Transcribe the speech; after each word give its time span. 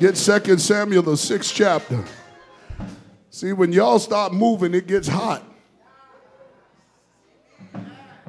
Get 0.00 0.16
Second 0.16 0.58
Samuel, 0.58 1.02
the 1.02 1.16
sixth 1.16 1.54
chapter. 1.54 2.04
See, 3.30 3.52
when 3.52 3.72
y'all 3.72 3.98
start 3.98 4.32
moving, 4.32 4.74
it 4.74 4.86
gets 4.86 5.08
hot. 5.08 5.42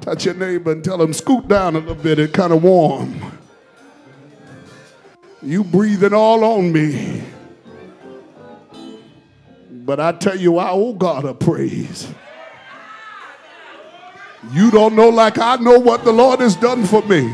Touch 0.00 0.24
your 0.24 0.34
neighbor 0.34 0.72
and 0.72 0.84
tell 0.84 1.02
him, 1.02 1.12
scoot 1.12 1.48
down 1.48 1.74
a 1.74 1.80
little 1.80 1.94
bit, 1.94 2.18
it's 2.18 2.32
kind 2.32 2.52
of 2.52 2.62
warm. 2.62 3.20
You 5.42 5.64
breathing 5.64 6.14
all 6.14 6.44
on 6.44 6.72
me. 6.72 7.22
But 9.70 10.00
I 10.00 10.12
tell 10.12 10.36
you, 10.36 10.58
I 10.58 10.70
owe 10.70 10.92
God 10.92 11.24
a 11.24 11.34
praise. 11.34 12.12
You 14.52 14.70
don't 14.70 14.94
know 14.94 15.08
like 15.08 15.38
I 15.38 15.56
know 15.56 15.78
what 15.78 16.04
the 16.04 16.12
Lord 16.12 16.40
has 16.40 16.54
done 16.56 16.84
for 16.84 17.02
me. 17.02 17.32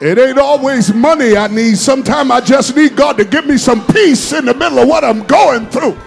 It 0.00 0.18
ain't 0.18 0.38
always 0.38 0.92
money 0.92 1.36
I 1.36 1.46
need. 1.46 1.78
Sometimes 1.78 2.30
I 2.30 2.40
just 2.40 2.76
need 2.76 2.94
God 2.94 3.16
to 3.16 3.24
give 3.24 3.46
me 3.46 3.56
some 3.56 3.86
peace 3.86 4.32
in 4.32 4.44
the 4.44 4.52
middle 4.52 4.78
of 4.80 4.88
what 4.88 5.04
I'm 5.04 5.24
going 5.24 5.66
through. 5.68 5.98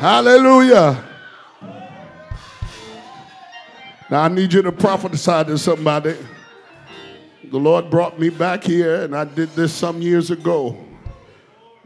Hallelujah. 0.00 1.02
Now 4.10 4.22
I 4.22 4.28
need 4.28 4.52
you 4.52 4.60
to 4.62 4.72
prophesy 4.72 5.44
to 5.44 5.56
somebody. 5.56 6.16
The 7.44 7.58
Lord 7.58 7.90
brought 7.90 8.18
me 8.18 8.28
back 8.28 8.62
here, 8.62 9.02
and 9.02 9.16
I 9.16 9.24
did 9.24 9.50
this 9.50 9.72
some 9.72 10.02
years 10.02 10.30
ago. 10.30 10.76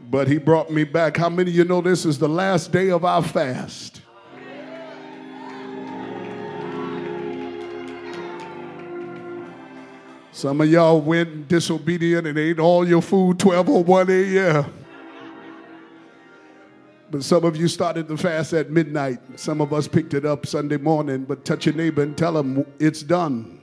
But 0.09 0.27
He 0.27 0.37
brought 0.37 0.69
me 0.69 0.83
back. 0.83 1.15
How 1.15 1.29
many 1.29 1.51
of 1.51 1.55
you 1.55 1.63
know 1.63 1.81
this 1.81 2.05
is 2.05 2.19
the 2.19 2.29
last 2.29 2.71
day 2.71 2.89
of 2.89 3.05
our 3.05 3.23
fast? 3.23 4.01
Some 10.35 10.59
of 10.59 10.69
y'all 10.69 10.99
went 10.99 11.47
disobedient 11.47 12.27
and 12.27 12.37
ate 12.37 12.59
all 12.59 12.85
your 12.85 13.01
food 13.01 13.39
12 13.39 13.69
or 13.69 13.83
1 13.85 14.09
a.m. 14.09 14.65
But 17.09 17.23
some 17.23 17.45
of 17.45 17.55
you 17.55 17.69
started 17.69 18.09
the 18.09 18.17
fast 18.17 18.51
at 18.51 18.69
midnight. 18.69 19.19
Some 19.39 19.61
of 19.61 19.71
us 19.71 19.87
picked 19.87 20.13
it 20.13 20.25
up 20.25 20.45
Sunday 20.45 20.75
morning. 20.75 21.23
But 21.23 21.45
touch 21.45 21.67
your 21.67 21.75
neighbor 21.75 22.01
and 22.01 22.17
tell 22.17 22.33
them 22.33 22.65
it's 22.79 23.01
done. 23.01 23.61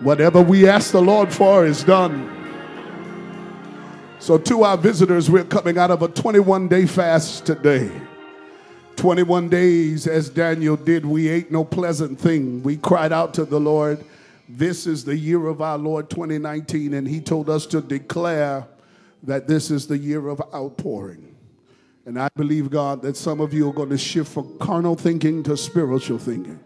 Whatever 0.00 0.40
we 0.40 0.66
ask 0.66 0.90
the 0.90 1.02
Lord 1.02 1.30
for 1.30 1.66
is 1.66 1.84
done. 1.84 2.34
So, 4.20 4.38
to 4.38 4.62
our 4.62 4.78
visitors, 4.78 5.30
we're 5.30 5.44
coming 5.44 5.76
out 5.76 5.90
of 5.90 6.00
a 6.00 6.08
21 6.08 6.68
day 6.68 6.86
fast 6.86 7.44
today. 7.44 7.90
21 8.96 9.50
days, 9.50 10.06
as 10.06 10.30
Daniel 10.30 10.76
did, 10.76 11.04
we 11.04 11.28
ate 11.28 11.52
no 11.52 11.62
pleasant 11.62 12.18
thing. 12.18 12.62
We 12.62 12.78
cried 12.78 13.12
out 13.12 13.34
to 13.34 13.44
the 13.44 13.60
Lord 13.60 14.02
this 14.48 14.86
is 14.86 15.04
the 15.04 15.16
year 15.16 15.46
of 15.46 15.60
our 15.60 15.76
Lord 15.76 16.08
2019, 16.08 16.94
and 16.94 17.06
He 17.06 17.20
told 17.20 17.50
us 17.50 17.66
to 17.66 17.80
declare 17.80 18.66
that 19.22 19.46
this 19.46 19.70
is 19.70 19.86
the 19.86 19.98
year 19.98 20.28
of 20.28 20.40
outpouring. 20.54 21.36
And 22.06 22.18
I 22.18 22.30
believe, 22.34 22.70
God, 22.70 23.02
that 23.02 23.16
some 23.18 23.40
of 23.40 23.52
you 23.52 23.68
are 23.68 23.72
going 23.72 23.90
to 23.90 23.98
shift 23.98 24.32
from 24.32 24.58
carnal 24.58 24.96
thinking 24.96 25.42
to 25.42 25.56
spiritual 25.56 26.18
thinking. 26.18 26.58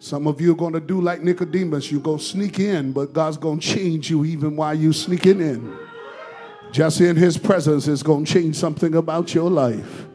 Some 0.00 0.26
of 0.26 0.40
you 0.40 0.52
are 0.52 0.56
going 0.56 0.72
to 0.72 0.80
do 0.80 1.00
like 1.00 1.22
Nicodemus. 1.22 1.92
You 1.92 2.00
go 2.00 2.16
sneak 2.16 2.58
in, 2.58 2.92
but 2.92 3.12
God's 3.12 3.36
going 3.36 3.60
to 3.60 3.66
change 3.66 4.10
you 4.10 4.24
even 4.24 4.56
while 4.56 4.74
you're 4.74 4.92
sneaking 4.92 5.40
in. 5.40 5.78
Just 6.72 7.00
in 7.00 7.14
his 7.14 7.38
presence 7.38 7.86
is 7.86 8.02
going 8.02 8.24
to 8.24 8.32
change 8.32 8.56
something 8.56 8.96
about 8.96 9.34
your 9.34 9.48
life. 9.48 10.06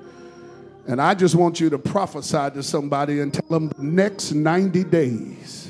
And 0.88 1.02
I 1.02 1.14
just 1.14 1.36
want 1.36 1.62
you 1.62 1.70
to 1.70 1.80
prophesy 1.80 2.50
to 2.52 2.62
somebody 2.62 3.22
and 3.22 3.34
tell 3.34 3.48
them 3.48 3.70
the 3.70 3.84
next 3.84 4.34
90 4.34 4.84
days 4.86 5.63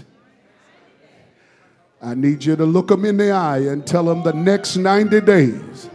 I 2.04 2.16
need 2.16 2.44
you 2.44 2.58
to 2.58 2.66
look 2.66 2.90
them 2.90 3.06
in 3.06 3.16
the 3.16 3.32
eye 3.32 3.60
and 3.60 3.88
tell 3.88 4.04
them 4.04 4.24
the 4.24 4.34
next 4.34 4.76
90 4.76 5.22
days 5.22 5.90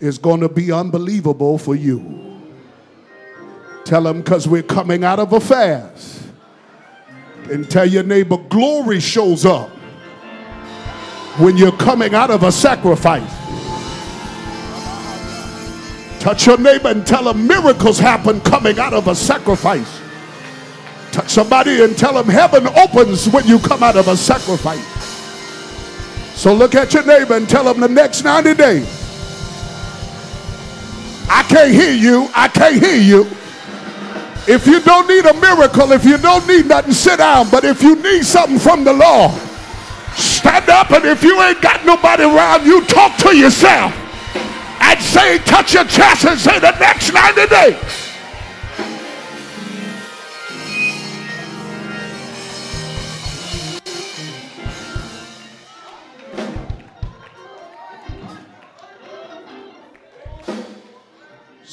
is 0.00 0.18
going 0.18 0.40
to 0.40 0.50
be 0.50 0.70
unbelievable 0.70 1.56
for 1.56 1.74
you. 1.74 2.42
Tell 3.84 4.02
them 4.02 4.20
because 4.20 4.46
we're 4.46 4.62
coming 4.62 5.02
out 5.02 5.18
of 5.18 5.32
a 5.32 5.40
fast. 5.40 6.24
And 7.50 7.70
tell 7.70 7.86
your 7.86 8.02
neighbor, 8.02 8.36
glory 8.36 9.00
shows 9.00 9.46
up 9.46 9.70
when 11.38 11.56
you're 11.56 11.72
coming 11.72 12.14
out 12.14 12.30
of 12.30 12.42
a 12.42 12.52
sacrifice. 12.52 13.32
Touch 16.20 16.46
your 16.46 16.58
neighbor 16.58 16.88
and 16.90 17.06
tell 17.06 17.24
them 17.24 17.46
miracles 17.46 17.98
happen 17.98 18.42
coming 18.42 18.78
out 18.78 18.92
of 18.92 19.08
a 19.08 19.14
sacrifice. 19.14 20.01
Touch 21.12 21.30
somebody 21.30 21.84
and 21.84 21.96
tell 21.96 22.14
them 22.14 22.26
heaven 22.26 22.66
opens 22.66 23.28
when 23.28 23.46
you 23.46 23.58
come 23.58 23.82
out 23.82 23.96
of 23.96 24.08
a 24.08 24.16
sacrifice. 24.16 24.82
So 26.34 26.54
look 26.54 26.74
at 26.74 26.94
your 26.94 27.04
neighbor 27.04 27.36
and 27.36 27.46
tell 27.48 27.64
them 27.64 27.80
the 27.80 27.88
next 27.88 28.24
90 28.24 28.54
days. 28.54 29.02
I 31.28 31.42
can't 31.44 31.70
hear 31.70 31.92
you. 31.92 32.28
I 32.34 32.48
can't 32.48 32.82
hear 32.82 32.96
you. 32.96 33.22
If 34.48 34.66
you 34.66 34.80
don't 34.80 35.06
need 35.06 35.24
a 35.26 35.34
miracle, 35.34 35.92
if 35.92 36.04
you 36.04 36.18
don't 36.18 36.46
need 36.48 36.66
nothing, 36.66 36.92
sit 36.92 37.18
down. 37.18 37.48
But 37.50 37.64
if 37.64 37.82
you 37.82 37.94
need 37.96 38.24
something 38.24 38.58
from 38.58 38.82
the 38.82 38.92
Lord, 38.92 39.32
stand 40.14 40.68
up. 40.70 40.90
And 40.90 41.04
if 41.04 41.22
you 41.22 41.40
ain't 41.42 41.60
got 41.60 41.84
nobody 41.84 42.24
around 42.24 42.66
you, 42.66 42.84
talk 42.86 43.16
to 43.18 43.36
yourself 43.36 43.94
and 44.80 45.00
say, 45.00 45.38
touch 45.38 45.74
your 45.74 45.84
chest 45.84 46.24
and 46.24 46.40
say 46.40 46.58
the 46.58 46.76
next 46.78 47.12
90 47.12 47.46
days. 47.46 48.01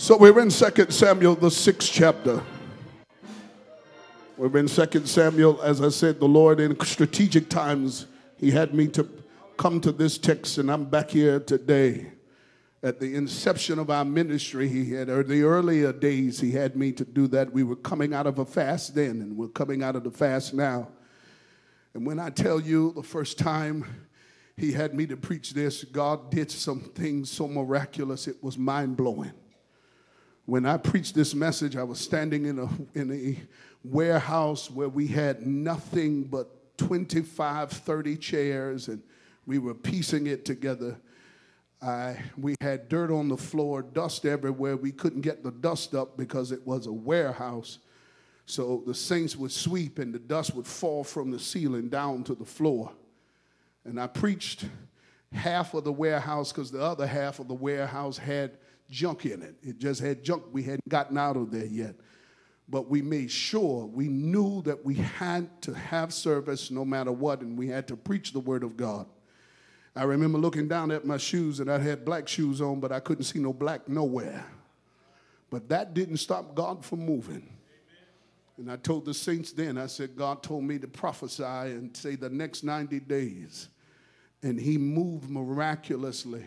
So 0.10 0.18
we're 0.18 0.40
in 0.40 0.50
2 0.50 0.88
Samuel, 0.90 1.36
the 1.36 1.52
sixth 1.52 1.92
chapter. 1.94 2.42
We're 4.38 4.58
in 4.58 4.66
2 4.66 5.06
Samuel, 5.06 5.62
as 5.62 5.84
I 5.84 5.90
said, 5.90 6.20
the 6.20 6.28
Lord 6.28 6.60
in 6.60 6.80
strategic 6.84 7.48
times, 7.48 8.08
He 8.36 8.50
had 8.50 8.74
me 8.74 8.88
to 8.88 9.08
come 9.58 9.80
to 9.82 9.92
this 9.92 10.18
text, 10.18 10.58
and 10.58 10.72
I'm 10.72 10.86
back 10.86 11.12
here 11.12 11.40
today. 11.40 12.08
At 12.82 13.00
the 13.00 13.14
inception 13.14 13.78
of 13.78 13.92
our 13.92 14.04
ministry, 14.04 14.68
He 14.68 14.94
had, 14.94 15.10
or 15.10 15.22
the 15.22 15.44
earlier 15.44 15.94
days, 15.94 16.40
He 16.40 16.54
had 16.54 16.76
me 16.76 16.92
to 16.94 17.06
do 17.06 17.28
that. 17.28 17.54
We 17.54 17.62
were 17.62 17.76
coming 17.76 18.12
out 18.12 18.26
of 18.26 18.40
a 18.40 18.46
fast 18.46 18.96
then, 18.96 19.22
and 19.22 19.38
we're 19.38 19.50
coming 19.50 19.84
out 19.84 19.96
of 19.96 20.04
the 20.04 20.10
fast 20.10 20.56
now. 20.56 20.88
And 21.94 22.04
when 22.04 22.20
I 22.20 22.32
tell 22.32 22.60
you 22.60 22.94
the 22.94 23.04
first 23.04 23.38
time 23.38 23.86
He 24.58 24.72
had 24.72 24.96
me 24.96 25.06
to 25.06 25.16
preach 25.16 25.52
this, 25.52 25.84
God 25.84 26.32
did 26.32 26.50
some 26.50 26.80
things 26.80 27.30
so 27.30 27.48
miraculous, 27.48 28.28
it 28.28 28.44
was 28.44 28.58
mind 28.58 28.98
blowing 28.98 29.34
when 30.50 30.66
I 30.66 30.78
preached 30.78 31.14
this 31.14 31.36
message, 31.36 31.76
I 31.76 31.84
was 31.84 32.00
standing 32.00 32.46
in 32.46 32.58
a, 32.58 32.70
in 32.98 33.12
a 33.12 33.40
warehouse 33.84 34.72
where 34.72 34.90
we 34.90 35.06
had 35.06 35.46
nothing 35.46 36.24
but 36.24 36.78
25, 36.78 37.70
30 37.72 38.18
chairs, 38.18 38.88
and 38.88 39.04
we 39.46 39.60
were 39.60 39.76
piecing 39.76 40.26
it 40.26 40.46
together. 40.46 40.98
I, 41.82 42.18
we 42.36 42.56
had 42.62 42.90
dirt 42.90 43.12
on 43.12 43.30
the 43.30 43.38
floor, 43.38 43.84
dust 43.84 44.26
everywhere. 44.26 44.76
We 44.76 44.92
couldn't 44.92 45.22
get 45.22 45.44
the 45.44 45.52
dust 45.52 45.94
up 45.94 46.18
because 46.18 46.52
it 46.52 46.66
was 46.66 46.88
a 46.88 46.92
warehouse. 46.92 47.78
So 48.48 48.84
the 48.88 48.96
saints 48.96 49.36
would 49.36 49.52
sweep 49.52 50.00
and 50.00 50.12
the 50.12 50.20
dust 50.20 50.56
would 50.56 50.66
fall 50.66 51.04
from 51.04 51.30
the 51.30 51.40
ceiling 51.40 51.90
down 51.90 52.24
to 52.24 52.34
the 52.34 52.46
floor. 52.46 52.92
And 53.86 54.02
I 54.02 54.08
preached 54.08 54.66
half 55.32 55.76
of 55.76 55.84
the 55.84 55.94
warehouse 55.94 56.52
because 56.52 56.72
the 56.72 56.82
other 56.82 57.06
half 57.06 57.40
of 57.40 57.48
the 57.48 57.54
warehouse 57.54 58.18
had 58.18 58.58
junk 58.90 59.26
in 59.26 59.42
it. 59.42 59.56
It 59.62 59.80
just 59.80 60.02
had 60.02 60.24
junk 60.24 60.44
we 60.52 60.64
hadn't 60.64 60.88
gotten 60.90 61.18
out 61.18 61.38
of 61.38 61.52
there 61.52 61.66
yet. 61.66 61.96
But 62.68 62.88
we 62.88 63.02
made 63.02 63.32
sure, 63.32 63.86
we 63.86 64.08
knew 64.08 64.62
that 64.64 64.86
we 64.86 64.96
had 64.96 65.62
to 65.64 65.74
have 65.74 66.14
service 66.14 66.70
no 66.70 66.86
matter 66.86 67.12
what, 67.12 67.42
and 67.42 67.58
we 67.58 67.68
had 67.68 67.88
to 67.88 67.96
preach 67.96 68.32
the 68.32 68.40
word 68.40 68.64
of 68.64 68.78
God. 68.78 69.08
I 69.96 70.04
remember 70.04 70.38
looking 70.38 70.68
down 70.68 70.92
at 70.92 71.04
my 71.04 71.18
shoes, 71.18 71.60
and 71.60 71.72
I 71.72 71.80
had 71.80 72.06
black 72.06 72.28
shoes 72.28 72.62
on, 72.62 72.80
but 72.80 72.92
I 72.92 73.00
couldn't 73.00 73.24
see 73.24 73.40
no 73.40 73.54
black 73.54 73.90
nowhere. 73.90 74.46
But 75.50 75.68
that 75.70 75.96
didn't 75.96 76.18
stop 76.18 76.54
God 76.54 76.86
from 76.86 77.04
moving. 77.06 77.50
And 78.58 78.72
I 78.72 78.76
told 78.76 79.06
the 79.06 79.16
saints 79.16 79.52
then, 79.52 79.78
I 79.78 79.88
said, 79.88 80.16
God 80.16 80.44
told 80.44 80.64
me 80.64 80.78
to 80.80 80.88
prophesy 80.88 81.44
and 81.44 81.96
say 81.96 82.16
the 82.16 82.30
next 82.30 82.64
90 82.64 83.00
days. 83.00 83.70
And 84.44 84.60
He 84.60 84.78
moved 84.78 85.30
miraculously 85.30 86.46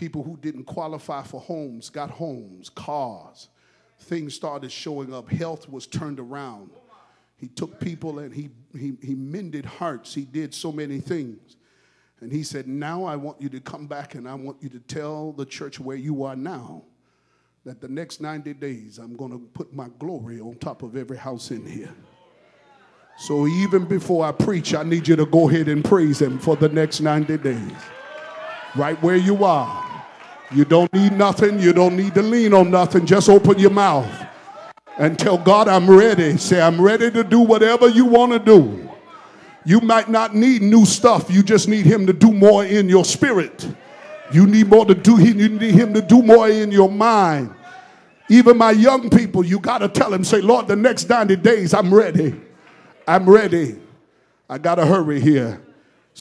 People 0.00 0.22
who 0.22 0.38
didn't 0.38 0.64
qualify 0.64 1.22
for 1.22 1.42
homes 1.42 1.90
got 1.90 2.10
homes, 2.10 2.70
cars. 2.70 3.50
Things 3.98 4.32
started 4.34 4.72
showing 4.72 5.12
up. 5.12 5.28
Health 5.28 5.68
was 5.68 5.86
turned 5.86 6.18
around. 6.18 6.70
He 7.36 7.48
took 7.48 7.78
people 7.78 8.18
and 8.20 8.32
he, 8.32 8.48
he, 8.72 8.94
he 9.02 9.14
mended 9.14 9.66
hearts. 9.66 10.14
He 10.14 10.24
did 10.24 10.54
so 10.54 10.72
many 10.72 11.00
things. 11.00 11.58
And 12.22 12.32
he 12.32 12.42
said, 12.42 12.66
Now 12.66 13.04
I 13.04 13.16
want 13.16 13.42
you 13.42 13.50
to 13.50 13.60
come 13.60 13.86
back 13.86 14.14
and 14.14 14.26
I 14.26 14.32
want 14.36 14.56
you 14.62 14.70
to 14.70 14.78
tell 14.78 15.32
the 15.32 15.44
church 15.44 15.78
where 15.78 15.98
you 15.98 16.24
are 16.24 16.34
now 16.34 16.82
that 17.66 17.82
the 17.82 17.88
next 17.88 18.22
90 18.22 18.54
days 18.54 18.96
I'm 18.96 19.14
going 19.16 19.32
to 19.32 19.38
put 19.52 19.74
my 19.74 19.88
glory 19.98 20.40
on 20.40 20.54
top 20.54 20.82
of 20.82 20.96
every 20.96 21.18
house 21.18 21.50
in 21.50 21.66
here. 21.66 21.94
So 23.18 23.46
even 23.46 23.84
before 23.84 24.24
I 24.24 24.32
preach, 24.32 24.72
I 24.72 24.82
need 24.82 25.06
you 25.06 25.16
to 25.16 25.26
go 25.26 25.50
ahead 25.50 25.68
and 25.68 25.84
praise 25.84 26.22
Him 26.22 26.38
for 26.38 26.56
the 26.56 26.70
next 26.70 27.02
90 27.02 27.36
days. 27.36 27.72
Right 28.74 29.00
where 29.02 29.16
you 29.16 29.44
are. 29.44 29.89
You 30.52 30.64
don't 30.64 30.92
need 30.92 31.12
nothing. 31.12 31.60
You 31.60 31.72
don't 31.72 31.96
need 31.96 32.14
to 32.14 32.22
lean 32.22 32.52
on 32.54 32.70
nothing. 32.70 33.06
Just 33.06 33.28
open 33.28 33.58
your 33.58 33.70
mouth 33.70 34.08
and 34.98 35.18
tell 35.18 35.38
God, 35.38 35.68
I'm 35.68 35.88
ready. 35.88 36.36
Say, 36.36 36.60
I'm 36.60 36.80
ready 36.80 37.10
to 37.10 37.22
do 37.22 37.40
whatever 37.40 37.88
you 37.88 38.04
want 38.04 38.32
to 38.32 38.38
do. 38.38 38.88
You 39.64 39.80
might 39.80 40.08
not 40.08 40.34
need 40.34 40.62
new 40.62 40.84
stuff. 40.84 41.30
You 41.30 41.42
just 41.42 41.68
need 41.68 41.86
Him 41.86 42.06
to 42.06 42.12
do 42.12 42.32
more 42.32 42.64
in 42.64 42.88
your 42.88 43.04
spirit. 43.04 43.68
You 44.32 44.46
need 44.46 44.68
more 44.68 44.84
to 44.84 44.94
do. 44.94 45.20
You 45.20 45.48
need 45.48 45.74
Him 45.74 45.94
to 45.94 46.02
do 46.02 46.22
more 46.22 46.48
in 46.48 46.72
your 46.72 46.90
mind. 46.90 47.54
Even 48.28 48.56
my 48.56 48.70
young 48.70 49.10
people, 49.10 49.44
you 49.44 49.58
got 49.58 49.78
to 49.78 49.88
tell 49.88 50.12
Him, 50.12 50.24
say, 50.24 50.40
Lord, 50.40 50.66
the 50.66 50.76
next 50.76 51.08
90 51.08 51.36
days, 51.36 51.74
I'm 51.74 51.92
ready. 51.92 52.40
I'm 53.06 53.28
ready. 53.28 53.78
I 54.48 54.58
got 54.58 54.76
to 54.76 54.86
hurry 54.86 55.20
here. 55.20 55.62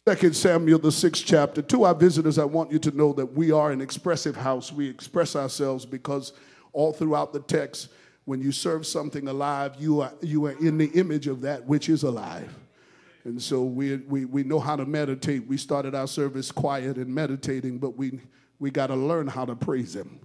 Second 0.09 0.35
Samuel, 0.35 0.79
the 0.79 0.91
sixth 0.91 1.23
chapter. 1.23 1.61
To 1.61 1.83
our 1.83 1.93
visitors, 1.93 2.39
I 2.39 2.43
want 2.43 2.71
you 2.71 2.79
to 2.79 2.89
know 2.97 3.13
that 3.13 3.27
we 3.27 3.51
are 3.51 3.69
an 3.69 3.79
expressive 3.79 4.35
house. 4.35 4.73
We 4.73 4.89
express 4.89 5.35
ourselves 5.35 5.85
because 5.85 6.33
all 6.73 6.93
throughout 6.93 7.31
the 7.31 7.41
text, 7.41 7.89
when 8.25 8.41
you 8.41 8.51
serve 8.51 8.87
something 8.87 9.27
alive, 9.27 9.75
you 9.77 10.01
are, 10.01 10.11
you 10.21 10.47
are 10.47 10.53
in 10.53 10.79
the 10.79 10.87
image 10.95 11.27
of 11.27 11.41
that 11.41 11.63
which 11.65 11.89
is 11.89 12.01
alive. 12.01 12.51
And 13.23 13.39
so 13.39 13.61
we, 13.61 13.97
we, 13.97 14.25
we 14.25 14.43
know 14.43 14.59
how 14.59 14.75
to 14.75 14.83
meditate. 14.83 15.45
We 15.45 15.57
started 15.57 15.93
our 15.93 16.07
service 16.07 16.51
quiet 16.51 16.97
and 16.97 17.13
meditating, 17.13 17.77
but 17.77 17.95
we, 17.95 18.19
we 18.57 18.71
got 18.71 18.87
to 18.87 18.95
learn 18.95 19.27
how 19.27 19.45
to 19.45 19.55
praise 19.55 19.95
Him 19.95 20.21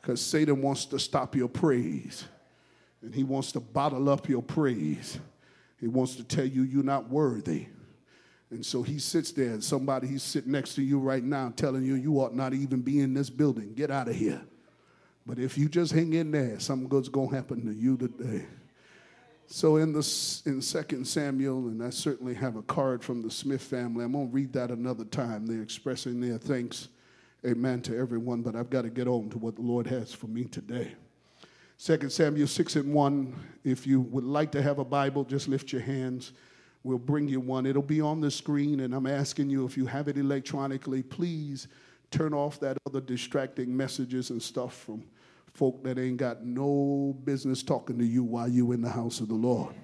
because 0.00 0.24
Satan 0.24 0.62
wants 0.62 0.84
to 0.84 1.00
stop 1.00 1.34
your 1.34 1.48
praise 1.48 2.26
and 3.02 3.12
he 3.12 3.24
wants 3.24 3.50
to 3.50 3.58
bottle 3.58 4.08
up 4.08 4.28
your 4.28 4.44
praise. 4.44 5.18
He 5.80 5.88
wants 5.88 6.14
to 6.14 6.22
tell 6.22 6.46
you 6.46 6.62
you're 6.62 6.84
not 6.84 7.10
worthy. 7.10 7.66
And 8.50 8.64
so 8.64 8.82
he 8.82 8.98
sits 8.98 9.32
there, 9.32 9.50
and 9.50 9.64
somebody 9.64 10.06
he's 10.06 10.22
sitting 10.22 10.52
next 10.52 10.74
to 10.76 10.82
you 10.82 10.98
right 10.98 11.24
now 11.24 11.52
telling 11.56 11.84
you 11.84 11.94
you 11.94 12.20
ought 12.20 12.34
not 12.34 12.54
even 12.54 12.80
be 12.80 13.00
in 13.00 13.12
this 13.12 13.28
building. 13.28 13.74
Get 13.74 13.90
out 13.90 14.08
of 14.08 14.14
here. 14.14 14.40
But 15.26 15.40
if 15.40 15.58
you 15.58 15.68
just 15.68 15.92
hang 15.92 16.12
in 16.12 16.30
there, 16.30 16.60
something 16.60 16.88
good's 16.88 17.08
going 17.08 17.30
to 17.30 17.34
happen 17.34 17.66
to 17.66 17.72
you 17.72 17.96
today. 17.96 18.46
So 19.48 19.76
in 19.76 19.92
the 19.92 19.98
in 20.44 20.60
Second 20.60 21.06
Samuel, 21.06 21.68
and 21.68 21.82
I 21.82 21.90
certainly 21.90 22.34
have 22.34 22.56
a 22.56 22.62
card 22.62 23.04
from 23.04 23.22
the 23.22 23.30
Smith 23.30 23.62
family. 23.62 24.04
I'm 24.04 24.12
gonna 24.12 24.26
read 24.26 24.52
that 24.54 24.70
another 24.70 25.04
time. 25.04 25.46
They're 25.46 25.62
expressing 25.62 26.20
their 26.20 26.38
thanks, 26.38 26.88
amen, 27.44 27.82
to 27.82 27.96
everyone. 27.96 28.42
But 28.42 28.56
I've 28.56 28.70
got 28.70 28.82
to 28.82 28.90
get 28.90 29.06
on 29.06 29.30
to 29.30 29.38
what 29.38 29.54
the 29.54 29.62
Lord 29.62 29.86
has 29.86 30.12
for 30.12 30.26
me 30.26 30.44
today. 30.44 30.92
Second 31.76 32.10
Samuel 32.10 32.48
six 32.48 32.74
and 32.74 32.92
one. 32.92 33.34
If 33.62 33.86
you 33.86 34.00
would 34.00 34.24
like 34.24 34.50
to 34.52 34.62
have 34.62 34.80
a 34.80 34.84
Bible, 34.84 35.22
just 35.24 35.46
lift 35.46 35.72
your 35.72 35.82
hands. 35.82 36.32
We'll 36.86 36.98
bring 36.98 37.26
you 37.26 37.40
one. 37.40 37.66
It'll 37.66 37.82
be 37.82 38.00
on 38.00 38.20
the 38.20 38.30
screen, 38.30 38.78
and 38.78 38.94
I'm 38.94 39.08
asking 39.08 39.50
you 39.50 39.66
if 39.66 39.76
you 39.76 39.86
have 39.86 40.06
it 40.06 40.16
electronically, 40.16 41.02
please 41.02 41.66
turn 42.12 42.32
off 42.32 42.60
that 42.60 42.78
other 42.86 43.00
distracting 43.00 43.76
messages 43.76 44.30
and 44.30 44.40
stuff 44.40 44.72
from 44.72 45.02
folk 45.52 45.82
that 45.82 45.98
ain't 45.98 46.18
got 46.18 46.44
no 46.44 47.16
business 47.24 47.64
talking 47.64 47.98
to 47.98 48.04
you 48.04 48.22
while 48.22 48.46
you 48.46 48.70
in 48.70 48.82
the 48.82 48.88
house 48.88 49.18
of 49.18 49.26
the 49.26 49.34
Lord. 49.34 49.74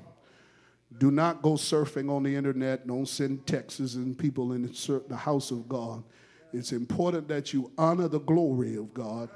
Do 0.99 1.11
not 1.11 1.43
go 1.43 1.55
surfing 1.55 2.09
on 2.09 2.23
the 2.23 2.37
internet. 2.37 2.87
Don't 2.87 3.09
send 3.09 3.49
texts 3.49 3.97
and 3.97 4.17
people 4.17 4.53
in 4.53 4.73
the 5.09 5.17
house 5.17 5.51
of 5.51 5.69
God. 5.69 6.05
It's 6.53 6.71
important 6.71 7.27
that 7.27 7.53
you 7.53 7.73
honor 7.77 8.07
the 8.07 8.21
glory 8.21 8.77
of 8.77 8.95
God, 8.95 9.29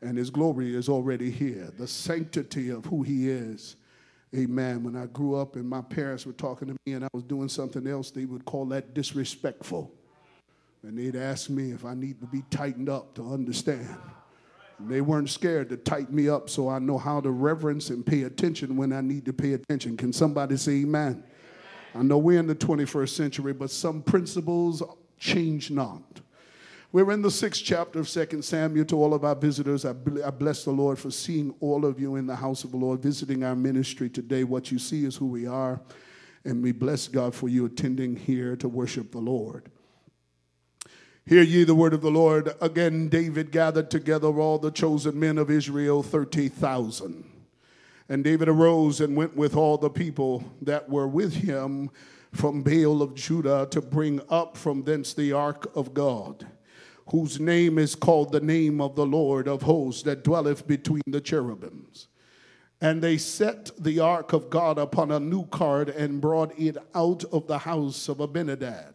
and 0.00 0.16
His 0.16 0.30
glory 0.30 0.74
is 0.74 0.88
already 0.88 1.30
here. 1.30 1.70
The 1.76 1.86
sanctity 1.86 2.70
of 2.70 2.86
who 2.86 3.02
He 3.02 3.28
is. 3.28 3.76
Amen. 4.36 4.82
When 4.82 4.96
I 4.96 5.06
grew 5.06 5.36
up 5.36 5.54
and 5.54 5.68
my 5.68 5.80
parents 5.80 6.26
were 6.26 6.32
talking 6.32 6.68
to 6.68 6.76
me 6.86 6.94
and 6.94 7.04
I 7.04 7.08
was 7.12 7.22
doing 7.22 7.48
something 7.48 7.86
else, 7.86 8.10
they 8.10 8.24
would 8.24 8.44
call 8.44 8.64
that 8.66 8.92
disrespectful. 8.92 9.92
And 10.82 10.98
they'd 10.98 11.16
ask 11.16 11.48
me 11.48 11.70
if 11.70 11.84
I 11.84 11.94
need 11.94 12.20
to 12.20 12.26
be 12.26 12.42
tightened 12.50 12.88
up 12.88 13.14
to 13.14 13.32
understand. 13.32 13.96
They 14.80 15.00
weren't 15.00 15.30
scared 15.30 15.68
to 15.68 15.76
tighten 15.76 16.14
me 16.14 16.28
up 16.28 16.50
so 16.50 16.68
I 16.68 16.80
know 16.80 16.98
how 16.98 17.20
to 17.20 17.30
reverence 17.30 17.90
and 17.90 18.04
pay 18.04 18.24
attention 18.24 18.76
when 18.76 18.92
I 18.92 19.00
need 19.00 19.24
to 19.26 19.32
pay 19.32 19.52
attention. 19.52 19.96
Can 19.96 20.12
somebody 20.12 20.56
say 20.56 20.82
amen? 20.82 21.22
I 21.94 22.02
know 22.02 22.18
we're 22.18 22.40
in 22.40 22.48
the 22.48 22.56
21st 22.56 23.10
century, 23.10 23.52
but 23.52 23.70
some 23.70 24.02
principles 24.02 24.82
change 25.16 25.70
not. 25.70 26.02
We're 26.94 27.10
in 27.10 27.22
the 27.22 27.30
sixth 27.32 27.64
chapter 27.64 27.98
of 27.98 28.08
Second 28.08 28.44
Samuel. 28.44 28.84
To 28.84 29.02
all 29.02 29.14
of 29.14 29.24
our 29.24 29.34
visitors, 29.34 29.84
I 29.84 29.92
bless 29.94 30.62
the 30.62 30.70
Lord 30.70 30.96
for 30.96 31.10
seeing 31.10 31.52
all 31.58 31.84
of 31.84 31.98
you 31.98 32.14
in 32.14 32.28
the 32.28 32.36
house 32.36 32.62
of 32.62 32.70
the 32.70 32.76
Lord, 32.76 33.02
visiting 33.02 33.42
our 33.42 33.56
ministry 33.56 34.08
today. 34.08 34.44
What 34.44 34.70
you 34.70 34.78
see 34.78 35.04
is 35.04 35.16
who 35.16 35.26
we 35.26 35.44
are, 35.44 35.80
and 36.44 36.62
we 36.62 36.70
bless 36.70 37.08
God 37.08 37.34
for 37.34 37.48
you 37.48 37.64
attending 37.64 38.14
here 38.14 38.54
to 38.54 38.68
worship 38.68 39.10
the 39.10 39.18
Lord. 39.18 39.72
Hear 41.26 41.42
ye 41.42 41.64
the 41.64 41.74
word 41.74 41.94
of 41.94 42.00
the 42.00 42.12
Lord. 42.12 42.54
Again, 42.60 43.08
David 43.08 43.50
gathered 43.50 43.90
together 43.90 44.28
all 44.28 44.60
the 44.60 44.70
chosen 44.70 45.18
men 45.18 45.36
of 45.36 45.50
Israel, 45.50 46.00
30,000. 46.00 47.24
And 48.08 48.22
David 48.22 48.48
arose 48.48 49.00
and 49.00 49.16
went 49.16 49.34
with 49.34 49.56
all 49.56 49.78
the 49.78 49.90
people 49.90 50.44
that 50.62 50.88
were 50.88 51.08
with 51.08 51.34
him 51.34 51.90
from 52.30 52.62
Baal 52.62 53.02
of 53.02 53.16
Judah 53.16 53.66
to 53.72 53.80
bring 53.80 54.20
up 54.30 54.56
from 54.56 54.84
thence 54.84 55.12
the 55.12 55.32
ark 55.32 55.66
of 55.74 55.92
God, 55.92 56.46
whose 57.06 57.38
name 57.38 57.78
is 57.78 57.94
called 57.94 58.32
the 58.32 58.40
name 58.40 58.80
of 58.80 58.96
the 58.96 59.06
Lord 59.06 59.48
of 59.48 59.62
hosts 59.62 60.02
that 60.02 60.24
dwelleth 60.24 60.66
between 60.66 61.02
the 61.06 61.20
cherubims. 61.20 62.08
And 62.80 63.02
they 63.02 63.16
set 63.16 63.70
the 63.78 64.00
ark 64.00 64.32
of 64.32 64.50
God 64.50 64.78
upon 64.78 65.10
a 65.10 65.20
new 65.20 65.46
cart 65.46 65.88
and 65.88 66.20
brought 66.20 66.58
it 66.58 66.76
out 66.94 67.24
of 67.32 67.46
the 67.46 67.58
house 67.58 68.08
of 68.08 68.20
Abinadab 68.20 68.94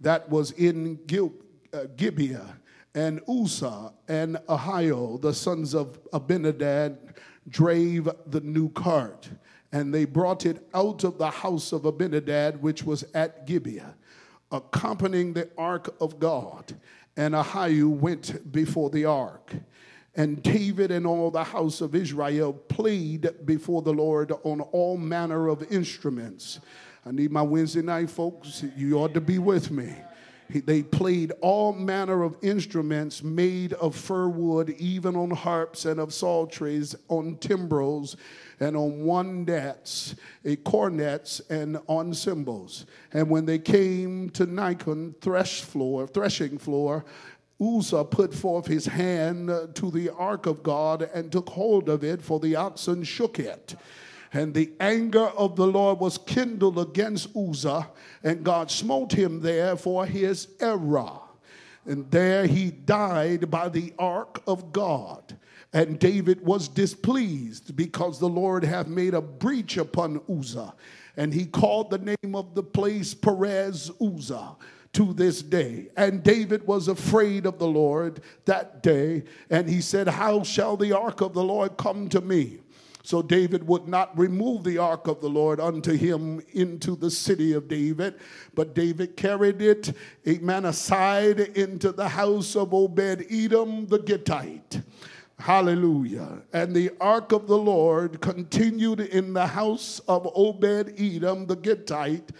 that 0.00 0.28
was 0.28 0.52
in 0.52 0.98
Gil- 1.06 1.34
uh, 1.72 1.84
Gibeah, 1.96 2.56
and 2.94 3.20
Uzzah 3.28 3.92
and 4.08 4.36
Ahio, 4.48 5.20
the 5.20 5.32
sons 5.32 5.74
of 5.74 5.98
Abinadab, 6.12 7.16
drave 7.48 8.08
the 8.26 8.40
new 8.40 8.68
cart. 8.70 9.28
And 9.72 9.94
they 9.94 10.04
brought 10.04 10.46
it 10.46 10.66
out 10.74 11.04
of 11.04 11.16
the 11.18 11.30
house 11.30 11.72
of 11.72 11.84
Abinadab, 11.84 12.60
which 12.60 12.82
was 12.82 13.04
at 13.14 13.46
Gibeah, 13.46 13.94
accompanying 14.50 15.32
the 15.32 15.48
ark 15.56 15.94
of 16.00 16.18
God. 16.18 16.74
And 17.16 17.34
Ahio 17.34 17.88
went 17.88 18.52
before 18.52 18.90
the 18.90 19.04
ark. 19.04 19.52
And 20.14 20.42
David 20.42 20.90
and 20.90 21.06
all 21.06 21.30
the 21.30 21.44
house 21.44 21.80
of 21.80 21.94
Israel 21.94 22.52
played 22.52 23.28
before 23.44 23.82
the 23.82 23.92
Lord 23.92 24.32
on 24.42 24.60
all 24.60 24.96
manner 24.96 25.48
of 25.48 25.62
instruments 25.72 26.60
I 27.04 27.12
need 27.12 27.30
my 27.30 27.42
Wednesday 27.42 27.80
night 27.80 28.10
folks. 28.10 28.62
You 28.76 28.98
ought 28.98 29.14
to 29.14 29.20
be 29.20 29.38
with 29.38 29.70
me. 29.70 29.94
They 30.52 30.82
played 30.82 31.32
all 31.40 31.72
manner 31.72 32.22
of 32.22 32.36
instruments 32.42 33.22
made 33.22 33.72
of 33.74 33.94
fir 33.94 34.28
wood, 34.28 34.70
even 34.78 35.14
on 35.16 35.30
harps 35.30 35.84
and 35.84 36.00
of 36.00 36.12
psalteries, 36.12 36.96
on 37.08 37.36
timbrels, 37.36 38.16
and 38.58 38.76
on 38.76 39.00
wondets, 39.02 40.16
a 40.44 40.52
eh, 40.52 40.56
cornets, 40.56 41.40
and 41.50 41.78
on 41.86 42.12
cymbals. 42.12 42.86
And 43.12 43.30
when 43.30 43.46
they 43.46 43.58
came 43.58 44.30
to 44.30 44.46
Nachon 44.46 45.14
thresh 45.20 45.62
floor, 45.62 46.06
threshing 46.06 46.58
floor, 46.58 47.04
Uzzah 47.60 48.04
put 48.04 48.34
forth 48.34 48.66
his 48.66 48.86
hand 48.86 49.48
to 49.74 49.90
the 49.90 50.10
ark 50.10 50.46
of 50.46 50.62
God 50.62 51.02
and 51.14 51.30
took 51.30 51.50
hold 51.50 51.88
of 51.88 52.02
it, 52.02 52.22
for 52.22 52.40
the 52.40 52.56
oxen 52.56 53.04
shook 53.04 53.38
it. 53.38 53.76
And 54.32 54.54
the 54.54 54.72
anger 54.78 55.26
of 55.26 55.56
the 55.56 55.66
Lord 55.66 55.98
was 55.98 56.18
kindled 56.18 56.78
against 56.78 57.36
Uzzah, 57.36 57.88
and 58.22 58.44
God 58.44 58.70
smote 58.70 59.12
him 59.12 59.40
there 59.40 59.76
for 59.76 60.06
his 60.06 60.48
error. 60.60 61.18
And 61.84 62.08
there 62.10 62.46
he 62.46 62.70
died 62.70 63.50
by 63.50 63.68
the 63.68 63.92
ark 63.98 64.42
of 64.46 64.72
God. 64.72 65.36
And 65.72 65.98
David 65.98 66.44
was 66.44 66.68
displeased 66.68 67.74
because 67.76 68.18
the 68.18 68.28
Lord 68.28 68.64
hath 68.64 68.86
made 68.86 69.14
a 69.14 69.20
breach 69.20 69.76
upon 69.76 70.20
Uzzah. 70.28 70.74
And 71.16 71.32
he 71.32 71.46
called 71.46 71.90
the 71.90 71.98
name 71.98 72.34
of 72.34 72.54
the 72.54 72.62
place 72.62 73.14
Perez 73.14 73.90
Uzzah 74.00 74.56
to 74.92 75.12
this 75.12 75.42
day. 75.42 75.88
And 75.96 76.22
David 76.22 76.66
was 76.66 76.88
afraid 76.88 77.46
of 77.46 77.58
the 77.58 77.68
Lord 77.68 78.20
that 78.44 78.82
day. 78.82 79.24
And 79.48 79.68
he 79.68 79.80
said, 79.80 80.08
How 80.08 80.42
shall 80.42 80.76
the 80.76 80.92
ark 80.92 81.20
of 81.20 81.34
the 81.34 81.44
Lord 81.44 81.76
come 81.76 82.08
to 82.08 82.20
me? 82.20 82.58
So 83.10 83.22
David 83.22 83.66
would 83.66 83.88
not 83.88 84.16
remove 84.16 84.62
the 84.62 84.78
ark 84.78 85.08
of 85.08 85.20
the 85.20 85.28
Lord 85.28 85.58
unto 85.58 85.96
him 85.96 86.40
into 86.52 86.94
the 86.94 87.10
city 87.10 87.54
of 87.54 87.66
David, 87.66 88.14
but 88.54 88.72
David 88.72 89.16
carried 89.16 89.60
it, 89.60 89.96
amen, 90.28 90.64
aside 90.64 91.40
into 91.40 91.90
the 91.90 92.08
house 92.08 92.54
of 92.54 92.72
Obed 92.72 93.26
Edom 93.28 93.88
the 93.88 93.98
Gittite. 93.98 94.82
Hallelujah. 95.40 96.42
And 96.52 96.72
the 96.72 96.92
ark 97.00 97.32
of 97.32 97.48
the 97.48 97.58
Lord 97.58 98.20
continued 98.20 99.00
in 99.00 99.32
the 99.32 99.48
house 99.48 99.98
of 100.06 100.30
Obed 100.32 100.94
Edom 100.96 101.46
the 101.46 101.56
Gittite 101.56 102.30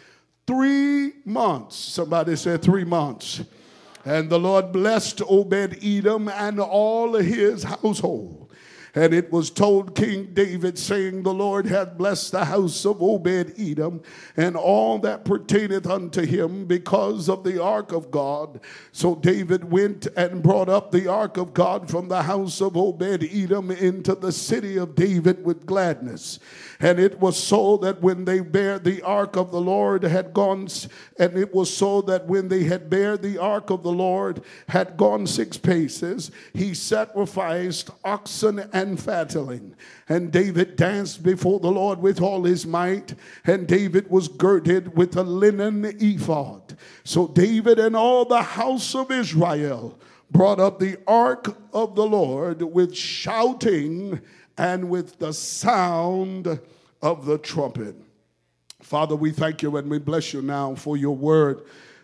three 0.47 1.15
months. 1.25 1.75
Somebody 1.75 2.37
said 2.37 2.63
three 2.63 2.85
months. 2.85 3.43
And 4.05 4.31
the 4.31 4.39
Lord 4.39 4.71
blessed 4.71 5.21
Obed 5.29 5.79
Edom 5.83 6.29
and 6.29 6.61
all 6.61 7.15
his 7.15 7.65
household. 7.65 8.50
And 8.95 9.15
it 9.15 9.31
was 9.31 9.51
told 9.51 9.95
King 9.95 10.31
David, 10.33 10.79
saying, 10.79 11.23
The 11.23 11.33
Lord 11.33 11.67
hath 11.67 11.97
blessed 11.97 12.33
the 12.33 12.45
house 12.45 12.85
of 12.85 13.01
Obed 13.01 13.55
Edom 13.59 14.03
and 14.37 14.57
all 14.57 14.99
that 15.01 15.25
pertaineth 15.25 15.87
unto 15.87 16.23
him 16.23 16.67
because 16.67 17.29
of 17.29 17.45
the 17.45 17.63
ark 17.63 17.93
of 17.93 18.11
God. 18.11 18.61
So 18.91 19.15
David 19.15 19.71
went 19.71 20.07
and 20.17 20.43
brought 20.43 20.69
up 20.69 20.91
the 20.91 21.07
ark 21.07 21.37
of 21.37 21.55
God 21.55 21.89
from 21.89 22.09
the 22.09 22.23
house 22.23 22.61
of 22.61 22.77
Obed 22.77 23.23
Edom 23.23 23.71
into 23.71 24.15
the 24.15 24.33
city 24.33 24.77
of 24.77 24.97
David 24.97 25.45
with 25.45 25.67
gladness. 25.67 26.41
And 26.81 26.99
it 26.99 27.21
was 27.21 27.41
so 27.41 27.77
that 27.79 28.01
when 28.01 28.25
they 28.25 28.41
bare 28.41 28.79
the 28.79 29.03
ark 29.03 29.37
of 29.37 29.53
the 29.53 29.61
Lord 29.61 30.03
had 30.03 30.33
gone, 30.33 30.67
and 31.19 31.39
it 31.39 31.55
was 31.55 31.75
so 31.75 32.01
that 32.03 32.27
when 32.27 32.49
they 32.49 32.65
had 32.65 32.91
bare 32.91 33.17
the 33.17 33.39
ark 33.39 33.71
of 33.71 33.83
the 33.83 33.93
Lord 33.93 34.43
had 34.69 34.97
gone 34.97 35.27
six 35.27 35.57
paces, 35.57 36.31
he 36.55 36.75
sacrificed 36.75 37.91
oxen 38.05 38.59
and 38.73 38.80
fatling. 38.99 39.75
And 40.09 40.33
David 40.33 40.77
danced 40.77 41.23
before 41.23 41.61
the 41.61 41.71
Lord 41.71 42.01
with 42.01 42.21
all 42.21 42.45
his 42.45 42.67
might, 42.67 43.15
and 43.45 43.67
David 43.67 44.11
was 44.11 44.29
girded 44.29 44.97
with 44.97 45.17
a 45.17 45.23
linen 45.23 45.85
ephod. 46.01 46.77
So 47.05 47.29
David 47.29 47.79
and 47.79 47.97
all 47.97 48.25
the 48.25 48.43
house 48.43 48.95
of 48.95 49.11
Israel 49.11 49.99
brought 50.31 50.61
up 50.61 50.79
the 50.79 50.99
ark 51.07 51.57
of 51.73 51.95
the 51.95 52.07
Lord 52.07 52.63
with 52.63 52.95
shouting 52.97 54.21
and 54.57 54.89
with 54.89 55.19
the 55.19 55.33
sound 55.33 56.61
of 57.03 57.27
the 57.27 57.39
trumpet. 57.39 57.97
Father, 58.83 59.17
we 59.17 59.31
thank 59.31 59.63
you 59.63 59.77
and 59.77 59.91
we 59.91 59.99
bless 59.99 60.33
you 60.33 60.43
now 60.43 60.75
for 60.75 60.97
your 60.97 61.17
word. 61.17 61.63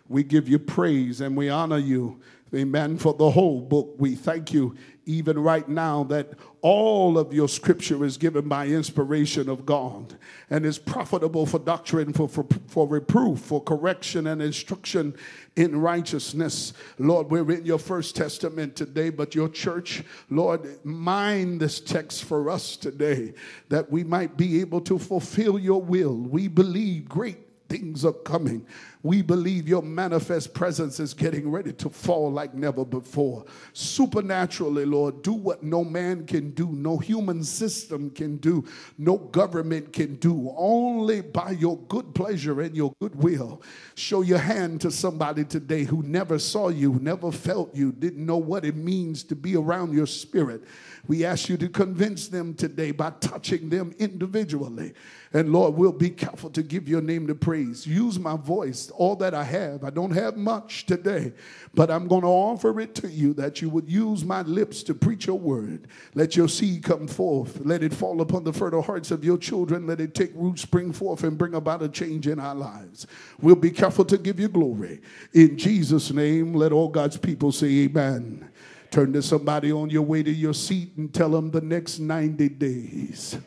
We 0.09 0.23
give 0.23 0.47
you 0.47 0.59
praise 0.59 1.21
and 1.21 1.35
we 1.35 1.49
honor 1.49 1.77
you. 1.77 2.19
Amen. 2.55 2.97
For 2.97 3.13
the 3.13 3.29
whole 3.29 3.59
book, 3.59 3.95
we 3.97 4.15
thank 4.15 4.53
you 4.53 4.75
even 5.07 5.39
right 5.39 5.67
now 5.67 6.03
that 6.03 6.33
all 6.61 7.17
of 7.17 7.33
your 7.33 7.47
scripture 7.47 8.03
is 8.03 8.17
given 8.17 8.47
by 8.47 8.67
inspiration 8.67 9.47
of 9.47 9.65
God 9.65 10.15
and 10.49 10.65
is 10.65 10.77
profitable 10.77 11.45
for 11.45 11.59
doctrine, 11.59 12.11
for, 12.11 12.27
for, 12.27 12.45
for 12.67 12.87
reproof, 12.87 13.39
for 13.39 13.63
correction 13.63 14.27
and 14.27 14.41
instruction 14.41 15.15
in 15.55 15.79
righteousness. 15.79 16.73
Lord, 16.99 17.31
we're 17.31 17.49
in 17.51 17.65
your 17.65 17.79
first 17.79 18.15
testament 18.17 18.75
today, 18.75 19.09
but 19.09 19.33
your 19.33 19.49
church, 19.49 20.03
Lord, 20.29 20.83
mind 20.85 21.61
this 21.61 21.79
text 21.79 22.25
for 22.25 22.49
us 22.49 22.75
today 22.75 23.33
that 23.69 23.89
we 23.89 24.03
might 24.03 24.35
be 24.35 24.59
able 24.59 24.81
to 24.81 24.99
fulfill 24.99 25.57
your 25.57 25.81
will. 25.81 26.15
We 26.15 26.49
believe 26.49 27.07
great 27.07 27.47
things 27.69 28.05
are 28.05 28.13
coming. 28.13 28.65
We 29.07 29.21
believe 29.21 29.69
your 29.69 29.83
manifest 29.83 30.53
presence 30.53 30.99
is 30.99 31.13
getting 31.13 31.49
ready 31.49 31.71
to 31.71 31.89
fall 31.89 32.29
like 32.29 32.53
never 32.53 32.83
before. 32.83 33.45
Supernaturally, 33.71 34.83
Lord, 34.83 35.21
do 35.21 35.31
what 35.31 35.63
no 35.63 35.85
man 35.85 36.25
can 36.25 36.51
do, 36.51 36.67
no 36.73 36.97
human 36.97 37.41
system 37.45 38.09
can 38.09 38.35
do, 38.35 38.65
no 38.97 39.17
government 39.17 39.93
can 39.93 40.15
do. 40.15 40.53
Only 40.57 41.21
by 41.21 41.51
your 41.51 41.77
good 41.83 42.13
pleasure 42.13 42.59
and 42.59 42.75
your 42.75 42.93
good 42.99 43.15
will. 43.15 43.61
Show 43.95 44.23
your 44.23 44.39
hand 44.39 44.81
to 44.81 44.91
somebody 44.91 45.45
today 45.45 45.85
who 45.85 46.03
never 46.03 46.37
saw 46.37 46.67
you, 46.67 46.99
never 46.99 47.31
felt 47.31 47.73
you, 47.73 47.93
didn't 47.93 48.25
know 48.25 48.35
what 48.35 48.65
it 48.65 48.75
means 48.75 49.23
to 49.23 49.37
be 49.37 49.55
around 49.55 49.93
your 49.93 50.07
spirit. 50.07 50.65
We 51.07 51.23
ask 51.23 51.49
you 51.49 51.57
to 51.57 51.69
convince 51.69 52.27
them 52.27 52.53
today 52.53 52.91
by 52.91 53.11
touching 53.21 53.69
them 53.69 53.95
individually. 53.97 54.93
And 55.33 55.51
Lord, 55.51 55.75
we'll 55.75 55.91
be 55.91 56.09
careful 56.09 56.49
to 56.51 56.63
give 56.63 56.87
your 56.87 57.01
name 57.01 57.27
the 57.27 57.35
praise. 57.35 57.85
Use 57.85 58.17
my 58.17 58.37
voice, 58.37 58.89
all 58.91 59.15
that 59.17 59.33
I 59.33 59.43
have. 59.43 59.83
I 59.83 59.89
don't 59.89 60.11
have 60.11 60.37
much 60.37 60.85
today, 60.85 61.33
but 61.73 61.91
I'm 61.91 62.07
going 62.07 62.21
to 62.21 62.27
offer 62.27 62.79
it 62.79 62.95
to 62.95 63.09
you 63.09 63.33
that 63.35 63.61
you 63.61 63.69
would 63.69 63.89
use 63.89 64.23
my 64.23 64.41
lips 64.43 64.83
to 64.83 64.93
preach 64.93 65.27
your 65.27 65.37
word. 65.37 65.87
Let 66.13 66.35
your 66.35 66.47
seed 66.47 66.83
come 66.83 67.07
forth. 67.07 67.59
Let 67.65 67.83
it 67.83 67.93
fall 67.93 68.21
upon 68.21 68.45
the 68.45 68.53
fertile 68.53 68.81
hearts 68.81 69.11
of 69.11 69.23
your 69.23 69.37
children. 69.37 69.85
Let 69.85 69.99
it 69.99 70.15
take 70.15 70.31
root, 70.33 70.59
spring 70.59 70.93
forth, 70.93 71.23
and 71.23 71.37
bring 71.37 71.55
about 71.55 71.83
a 71.83 71.89
change 71.89 72.27
in 72.27 72.39
our 72.39 72.55
lives. 72.55 73.05
We'll 73.41 73.55
be 73.55 73.71
careful 73.71 74.05
to 74.05 74.17
give 74.17 74.39
you 74.39 74.47
glory. 74.47 75.01
In 75.33 75.57
Jesus' 75.57 76.11
name, 76.11 76.53
let 76.53 76.71
all 76.71 76.87
God's 76.87 77.17
people 77.17 77.51
say 77.51 77.67
amen. 77.83 78.49
Turn 78.91 79.13
to 79.13 79.21
somebody 79.21 79.71
on 79.71 79.89
your 79.89 80.03
way 80.03 80.23
to 80.23 80.31
your 80.31 80.53
seat 80.53 80.95
and 80.97 81.13
tell 81.13 81.29
them 81.29 81.51
the 81.51 81.61
next 81.61 81.99
90 81.99 82.49
days. 82.49 83.37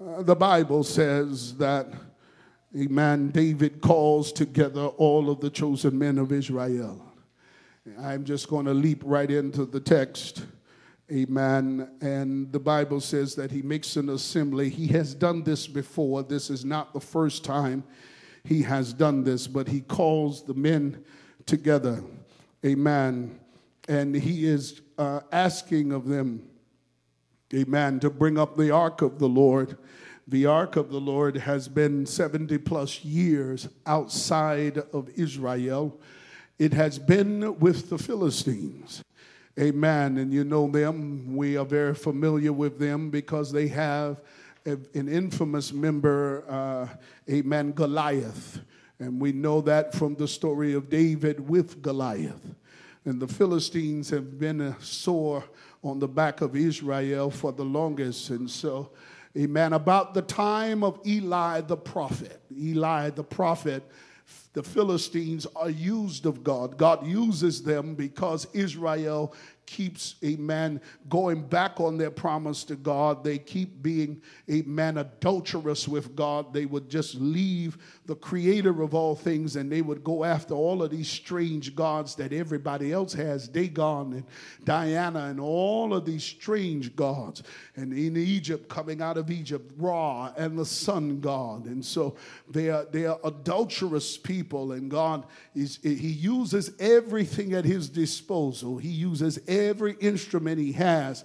Uh, 0.00 0.22
the 0.22 0.34
Bible 0.34 0.82
says 0.82 1.56
that, 1.56 1.86
a 2.74 2.86
man, 2.88 3.28
David 3.28 3.80
calls 3.80 4.32
together 4.32 4.86
all 4.86 5.30
of 5.30 5.40
the 5.40 5.50
chosen 5.50 5.98
men 5.98 6.18
of 6.18 6.32
Israel. 6.32 7.04
I'm 8.00 8.24
just 8.24 8.48
going 8.48 8.66
to 8.66 8.74
leap 8.74 9.02
right 9.04 9.30
into 9.30 9.64
the 9.64 9.80
text. 9.80 10.46
Amen. 11.10 11.90
And 12.00 12.50
the 12.50 12.60
Bible 12.60 13.00
says 13.00 13.34
that 13.34 13.50
he 13.50 13.60
makes 13.60 13.96
an 13.96 14.08
assembly. 14.08 14.70
He 14.70 14.86
has 14.88 15.14
done 15.14 15.42
this 15.42 15.66
before. 15.66 16.22
This 16.22 16.48
is 16.48 16.64
not 16.64 16.94
the 16.94 17.00
first 17.00 17.44
time 17.44 17.84
he 18.44 18.62
has 18.62 18.92
done 18.92 19.22
this, 19.22 19.46
but 19.46 19.68
he 19.68 19.80
calls 19.80 20.42
the 20.44 20.54
men 20.54 21.04
together. 21.46 22.02
Amen. 22.64 23.38
And 23.88 24.14
he 24.14 24.46
is 24.46 24.80
uh, 24.96 25.20
asking 25.32 25.92
of 25.92 26.06
them, 26.06 26.48
amen, 27.52 28.00
to 28.00 28.10
bring 28.10 28.38
up 28.38 28.56
the 28.56 28.70
ark 28.70 29.02
of 29.02 29.18
the 29.18 29.28
Lord. 29.28 29.76
The 30.28 30.46
ark 30.46 30.76
of 30.76 30.90
the 30.90 31.00
Lord 31.00 31.36
has 31.36 31.66
been 31.66 32.06
70 32.06 32.58
plus 32.58 33.04
years 33.04 33.68
outside 33.86 34.78
of 34.92 35.10
Israel. 35.16 35.98
It 36.58 36.72
has 36.74 36.98
been 36.98 37.58
with 37.58 37.90
the 37.90 37.98
Philistines. 37.98 39.02
Amen. 39.58 40.18
And 40.18 40.32
you 40.32 40.44
know 40.44 40.70
them. 40.70 41.36
We 41.36 41.56
are 41.56 41.64
very 41.64 41.94
familiar 41.94 42.52
with 42.52 42.78
them 42.78 43.10
because 43.10 43.50
they 43.50 43.68
have 43.68 44.22
an 44.64 45.08
infamous 45.08 45.72
member, 45.72 46.44
uh, 46.48 46.86
amen, 47.28 47.72
Goliath. 47.72 48.60
And 49.02 49.20
we 49.20 49.32
know 49.32 49.60
that 49.62 49.94
from 49.94 50.14
the 50.14 50.28
story 50.28 50.74
of 50.74 50.88
David 50.88 51.48
with 51.48 51.82
Goliath. 51.82 52.54
And 53.04 53.20
the 53.20 53.26
Philistines 53.26 54.08
have 54.10 54.38
been 54.38 54.60
a 54.60 54.80
sore 54.80 55.42
on 55.82 55.98
the 55.98 56.06
back 56.06 56.40
of 56.40 56.54
Israel 56.54 57.28
for 57.28 57.50
the 57.50 57.64
longest. 57.64 58.30
And 58.30 58.48
so, 58.48 58.90
amen, 59.36 59.72
about 59.72 60.14
the 60.14 60.22
time 60.22 60.84
of 60.84 61.00
Eli 61.04 61.62
the 61.62 61.76
prophet, 61.76 62.40
Eli 62.56 63.10
the 63.10 63.24
prophet, 63.24 63.82
the 64.52 64.62
Philistines 64.62 65.46
are 65.56 65.70
used 65.70 66.24
of 66.24 66.44
God. 66.44 66.76
God 66.76 67.04
uses 67.04 67.60
them 67.60 67.96
because 67.96 68.46
Israel 68.52 69.34
keeps 69.72 70.16
a 70.22 70.36
man 70.36 70.80
going 71.08 71.42
back 71.48 71.80
on 71.80 71.96
their 71.96 72.10
promise 72.10 72.62
to 72.64 72.76
God. 72.76 73.24
They 73.24 73.38
keep 73.38 73.82
being 73.82 74.20
a 74.48 74.60
man 74.62 74.98
adulterous 74.98 75.88
with 75.88 76.14
God. 76.14 76.52
They 76.52 76.66
would 76.66 76.90
just 76.90 77.14
leave 77.14 77.78
the 78.04 78.16
creator 78.16 78.82
of 78.82 78.94
all 78.94 79.14
things 79.14 79.56
and 79.56 79.72
they 79.72 79.80
would 79.80 80.04
go 80.04 80.24
after 80.24 80.52
all 80.52 80.82
of 80.82 80.90
these 80.90 81.08
strange 81.08 81.74
gods 81.74 82.14
that 82.16 82.34
everybody 82.34 82.92
else 82.92 83.14
has 83.14 83.48
Dagon 83.48 84.12
and 84.12 84.24
Diana 84.64 85.26
and 85.26 85.40
all 85.40 85.94
of 85.94 86.04
these 86.04 86.22
strange 86.22 86.94
gods. 86.94 87.42
And 87.76 87.94
in 87.94 88.18
Egypt, 88.18 88.68
coming 88.68 89.00
out 89.00 89.16
of 89.16 89.30
Egypt, 89.30 89.72
Ra 89.78 90.32
and 90.36 90.58
the 90.58 90.66
sun 90.66 91.20
god. 91.20 91.64
And 91.64 91.82
so 91.82 92.16
they 92.50 92.68
are, 92.68 92.84
they 92.84 93.06
are 93.06 93.18
adulterous 93.24 94.18
people, 94.18 94.72
and 94.72 94.90
God 94.90 95.24
is, 95.54 95.78
He 95.82 95.92
uses 95.92 96.72
everything 96.78 97.54
at 97.54 97.64
His 97.64 97.88
disposal. 97.88 98.76
He 98.76 98.90
uses 98.90 99.38
every 99.62 99.94
instrument 100.00 100.58
He 100.58 100.72
has 100.72 101.24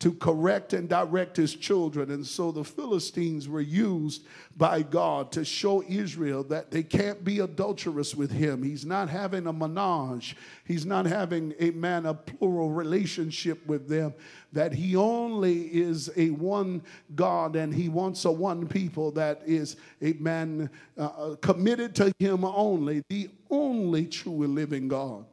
to 0.00 0.12
correct 0.12 0.72
and 0.74 0.88
direct 0.88 1.36
his 1.36 1.54
children. 1.54 2.10
And 2.10 2.24
so 2.24 2.52
the 2.52 2.62
Philistines 2.62 3.48
were 3.48 3.60
used 3.60 4.24
by 4.56 4.82
God 4.82 5.32
to 5.32 5.44
show 5.44 5.82
Israel 5.82 6.44
that 6.44 6.70
they 6.70 6.84
can't 6.84 7.24
be 7.24 7.40
adulterous 7.40 8.14
with 8.14 8.30
him. 8.30 8.62
He's 8.62 8.86
not 8.86 9.08
having 9.08 9.46
a 9.46 9.52
menage, 9.52 10.36
he's 10.64 10.86
not 10.86 11.06
having 11.06 11.54
a 11.58 11.70
man, 11.70 12.06
a 12.06 12.14
plural 12.14 12.70
relationship 12.70 13.66
with 13.66 13.88
them. 13.88 14.14
That 14.52 14.72
he 14.72 14.96
only 14.96 15.62
is 15.64 16.10
a 16.16 16.30
one 16.30 16.82
God 17.14 17.54
and 17.56 17.74
he 17.74 17.88
wants 17.88 18.24
a 18.24 18.32
one 18.32 18.66
people 18.66 19.10
that 19.12 19.42
is 19.44 19.76
a 20.00 20.14
man 20.14 20.70
uh, 20.96 21.02
uh 21.04 21.36
committed 21.36 21.94
to 21.96 22.12
him 22.18 22.44
only, 22.44 23.02
the 23.08 23.28
only 23.50 24.06
true 24.06 24.44
and 24.44 24.54
living 24.54 24.88
God. 24.88 25.26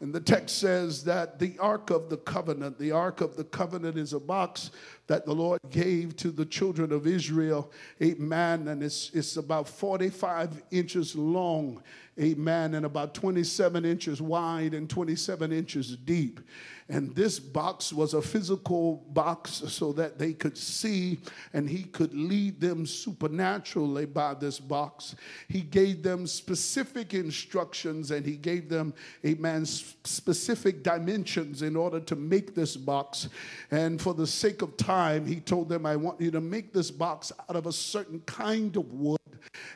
And 0.00 0.12
the 0.12 0.20
text 0.20 0.58
says 0.58 1.04
that 1.04 1.38
the 1.38 1.56
Ark 1.58 1.90
of 1.90 2.10
the 2.10 2.16
Covenant, 2.16 2.78
the 2.78 2.90
Ark 2.90 3.20
of 3.20 3.36
the 3.36 3.44
Covenant 3.44 3.96
is 3.96 4.12
a 4.12 4.20
box 4.20 4.70
that 5.06 5.24
the 5.24 5.32
Lord 5.32 5.60
gave 5.70 6.16
to 6.16 6.30
the 6.30 6.44
children 6.44 6.92
of 6.92 7.06
Israel. 7.06 7.70
Amen. 8.02 8.68
And 8.68 8.82
it's, 8.82 9.10
it's 9.14 9.36
about 9.36 9.68
45 9.68 10.62
inches 10.72 11.14
long. 11.14 11.82
Amen. 12.20 12.74
And 12.74 12.84
about 12.84 13.14
27 13.14 13.84
inches 13.84 14.20
wide 14.20 14.74
and 14.74 14.90
27 14.90 15.52
inches 15.52 15.96
deep. 15.96 16.40
And 16.88 17.14
this 17.14 17.38
box 17.38 17.94
was 17.94 18.12
a 18.12 18.20
physical 18.20 19.06
box 19.08 19.62
so 19.68 19.92
that 19.94 20.18
they 20.18 20.34
could 20.34 20.58
see 20.58 21.18
and 21.54 21.68
he 21.68 21.84
could 21.84 22.12
lead 22.12 22.60
them 22.60 22.84
supernaturally 22.84 24.04
by 24.04 24.34
this 24.34 24.60
box. 24.60 25.16
He 25.48 25.62
gave 25.62 26.02
them 26.02 26.26
specific 26.26 27.14
instructions 27.14 28.10
and 28.10 28.26
he 28.26 28.36
gave 28.36 28.68
them, 28.68 28.92
a 29.22 29.28
amen, 29.28 29.64
specific 29.64 30.82
dimensions 30.82 31.62
in 31.62 31.74
order 31.74 32.00
to 32.00 32.16
make 32.16 32.54
this 32.54 32.76
box. 32.76 33.30
And 33.70 34.00
for 34.00 34.12
the 34.12 34.26
sake 34.26 34.60
of 34.60 34.76
time, 34.76 35.26
he 35.26 35.40
told 35.40 35.70
them, 35.70 35.86
I 35.86 35.96
want 35.96 36.20
you 36.20 36.30
to 36.32 36.40
make 36.40 36.74
this 36.74 36.90
box 36.90 37.32
out 37.48 37.56
of 37.56 37.66
a 37.66 37.72
certain 37.72 38.20
kind 38.20 38.76
of 38.76 38.92
wood 38.92 39.18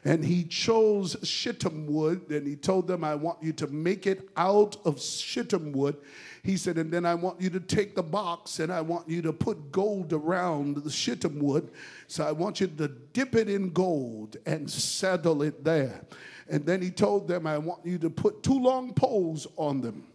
and 0.04 0.24
he 0.24 0.44
chose 0.44 1.16
shittim 1.22 1.86
wood, 1.86 2.30
and 2.30 2.46
he 2.46 2.56
told 2.56 2.86
them, 2.86 3.04
I 3.04 3.14
want 3.14 3.42
you 3.42 3.52
to 3.54 3.66
make 3.66 4.06
it 4.06 4.28
out 4.36 4.76
of 4.84 5.00
shittim 5.00 5.72
wood. 5.72 5.96
He 6.42 6.56
said, 6.56 6.78
and 6.78 6.90
then 6.90 7.04
I 7.04 7.14
want 7.14 7.40
you 7.40 7.50
to 7.50 7.60
take 7.60 7.94
the 7.94 8.02
box 8.02 8.60
and 8.60 8.72
I 8.72 8.80
want 8.80 9.08
you 9.08 9.20
to 9.22 9.32
put 9.32 9.70
gold 9.70 10.12
around 10.12 10.76
the 10.78 10.90
shittim 10.90 11.40
wood. 11.40 11.70
So 12.06 12.26
I 12.26 12.32
want 12.32 12.60
you 12.60 12.68
to 12.68 12.88
dip 12.88 13.34
it 13.34 13.50
in 13.50 13.70
gold 13.70 14.36
and 14.46 14.70
saddle 14.70 15.42
it 15.42 15.62
there. 15.62 16.00
And 16.48 16.64
then 16.64 16.80
he 16.80 16.90
told 16.90 17.28
them, 17.28 17.46
I 17.46 17.58
want 17.58 17.84
you 17.84 17.98
to 17.98 18.08
put 18.08 18.42
two 18.42 18.58
long 18.58 18.94
poles 18.94 19.46
on 19.56 19.80
them. 19.82 20.06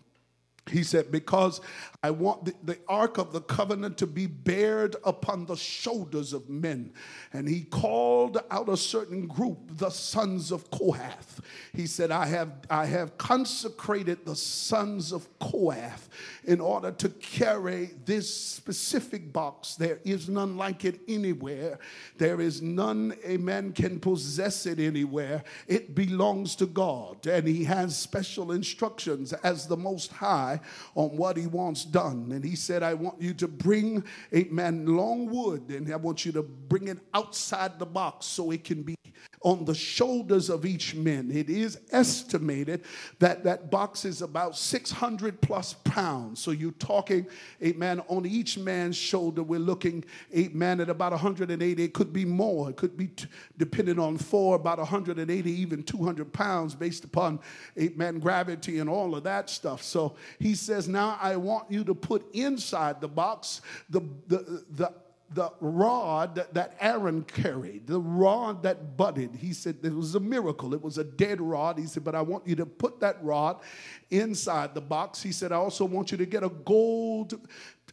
He 0.72 0.84
said, 0.84 1.12
Because 1.12 1.60
I 2.01 2.12
want 2.12 2.46
the, 2.46 2.53
the, 2.63 2.79
Ark 2.88 3.17
of 3.17 3.34
the 3.34 3.41
Covenant 3.41 3.98
to 3.98 4.08
be 4.08 4.27
bared 4.27 4.96
upon 5.03 5.46
the 5.46 5.58
shoulders 5.58 6.32
of 6.32 6.50
men. 6.50 6.93
And 7.34 7.48
he 7.48 7.63
called 7.63 8.41
out 8.50 8.70
a 8.70 8.77
certain 8.77 9.27
group, 9.27 9.58
the 9.77 9.89
sons 9.89 10.51
of 10.51 10.70
Kohath. 10.72 11.41
He 11.74 11.86
said, 11.86 12.12
I 12.12 12.25
have, 12.27 12.51
I 12.70 12.86
have 12.86 13.17
consecrated 13.17 14.25
the 14.25 14.36
sons 14.36 15.12
of 15.12 15.27
Kohath 15.39 16.10
in 16.46 16.62
order 16.62 16.91
to 16.91 17.10
carry 17.10 17.91
this 18.05 18.34
specific 18.34 19.34
box. 19.34 19.75
There 19.75 20.00
is 20.05 20.29
none 20.29 20.55
like 20.55 20.86
it 20.86 21.01
anywhere. 21.10 21.79
There 22.17 22.39
is 22.39 22.62
none, 22.62 23.15
a 23.25 23.38
man 23.38 23.74
can 23.74 24.00
possess 24.00 24.65
it 24.65 24.79
anywhere. 24.79 25.43
It 25.67 25.93
belongs 25.93 26.55
to 26.58 26.65
God. 26.65 27.27
And 27.27 27.48
he 27.48 27.65
has 27.65 27.98
special 27.98 28.53
instructions 28.53 29.34
as 29.34 29.67
the 29.67 29.77
Most 29.77 30.12
High 30.12 30.53
on 30.96 31.16
what 31.18 31.38
he 31.38 31.48
wants 31.48 31.86
done. 31.86 32.32
And 32.32 32.44
he 32.44 32.56
said, 32.56 32.84
I 32.84 32.94
want 32.94 33.22
you 33.22 33.34
to 33.36 33.48
bring 33.48 34.04
a 34.32 34.44
man 34.46 34.86
long 34.86 35.30
wood 35.30 35.70
and 35.70 35.92
I 35.92 35.98
want 35.98 36.26
you 36.26 36.32
to 36.34 36.44
bring 36.44 36.88
it 36.88 37.00
outside 37.14 37.80
the 37.80 37.86
box 37.86 38.26
so 38.26 38.52
it 38.52 38.64
can 38.64 38.84
be 38.84 38.96
on 39.44 39.66
the 39.66 39.76
shoulders 39.76 40.50
of 40.50 40.66
each 40.66 40.96
man. 40.96 41.30
It 41.30 41.50
is 41.50 41.78
estimated 41.92 42.84
that 43.20 43.44
that 43.44 43.70
box 43.70 44.06
is 44.06 44.22
about 44.22 44.58
600 44.58 45.42
plus 45.42 45.74
pounds. 45.84 46.40
So 46.40 46.52
you're 46.52 46.72
talking, 46.72 47.28
amen, 47.62 48.02
on 48.08 48.26
each 48.26 48.58
man's 48.58 48.96
shoulder, 48.96 49.44
we're 49.44 49.60
looking, 49.60 50.06
amen, 50.36 50.80
at 50.80 50.90
about 50.90 51.12
180. 51.12 51.84
It 51.84 51.94
could 51.94 52.14
be 52.14 52.24
more. 52.24 52.70
It 52.70 52.78
could 52.78 52.96
be, 52.96 53.08
t- 53.08 53.28
depending 53.58 54.00
on 54.00 54.18
four, 54.18 54.56
about 54.56 54.78
180, 54.78 55.52
even 55.52 55.84
200 55.84 56.32
pounds 56.32 56.74
based 56.74 57.04
upon, 57.04 57.40
amen, 57.78 58.20
gravity 58.20 58.80
and 58.80 58.90
all 58.90 59.14
of 59.14 59.24
that 59.26 59.50
stuff. 59.50 59.84
So 59.84 60.16
he 60.40 60.56
says, 60.56 60.88
now 60.88 61.18
I 61.22 61.36
want 61.36 61.70
you 61.70 61.84
to 61.84 61.94
put 61.94 62.34
inside 62.34 63.02
the 63.02 63.10
box 63.10 63.62
the, 63.90 64.02
the, 64.28 64.64
the 64.72 64.94
the 65.34 65.52
rod 65.60 66.36
that 66.54 66.75
Aaron 66.80 67.24
carried, 67.24 67.88
the 67.88 68.00
rod 68.00 68.63
that 68.63 68.98
budded. 68.98 69.36
He 69.36 69.54
said 69.54 69.78
it 69.84 69.94
was 69.94 70.16
a 70.16 70.20
miracle. 70.20 70.74
It 70.74 70.82
was 70.82 70.98
a 70.98 71.04
dead 71.04 71.42
rod. 71.42 71.78
He 71.78 71.86
said, 71.86 72.04
but 72.04 72.16
I 72.16 72.22
want 72.22 72.48
you 72.48 72.56
to 72.56 72.66
put 72.66 73.00
that 73.00 73.24
rod 73.24 73.62
inside 74.12 74.74
the 74.74 74.82
box. 74.82 75.22
He 75.22 75.32
said, 75.32 75.52
I 75.52 75.56
also 75.56 75.86
want 75.86 76.12
you 76.12 76.18
to 76.18 76.25
get 76.25 76.44
a 76.44 76.50
gold 76.50 77.40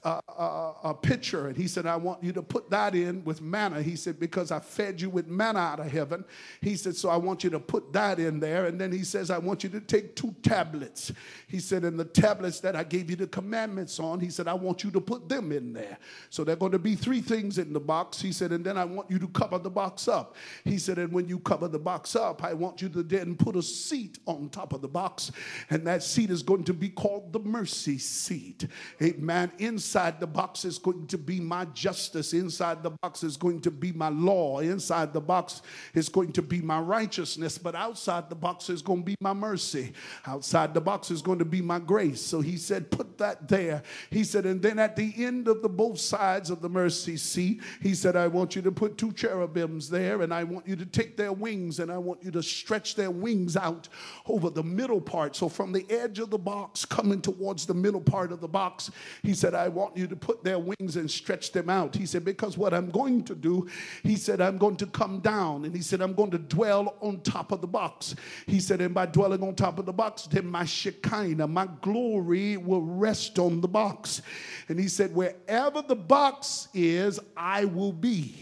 uh, 0.02 0.20
uh, 0.28 0.72
a 0.84 0.94
pitcher 0.94 1.48
and 1.48 1.56
he 1.56 1.68
said 1.68 1.84
i 1.84 1.94
want 1.94 2.22
you 2.24 2.32
to 2.32 2.42
put 2.42 2.70
that 2.70 2.94
in 2.94 3.22
with 3.24 3.42
manna. 3.42 3.82
He 3.82 3.96
said 3.96 4.18
because 4.18 4.50
i 4.50 4.58
fed 4.58 4.98
you 4.98 5.10
with 5.10 5.26
manna 5.26 5.58
out 5.58 5.80
of 5.80 5.92
heaven. 5.92 6.24
He 6.62 6.76
said 6.76 6.96
so 6.96 7.10
i 7.10 7.18
want 7.18 7.44
you 7.44 7.50
to 7.50 7.60
put 7.60 7.92
that 7.92 8.18
in 8.18 8.40
there. 8.40 8.64
And 8.64 8.80
then 8.80 8.92
he 8.92 9.04
says 9.04 9.30
i 9.30 9.36
want 9.36 9.62
you 9.62 9.68
to 9.70 9.80
take 9.80 10.16
two 10.16 10.34
tablets. 10.42 11.12
He 11.48 11.60
said 11.60 11.84
and 11.84 12.00
the 12.00 12.06
tablets 12.06 12.60
that 12.60 12.76
i 12.76 12.82
gave 12.82 13.10
you 13.10 13.16
the 13.16 13.26
commandments 13.26 14.00
on 14.00 14.20
he 14.20 14.30
said 14.30 14.48
i 14.48 14.54
want 14.54 14.84
you 14.84 14.90
to 14.90 15.02
put 15.02 15.28
them 15.28 15.52
in 15.52 15.74
there. 15.74 15.98
So 16.30 16.44
there 16.44 16.54
are 16.54 16.58
going 16.58 16.72
to 16.72 16.78
be 16.78 16.94
three 16.94 17.20
things 17.20 17.58
in 17.58 17.74
the 17.74 17.80
box 17.80 18.22
he 18.22 18.32
said 18.32 18.52
and 18.52 18.64
then 18.64 18.78
i 18.78 18.86
want 18.86 19.10
you 19.10 19.18
to 19.18 19.28
cover 19.28 19.58
the 19.58 19.70
box 19.70 20.08
up. 20.08 20.34
He 20.64 20.78
said 20.78 20.98
and 20.98 21.12
when 21.12 21.28
you 21.28 21.40
cover 21.40 21.68
the 21.68 21.78
box 21.78 22.16
up 22.16 22.42
i 22.42 22.54
want 22.54 22.80
you 22.80 22.88
to 22.88 23.02
then 23.02 23.36
put 23.36 23.54
a 23.54 23.62
seat 23.62 24.18
on 24.24 24.48
top 24.48 24.72
of 24.72 24.80
the 24.80 24.88
box 24.88 25.30
and 25.68 25.86
that 25.86 26.02
seat 26.02 26.30
is 26.30 26.42
going 26.42 26.64
to 26.64 26.72
be 26.72 26.88
called 26.88 27.34
the 27.34 27.40
mercy 27.40 27.98
seat. 27.98 28.66
Amen. 29.02 29.52
Inside 29.58 29.79
Inside 29.80 30.20
the 30.20 30.26
box 30.26 30.66
is 30.66 30.78
going 30.78 31.06
to 31.06 31.16
be 31.16 31.40
my 31.40 31.64
justice. 31.72 32.34
Inside 32.34 32.82
the 32.82 32.90
box 32.90 33.22
is 33.22 33.38
going 33.38 33.62
to 33.62 33.70
be 33.70 33.92
my 33.92 34.10
law. 34.10 34.58
Inside 34.58 35.14
the 35.14 35.22
box 35.22 35.62
is 35.94 36.10
going 36.10 36.32
to 36.32 36.42
be 36.42 36.60
my 36.60 36.78
righteousness. 36.78 37.56
But 37.56 37.74
outside 37.74 38.28
the 38.28 38.34
box 38.34 38.68
is 38.68 38.82
going 38.82 39.00
to 39.00 39.04
be 39.06 39.16
my 39.22 39.32
mercy. 39.32 39.94
Outside 40.26 40.74
the 40.74 40.82
box 40.82 41.10
is 41.10 41.22
going 41.22 41.38
to 41.38 41.46
be 41.46 41.62
my 41.62 41.78
grace. 41.78 42.20
So 42.20 42.42
he 42.42 42.58
said, 42.58 42.90
put 42.90 43.16
that 43.16 43.48
there. 43.48 43.82
He 44.10 44.22
said, 44.22 44.44
and 44.44 44.60
then 44.60 44.78
at 44.78 44.96
the 44.96 45.14
end 45.16 45.48
of 45.48 45.62
the 45.62 45.68
both 45.70 45.98
sides 45.98 46.50
of 46.50 46.60
the 46.60 46.68
mercy 46.68 47.16
seat, 47.16 47.62
he 47.80 47.94
said, 47.94 48.16
I 48.16 48.26
want 48.26 48.54
you 48.54 48.60
to 48.60 48.70
put 48.70 48.98
two 48.98 49.12
cherubims 49.12 49.88
there, 49.88 50.20
and 50.20 50.34
I 50.34 50.44
want 50.44 50.68
you 50.68 50.76
to 50.76 50.84
take 50.84 51.16
their 51.16 51.32
wings, 51.32 51.80
and 51.80 51.90
I 51.90 51.96
want 51.96 52.22
you 52.22 52.30
to 52.32 52.42
stretch 52.42 52.96
their 52.96 53.10
wings 53.10 53.56
out 53.56 53.88
over 54.26 54.50
the 54.50 54.62
middle 54.62 55.00
part. 55.00 55.36
So 55.36 55.48
from 55.48 55.72
the 55.72 55.86
edge 55.88 56.18
of 56.18 56.28
the 56.28 56.38
box 56.38 56.84
coming 56.84 57.22
towards 57.22 57.64
the 57.64 57.72
middle 57.72 58.02
part 58.02 58.30
of 58.30 58.42
the 58.42 58.48
box, 58.48 58.90
he 59.22 59.32
said, 59.32 59.54
I 59.54 59.69
want 59.70 59.96
you 59.96 60.06
to 60.06 60.16
put 60.16 60.44
their 60.44 60.58
wings 60.58 60.96
and 60.96 61.10
stretch 61.10 61.52
them 61.52 61.70
out. 61.70 61.94
He 61.94 62.06
said, 62.06 62.24
Because 62.24 62.58
what 62.58 62.74
I'm 62.74 62.90
going 62.90 63.24
to 63.24 63.34
do, 63.34 63.68
he 64.02 64.16
said, 64.16 64.40
I'm 64.40 64.58
going 64.58 64.76
to 64.76 64.86
come 64.86 65.20
down. 65.20 65.64
And 65.64 65.74
he 65.74 65.82
said, 65.82 66.00
I'm 66.00 66.14
going 66.14 66.30
to 66.32 66.38
dwell 66.38 66.96
on 67.00 67.20
top 67.20 67.52
of 67.52 67.60
the 67.60 67.66
box. 67.66 68.14
He 68.46 68.60
said, 68.60 68.80
And 68.80 68.94
by 68.94 69.06
dwelling 69.06 69.42
on 69.42 69.54
top 69.54 69.78
of 69.78 69.86
the 69.86 69.92
box, 69.92 70.26
then 70.26 70.46
my 70.46 70.64
Shekinah, 70.64 71.48
my 71.48 71.68
glory 71.80 72.56
will 72.56 72.82
rest 72.82 73.38
on 73.38 73.60
the 73.60 73.68
box. 73.68 74.22
And 74.68 74.78
he 74.78 74.88
said, 74.88 75.14
Wherever 75.14 75.82
the 75.82 75.96
box 75.96 76.68
is, 76.74 77.18
I 77.36 77.64
will 77.64 77.92
be. 77.92 78.34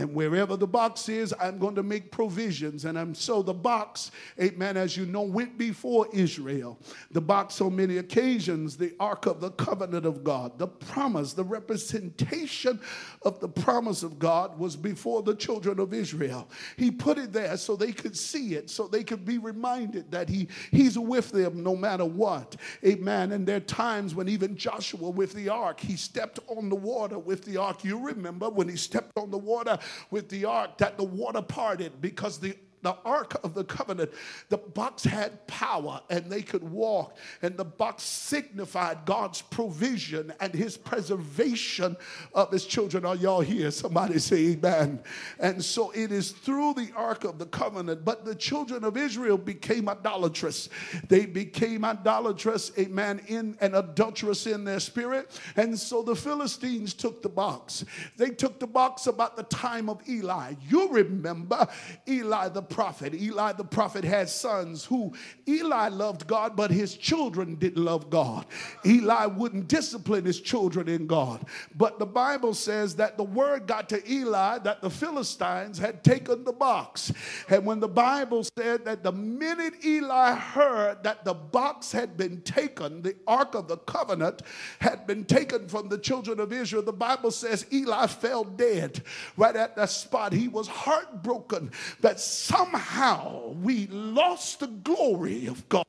And 0.00 0.14
wherever 0.14 0.56
the 0.56 0.66
box 0.66 1.10
is, 1.10 1.34
I'm 1.38 1.58
going 1.58 1.74
to 1.74 1.82
make 1.82 2.10
provisions. 2.10 2.86
And 2.86 2.98
I'm 2.98 3.14
so 3.14 3.42
the 3.42 3.52
box, 3.52 4.10
amen, 4.40 4.78
as 4.78 4.96
you 4.96 5.04
know, 5.04 5.20
went 5.20 5.58
before 5.58 6.08
Israel. 6.12 6.78
The 7.10 7.20
box 7.20 7.60
on 7.60 7.76
many 7.76 7.98
occasions, 7.98 8.78
the 8.78 8.94
Ark 8.98 9.26
of 9.26 9.42
the 9.42 9.50
Covenant 9.50 10.06
of 10.06 10.24
God, 10.24 10.58
the 10.58 10.68
promise, 10.68 11.34
the 11.34 11.44
representation 11.44 12.80
of 13.22 13.40
the 13.40 13.48
promise 13.48 14.02
of 14.02 14.18
God 14.18 14.58
was 14.58 14.74
before 14.74 15.22
the 15.22 15.34
children 15.34 15.78
of 15.78 15.92
Israel. 15.92 16.48
He 16.78 16.90
put 16.90 17.18
it 17.18 17.32
there 17.32 17.58
so 17.58 17.76
they 17.76 17.92
could 17.92 18.16
see 18.16 18.54
it, 18.54 18.70
so 18.70 18.88
they 18.88 19.04
could 19.04 19.26
be 19.26 19.36
reminded 19.36 20.10
that 20.10 20.30
he, 20.30 20.48
He's 20.70 20.98
with 20.98 21.30
them 21.30 21.62
no 21.62 21.76
matter 21.76 22.06
what. 22.06 22.56
Amen. 22.86 23.32
And 23.32 23.46
there 23.46 23.58
are 23.58 23.60
times 23.60 24.14
when 24.14 24.30
even 24.30 24.56
Joshua 24.56 25.10
with 25.10 25.34
the 25.34 25.50
ark, 25.50 25.78
he 25.78 25.96
stepped 25.96 26.38
on 26.48 26.70
the 26.70 26.76
water 26.76 27.18
with 27.18 27.44
the 27.44 27.58
ark. 27.58 27.84
You 27.84 27.98
remember 27.98 28.48
when 28.48 28.66
he 28.66 28.76
stepped 28.76 29.18
on 29.18 29.30
the 29.30 29.38
water 29.38 29.78
with 30.10 30.28
the 30.28 30.44
ark 30.44 30.78
that 30.78 30.96
the 30.96 31.04
water 31.04 31.42
parted 31.42 32.00
because 32.00 32.38
the 32.38 32.56
the 32.82 32.96
Ark 33.04 33.36
of 33.44 33.54
the 33.54 33.64
Covenant, 33.64 34.10
the 34.48 34.58
box 34.58 35.04
had 35.04 35.46
power 35.46 36.00
and 36.10 36.30
they 36.30 36.42
could 36.42 36.64
walk, 36.64 37.16
and 37.42 37.56
the 37.56 37.64
box 37.64 38.02
signified 38.02 39.04
God's 39.04 39.42
provision 39.42 40.32
and 40.40 40.54
his 40.54 40.76
preservation 40.76 41.96
of 42.34 42.50
his 42.50 42.64
children. 42.64 43.04
Are 43.04 43.16
y'all 43.16 43.40
here? 43.40 43.70
Somebody 43.70 44.18
say 44.18 44.52
amen. 44.52 45.00
And 45.38 45.64
so 45.64 45.90
it 45.90 46.12
is 46.12 46.32
through 46.32 46.74
the 46.74 46.90
Ark 46.96 47.24
of 47.24 47.38
the 47.38 47.46
Covenant, 47.46 48.04
but 48.04 48.24
the 48.24 48.34
children 48.34 48.84
of 48.84 48.96
Israel 48.96 49.38
became 49.38 49.88
idolatrous. 49.88 50.68
They 51.08 51.26
became 51.26 51.84
idolatrous, 51.84 52.72
amen, 52.78 53.22
in 53.28 53.56
and 53.60 53.74
adulterous 53.74 54.46
in 54.46 54.64
their 54.64 54.80
spirit. 54.80 55.38
And 55.56 55.78
so 55.78 56.02
the 56.02 56.16
Philistines 56.16 56.94
took 56.94 57.22
the 57.22 57.28
box. 57.28 57.84
They 58.16 58.30
took 58.30 58.58
the 58.58 58.66
box 58.66 59.06
about 59.06 59.36
the 59.36 59.42
time 59.44 59.88
of 59.88 60.06
Eli. 60.08 60.54
You 60.68 60.88
remember 60.88 61.68
Eli 62.08 62.48
the 62.48 62.62
prophet. 62.70 63.14
Eli 63.14 63.52
the 63.52 63.64
prophet 63.64 64.04
had 64.04 64.28
sons 64.28 64.84
who 64.84 65.12
Eli 65.46 65.88
loved 65.88 66.26
God, 66.26 66.56
but 66.56 66.70
his 66.70 66.96
children 66.96 67.56
didn't 67.56 67.84
love 67.84 68.08
God. 68.08 68.46
Eli 68.86 69.26
wouldn't 69.26 69.68
discipline 69.68 70.24
his 70.24 70.40
children 70.40 70.88
in 70.88 71.06
God. 71.06 71.44
But 71.74 71.98
the 71.98 72.06
Bible 72.06 72.54
says 72.54 72.96
that 72.96 73.16
the 73.16 73.24
word 73.24 73.66
got 73.66 73.88
to 73.90 74.10
Eli 74.10 74.58
that 74.58 74.80
the 74.80 74.90
Philistines 74.90 75.78
had 75.78 76.04
taken 76.04 76.44
the 76.44 76.52
box. 76.52 77.12
And 77.48 77.66
when 77.66 77.80
the 77.80 77.88
Bible 77.88 78.44
said 78.56 78.84
that 78.84 79.02
the 79.02 79.12
minute 79.12 79.84
Eli 79.84 80.34
heard 80.34 81.02
that 81.02 81.24
the 81.24 81.34
box 81.34 81.92
had 81.92 82.16
been 82.16 82.40
taken, 82.42 83.02
the 83.02 83.16
Ark 83.26 83.54
of 83.54 83.68
the 83.68 83.78
Covenant 83.78 84.42
had 84.80 85.06
been 85.06 85.24
taken 85.24 85.68
from 85.68 85.88
the 85.88 85.98
children 85.98 86.38
of 86.40 86.52
Israel, 86.52 86.82
the 86.82 86.92
Bible 86.92 87.30
says 87.30 87.66
Eli 87.72 88.06
fell 88.06 88.44
dead 88.44 89.02
right 89.36 89.56
at 89.56 89.76
that 89.76 89.90
spot. 89.90 90.32
He 90.32 90.48
was 90.48 90.68
heartbroken 90.68 91.72
that 92.00 92.20
some 92.20 92.59
somehow 92.60 93.54
we 93.62 93.86
lost 93.86 94.60
the 94.60 94.66
glory 94.66 95.46
of 95.46 95.66
God. 95.68 95.86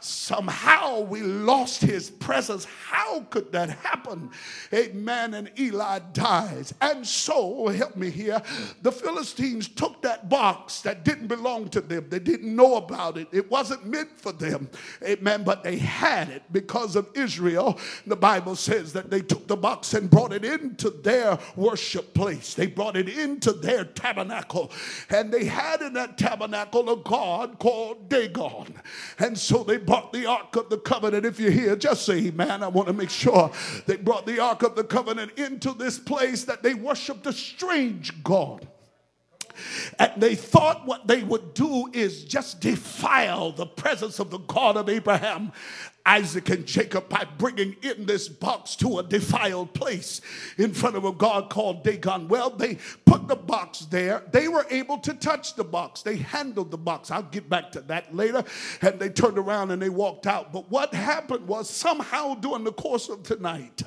Somehow 0.00 1.00
we 1.00 1.20
lost 1.20 1.82
his 1.82 2.10
presence. 2.10 2.64
How 2.64 3.20
could 3.30 3.52
that 3.52 3.68
happen? 3.68 4.30
Amen. 4.72 5.34
And 5.34 5.50
Eli 5.58 5.98
dies. 6.12 6.72
And 6.80 7.06
so, 7.06 7.68
help 7.68 7.96
me 7.96 8.10
here, 8.10 8.40
the 8.82 8.92
Philistines 8.92 9.68
took 9.68 10.00
that 10.02 10.28
box 10.28 10.80
that 10.82 11.04
didn't 11.04 11.26
belong 11.26 11.68
to 11.70 11.80
them. 11.80 12.06
They 12.08 12.18
didn't 12.18 12.54
know 12.54 12.76
about 12.76 13.18
it. 13.18 13.28
It 13.32 13.50
wasn't 13.50 13.86
meant 13.86 14.18
for 14.18 14.32
them. 14.32 14.70
Amen. 15.02 15.44
But 15.44 15.62
they 15.64 15.76
had 15.76 16.30
it 16.30 16.42
because 16.50 16.96
of 16.96 17.08
Israel. 17.14 17.78
The 18.06 18.16
Bible 18.16 18.56
says 18.56 18.92
that 18.94 19.10
they 19.10 19.20
took 19.20 19.46
the 19.46 19.56
box 19.56 19.92
and 19.92 20.10
brought 20.10 20.32
it 20.32 20.44
into 20.44 20.90
their 20.90 21.38
worship 21.56 22.14
place. 22.14 22.54
They 22.54 22.66
brought 22.66 22.96
it 22.96 23.08
into 23.08 23.52
their 23.52 23.84
tabernacle. 23.84 24.72
And 25.10 25.30
they 25.30 25.44
had 25.44 25.73
in 25.82 25.92
that 25.94 26.18
tabernacle 26.18 26.90
a 26.90 26.96
god 26.96 27.58
called 27.58 28.08
Dagon. 28.08 28.74
And 29.18 29.38
so 29.38 29.62
they 29.62 29.76
brought 29.76 30.12
the 30.12 30.26
Ark 30.26 30.56
of 30.56 30.70
the 30.70 30.78
Covenant. 30.78 31.24
If 31.24 31.38
you're 31.38 31.50
here, 31.50 31.76
just 31.76 32.06
say 32.06 32.26
amen. 32.26 32.62
I 32.62 32.68
want 32.68 32.88
to 32.88 32.94
make 32.94 33.10
sure 33.10 33.50
they 33.86 33.96
brought 33.96 34.26
the 34.26 34.40
Ark 34.40 34.62
of 34.62 34.76
the 34.76 34.84
Covenant 34.84 35.38
into 35.38 35.72
this 35.72 35.98
place 35.98 36.44
that 36.44 36.62
they 36.62 36.74
worshiped 36.74 37.26
a 37.26 37.32
strange 37.32 38.22
God. 38.22 38.68
And 39.98 40.12
they 40.20 40.34
thought 40.34 40.86
what 40.86 41.06
they 41.06 41.22
would 41.22 41.54
do 41.54 41.88
is 41.92 42.24
just 42.24 42.60
defile 42.60 43.52
the 43.52 43.66
presence 43.66 44.18
of 44.18 44.30
the 44.30 44.38
God 44.38 44.76
of 44.76 44.88
Abraham 44.88 45.52
Isaac 46.06 46.50
and 46.50 46.66
Jacob 46.66 47.08
by 47.08 47.26
bringing 47.38 47.76
in 47.80 48.04
this 48.04 48.28
box 48.28 48.76
to 48.76 48.98
a 48.98 49.02
defiled 49.02 49.72
place 49.72 50.20
in 50.58 50.74
front 50.74 50.96
of 50.96 51.06
a 51.06 51.12
God 51.12 51.48
called 51.48 51.82
Dagon. 51.82 52.28
Well, 52.28 52.50
they 52.50 52.76
put 53.06 53.26
the 53.26 53.36
box 53.36 53.80
there. 53.86 54.22
They 54.30 54.48
were 54.48 54.66
able 54.70 54.98
to 54.98 55.14
touch 55.14 55.54
the 55.54 55.64
box. 55.64 56.02
They 56.02 56.16
handled 56.16 56.70
the 56.70 56.76
box. 56.76 57.10
I'll 57.10 57.22
get 57.22 57.48
back 57.48 57.72
to 57.72 57.80
that 57.82 58.14
later. 58.14 58.44
And 58.82 59.00
they 59.00 59.08
turned 59.08 59.38
around 59.38 59.70
and 59.70 59.80
they 59.80 59.88
walked 59.88 60.26
out. 60.26 60.52
But 60.52 60.70
what 60.70 60.92
happened 60.92 61.48
was 61.48 61.70
somehow 61.70 62.34
during 62.34 62.64
the 62.64 62.72
course 62.72 63.08
of 63.08 63.22
tonight, 63.22 63.82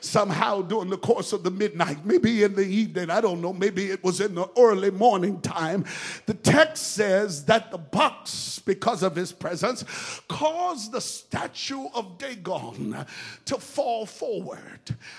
somehow 0.00 0.62
during 0.62 0.88
the 0.88 0.96
course 0.96 1.34
of 1.34 1.42
the 1.42 1.50
midnight, 1.50 2.06
maybe 2.06 2.44
in 2.44 2.54
the 2.54 2.66
evening, 2.66 3.10
I 3.10 3.20
don't 3.20 3.42
know, 3.42 3.52
maybe 3.52 3.90
it 3.90 4.02
was 4.02 4.22
in 4.22 4.34
the 4.34 4.48
early 4.56 4.90
morning 4.90 5.38
time, 5.42 5.84
the 6.24 6.34
text 6.34 6.94
says 6.94 7.44
that 7.44 7.70
the 7.70 7.78
box, 7.78 8.58
because 8.64 9.02
of 9.02 9.14
his 9.14 9.32
presence, 9.32 9.84
caused 10.28 10.92
the 10.92 11.00
statue 11.00 11.57
statue 11.58 11.88
of 11.92 12.18
Dagon 12.18 13.04
to 13.44 13.58
fall 13.58 14.06
forward. 14.06 14.60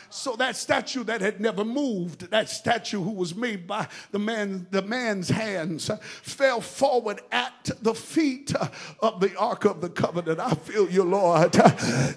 So 0.10 0.36
that 0.38 0.56
statue 0.56 1.04
that 1.04 1.19
had 1.19 1.41
never 1.41 1.65
moved, 1.65 2.32
that 2.32 2.49
statue 2.49 3.02
who 3.02 3.12
was 3.12 3.36
made 3.36 3.67
by 3.67 3.88
the 4.12 4.19
man, 4.19 4.65
the 4.71 4.82
man's 4.82 5.30
hands, 5.30 5.91
fell 6.21 6.62
forward 6.62 7.21
at 7.32 7.69
the 7.82 7.93
feet 7.93 8.54
of 9.02 9.19
the 9.19 9.36
Ark 9.38 9.65
of 9.65 9.82
the 9.82 9.89
Covenant. 9.89 10.39
I 10.39 10.52
feel 10.52 10.89
you, 10.89 11.04
Lord. 11.04 11.56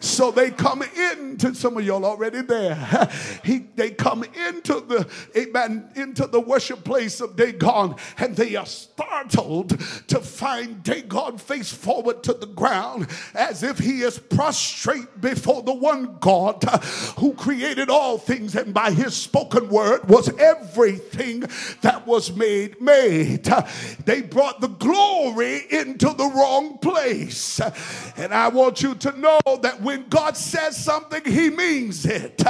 So 0.01 0.31
they 0.31 0.51
come 0.51 0.83
into 0.83 1.55
some 1.55 1.77
of 1.77 1.85
y'all 1.85 2.05
already 2.05 2.43
there. 2.43 3.09
He, 3.45 3.59
they 3.75 3.91
come 3.91 4.23
into 4.23 4.81
the 4.81 5.09
amen 5.37 5.91
into 5.97 6.27
the 6.27 6.41
worship 6.41 6.85
place 6.85 7.21
of 7.21 7.35
Dagon, 7.35 7.97
and 8.19 8.37
they 8.37 8.55
are 8.55 8.67
startled 8.67 9.71
to 10.09 10.21
find 10.21 10.83
Dagon 10.83 11.39
face 11.39 11.73
forward 11.73 12.23
to 12.23 12.35
the 12.35 12.47
ground 12.47 13.09
as 13.35 13.63
if 13.63 13.79
he 13.79 14.03
is 14.03 14.12
prostrate 14.19 15.21
before 15.21 15.63
the 15.63 15.75
one 15.75 16.19
God 16.21 16.63
who 17.19 17.35
created 17.35 17.91
all 17.91 18.19
things, 18.19 18.55
and 18.55 18.73
by 18.73 18.91
his 18.91 19.15
spoken 19.15 19.69
word 19.69 20.09
was 20.09 20.29
everything 20.39 21.45
that 21.83 22.07
was 22.07 22.35
made 22.35 22.81
made. 22.81 23.45
They 24.05 24.23
brought 24.23 24.61
the 24.61 24.69
glory 24.69 25.67
into 25.71 26.07
the 26.07 26.31
wrong 26.35 26.79
place. 26.79 27.61
And 28.17 28.33
I 28.33 28.49
want 28.49 28.83
you 28.83 28.95
to 28.97 29.19
know 29.19 29.41
that 29.63 29.81
when 29.81 30.09
God 30.09 30.37
says 30.37 30.77
something, 30.77 31.25
he 31.25 31.51
means 31.51 32.05
it. 32.07 32.43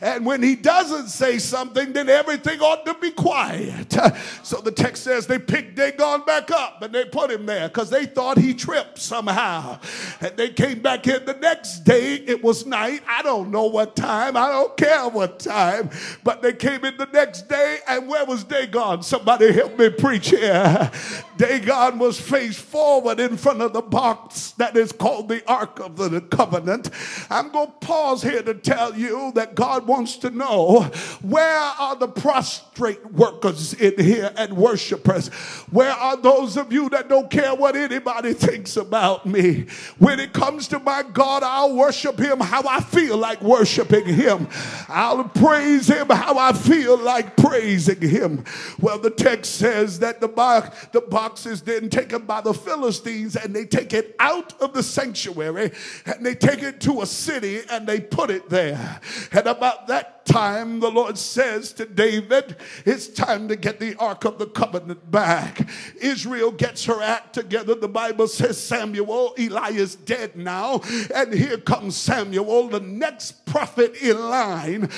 And 0.00 0.24
when 0.26 0.42
he 0.42 0.56
doesn't 0.56 1.08
say 1.08 1.38
something, 1.38 1.92
then 1.92 2.08
everything 2.08 2.60
ought 2.60 2.84
to 2.86 2.94
be 2.94 3.10
quiet. 3.10 3.94
So 4.42 4.60
the 4.60 4.72
text 4.72 5.04
says 5.04 5.26
they 5.26 5.38
picked 5.38 5.76
Dagon 5.76 6.24
back 6.24 6.50
up 6.50 6.82
and 6.82 6.94
they 6.94 7.04
put 7.04 7.30
him 7.30 7.46
there 7.46 7.68
because 7.68 7.90
they 7.90 8.06
thought 8.06 8.38
he 8.38 8.54
tripped 8.54 8.98
somehow. 8.98 9.78
And 10.20 10.36
they 10.36 10.50
came 10.50 10.80
back 10.80 11.03
again 11.04 11.24
the 11.26 11.34
next 11.34 11.80
day. 11.80 12.14
It 12.14 12.42
was 12.42 12.66
night. 12.66 13.02
I 13.08 13.22
don't 13.22 13.50
know 13.50 13.66
what 13.66 13.94
time. 13.94 14.36
I 14.36 14.48
don't 14.50 14.76
care 14.76 15.08
what 15.08 15.38
time. 15.38 15.90
But 16.22 16.42
they 16.42 16.52
came 16.52 16.84
in 16.84 16.96
the 16.96 17.08
next 17.12 17.48
day, 17.48 17.78
and 17.86 18.08
where 18.08 18.24
was 18.24 18.44
Dagon? 18.44 19.02
Somebody 19.02 19.52
help 19.52 19.78
me 19.78 19.90
preach 19.90 20.30
here. 20.30 20.90
Dagon 21.36 21.98
was 21.98 22.18
faced 22.20 22.60
forward 22.60 23.20
in 23.20 23.36
front 23.36 23.60
of 23.60 23.72
the 23.72 23.82
box 23.82 24.52
that 24.52 24.76
is 24.76 24.92
called 24.92 25.28
the 25.28 25.44
Ark 25.48 25.80
of 25.80 25.96
the 25.96 26.20
Covenant. 26.20 26.90
I'm 27.28 27.50
going 27.50 27.66
to 27.66 27.86
pause 27.86 28.22
here 28.22 28.42
to 28.42 28.54
tell 28.54 28.96
you 28.96 29.32
that 29.34 29.54
God 29.54 29.86
wants 29.86 30.16
to 30.18 30.30
know 30.30 30.82
where 31.22 31.58
are 31.58 31.96
the 31.96 32.08
prostrate 32.08 33.12
workers 33.12 33.74
in 33.74 33.98
here 33.98 34.32
and 34.36 34.56
worshipers? 34.56 35.28
Where 35.70 35.90
are 35.90 36.16
those 36.16 36.56
of 36.56 36.72
you 36.72 36.88
that 36.90 37.08
don't 37.08 37.30
care 37.30 37.54
what 37.54 37.76
anybody 37.76 38.32
thinks 38.32 38.76
about 38.76 39.26
me? 39.26 39.66
When 39.98 40.20
it 40.20 40.32
comes 40.32 40.68
to 40.68 40.78
my 40.78 40.93
God, 41.02 41.42
I'll 41.42 41.74
worship 41.74 42.18
him 42.18 42.40
how 42.40 42.62
I 42.68 42.80
feel 42.80 43.16
like 43.16 43.42
worshiping 43.42 44.06
him. 44.06 44.48
I'll 44.88 45.24
praise 45.24 45.88
him 45.88 46.08
how 46.08 46.38
I 46.38 46.52
feel 46.52 46.98
like 46.98 47.36
praising 47.36 48.00
him. 48.00 48.44
Well, 48.80 48.98
the 48.98 49.10
text 49.10 49.56
says 49.56 49.98
that 50.00 50.20
the 50.20 50.28
box, 50.28 50.86
the 50.92 51.00
box 51.00 51.46
is 51.46 51.62
then 51.62 51.90
taken 51.90 52.26
by 52.26 52.40
the 52.40 52.54
Philistines 52.54 53.36
and 53.36 53.54
they 53.54 53.64
take 53.64 53.92
it 53.92 54.14
out 54.18 54.60
of 54.60 54.72
the 54.72 54.82
sanctuary 54.82 55.72
and 56.06 56.24
they 56.24 56.34
take 56.34 56.62
it 56.62 56.80
to 56.82 57.02
a 57.02 57.06
city 57.06 57.60
and 57.70 57.86
they 57.86 58.00
put 58.00 58.30
it 58.30 58.48
there. 58.48 59.00
And 59.32 59.46
about 59.46 59.88
that 59.88 60.14
time, 60.24 60.80
the 60.80 60.90
Lord 60.90 61.18
says 61.18 61.72
to 61.74 61.84
David, 61.86 62.56
It's 62.84 63.08
time 63.08 63.48
to 63.48 63.56
get 63.56 63.78
the 63.78 63.94
Ark 63.96 64.24
of 64.24 64.38
the 64.38 64.46
Covenant 64.46 65.10
back. 65.10 65.68
Israel 66.00 66.50
gets 66.50 66.84
her 66.86 67.02
act 67.02 67.34
together. 67.34 67.74
The 67.74 67.88
Bible 67.88 68.28
says 68.28 68.60
Samuel, 68.60 69.34
Eli 69.38 69.70
is 69.72 69.94
dead 69.94 70.36
now. 70.36 70.80
And 71.14 71.32
here 71.32 71.58
comes 71.58 71.96
Samuel, 71.96 72.68
the 72.68 72.80
next 72.80 73.44
prophet 73.46 73.94
in 74.02 74.18
line. 74.18 74.90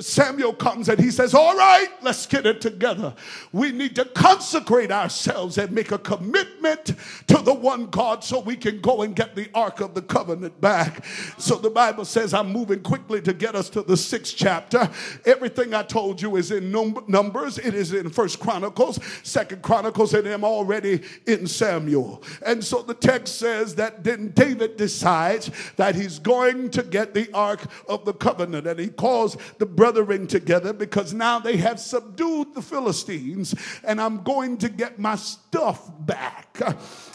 Samuel 0.00 0.52
comes 0.52 0.88
and 0.88 0.98
he 0.98 1.10
says, 1.10 1.34
All 1.34 1.56
right, 1.56 1.88
let's 2.02 2.26
get 2.26 2.46
it 2.46 2.60
together. 2.60 3.14
We 3.52 3.72
need 3.72 3.94
to 3.96 4.04
consecrate 4.04 4.90
ourselves 4.90 5.58
and 5.58 5.72
make 5.72 5.92
a 5.92 5.98
commitment 5.98 6.94
to 7.28 7.36
the 7.38 7.54
one 7.54 7.86
God 7.86 8.24
so 8.24 8.40
we 8.40 8.56
can 8.56 8.80
go 8.80 9.02
and 9.02 9.14
get 9.14 9.34
the 9.34 9.48
Ark 9.54 9.80
of 9.80 9.94
the 9.94 10.02
Covenant 10.02 10.60
back. 10.60 11.04
So 11.38 11.56
the 11.56 11.70
Bible 11.70 12.04
says, 12.04 12.34
I'm 12.34 12.52
moving 12.52 12.80
quickly 12.80 13.20
to 13.22 13.32
get 13.32 13.54
us 13.54 13.68
to 13.70 13.82
the 13.82 13.96
sixth 13.96 14.34
chapter. 14.36 14.90
Everything 15.24 15.74
I 15.74 15.82
told 15.82 16.20
you 16.20 16.36
is 16.36 16.50
in 16.50 16.70
num- 16.70 17.04
Numbers, 17.06 17.58
it 17.58 17.74
is 17.74 17.92
in 17.92 18.10
First 18.10 18.40
Chronicles, 18.40 18.98
Second 19.22 19.62
Chronicles, 19.62 20.14
and 20.14 20.26
I'm 20.26 20.44
already 20.44 21.02
in 21.26 21.46
Samuel. 21.46 22.22
And 22.44 22.62
so 22.62 22.82
the 22.82 22.94
text 22.94 23.38
says 23.38 23.74
that 23.76 24.04
then 24.04 24.32
David 24.32 24.76
decides 24.80 25.50
that 25.76 25.94
he's 25.94 26.18
going 26.18 26.70
to 26.70 26.82
get 26.82 27.12
the 27.12 27.30
Ark 27.34 27.60
of 27.86 28.06
the 28.06 28.14
Covenant, 28.14 28.66
and 28.66 28.80
he 28.80 28.88
calls 28.88 29.36
the 29.58 29.66
brethren 29.66 30.26
together 30.26 30.72
because 30.72 31.12
now 31.12 31.38
they 31.38 31.58
have 31.58 31.78
subdued 31.78 32.54
the 32.54 32.62
Philistines, 32.62 33.54
and 33.84 34.00
I'm 34.00 34.22
going 34.22 34.56
to 34.56 34.70
get 34.70 34.98
my 34.98 35.16
stuff 35.16 35.90
back. 36.06 36.46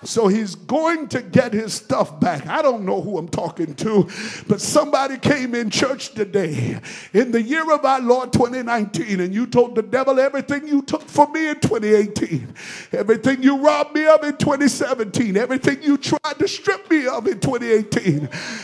So 0.03 0.27
he's 0.27 0.53
going 0.53 1.07
to 1.09 1.21
get 1.23 1.53
his 1.53 1.73
stuff 1.73 2.19
back. 2.19 2.45
I 2.45 2.61
don't 2.61 2.85
know 2.85 3.01
who 3.01 3.17
I'm 3.17 3.27
talking 3.29 3.73
to, 3.75 4.07
but 4.47 4.61
somebody 4.61 5.17
came 5.17 5.55
in 5.55 5.71
church 5.71 6.13
today 6.13 6.79
in 7.13 7.31
the 7.31 7.41
year 7.41 7.71
of 7.73 7.83
our 7.83 7.99
Lord 7.99 8.31
2019 8.31 9.19
and 9.19 9.33
you 9.33 9.47
told 9.47 9.75
the 9.75 9.81
devil 9.81 10.19
everything 10.19 10.67
you 10.67 10.81
took 10.81 11.01
from 11.01 11.31
me 11.33 11.49
in 11.49 11.59
2018, 11.59 12.53
everything 12.91 13.41
you 13.41 13.57
robbed 13.57 13.95
me 13.95 14.05
of 14.05 14.23
in 14.23 14.37
2017, 14.37 15.37
everything 15.37 15.81
you 15.81 15.97
tried 15.97 16.37
to 16.39 16.47
strip 16.47 16.89
me 16.89 17.07
of 17.07 17.27
in 17.27 17.39
2018, 17.39 17.54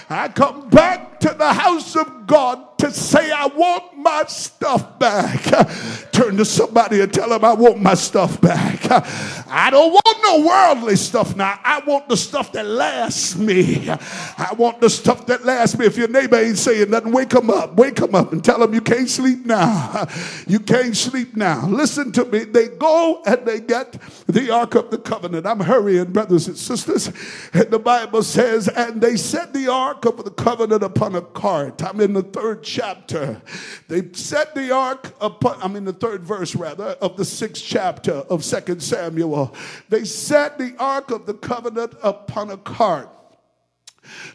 I 0.09 0.27
come 0.29 0.69
back 0.69 1.10
to 1.21 1.33
the 1.33 1.53
house 1.53 1.95
of 1.95 2.27
God 2.27 2.71
to 2.81 2.91
say, 2.91 3.31
I 3.31 3.45
want 3.45 3.95
my 3.97 4.23
stuff 4.27 4.97
back. 4.97 5.43
Turn 6.11 6.35
to 6.37 6.45
somebody 6.45 7.01
and 7.01 7.13
tell 7.13 7.29
them, 7.29 7.45
I 7.45 7.53
want 7.53 7.79
my 7.79 7.93
stuff 7.93 8.41
back. 8.41 8.79
I 9.47 9.69
don't 9.69 9.91
want 9.91 10.17
no 10.23 10.47
worldly 10.47 10.95
stuff 10.95 11.35
now. 11.35 11.59
I 11.63 11.81
want 11.85 12.09
the 12.09 12.17
stuff 12.17 12.51
that 12.53 12.65
lasts 12.65 13.35
me. 13.35 13.87
I 13.89 14.55
want 14.57 14.81
the 14.81 14.89
stuff 14.89 15.27
that 15.27 15.45
lasts 15.45 15.77
me. 15.77 15.85
If 15.85 15.97
your 15.97 16.07
neighbor 16.07 16.37
ain't 16.37 16.57
saying 16.57 16.89
nothing, 16.89 17.11
wake 17.11 17.29
them 17.29 17.51
up. 17.51 17.75
Wake 17.75 17.97
them 17.97 18.15
up 18.15 18.33
and 18.33 18.43
tell 18.43 18.59
them 18.59 18.73
you 18.73 18.81
can't 18.81 19.09
sleep 19.09 19.45
now. 19.45 20.07
You 20.47 20.59
can't 20.59 20.97
sleep 20.97 21.35
now. 21.35 21.67
Listen 21.67 22.11
to 22.13 22.25
me. 22.25 22.45
They 22.45 22.69
go 22.69 23.21
and 23.27 23.45
they 23.45 23.59
get 23.59 24.01
the 24.25 24.51
Ark 24.51 24.73
of 24.73 24.89
the 24.89 24.97
Covenant. 24.97 25.45
I'm 25.45 25.59
hurrying, 25.59 26.11
brothers 26.11 26.47
and 26.47 26.57
sisters. 26.57 27.11
And 27.53 27.69
the 27.69 27.79
Bible 27.79 28.23
says, 28.23 28.67
and 28.67 29.01
they 29.01 29.17
set 29.17 29.53
the 29.53 29.67
Ark 29.67 30.05
of 30.05 30.23
the 30.23 30.31
Covenant 30.31 30.81
upon 30.81 31.10
upon 31.15 31.23
a 31.23 31.39
cart. 31.39 31.83
I'm 31.83 31.99
in 31.99 32.13
the 32.13 32.23
third 32.23 32.63
chapter. 32.63 33.41
They 33.87 34.11
set 34.13 34.55
the 34.55 34.73
ark 34.73 35.13
upon, 35.19 35.61
I'm 35.61 35.75
in 35.75 35.85
the 35.85 35.93
third 35.93 36.23
verse 36.23 36.55
rather, 36.55 36.95
of 37.01 37.17
the 37.17 37.25
sixth 37.25 37.63
chapter 37.65 38.13
of 38.13 38.43
Second 38.43 38.81
Samuel. 38.81 39.55
They 39.89 40.05
set 40.05 40.57
the 40.57 40.75
ark 40.79 41.11
of 41.11 41.25
the 41.25 41.33
covenant 41.33 41.95
upon 42.01 42.51
a 42.51 42.57
cart. 42.57 43.09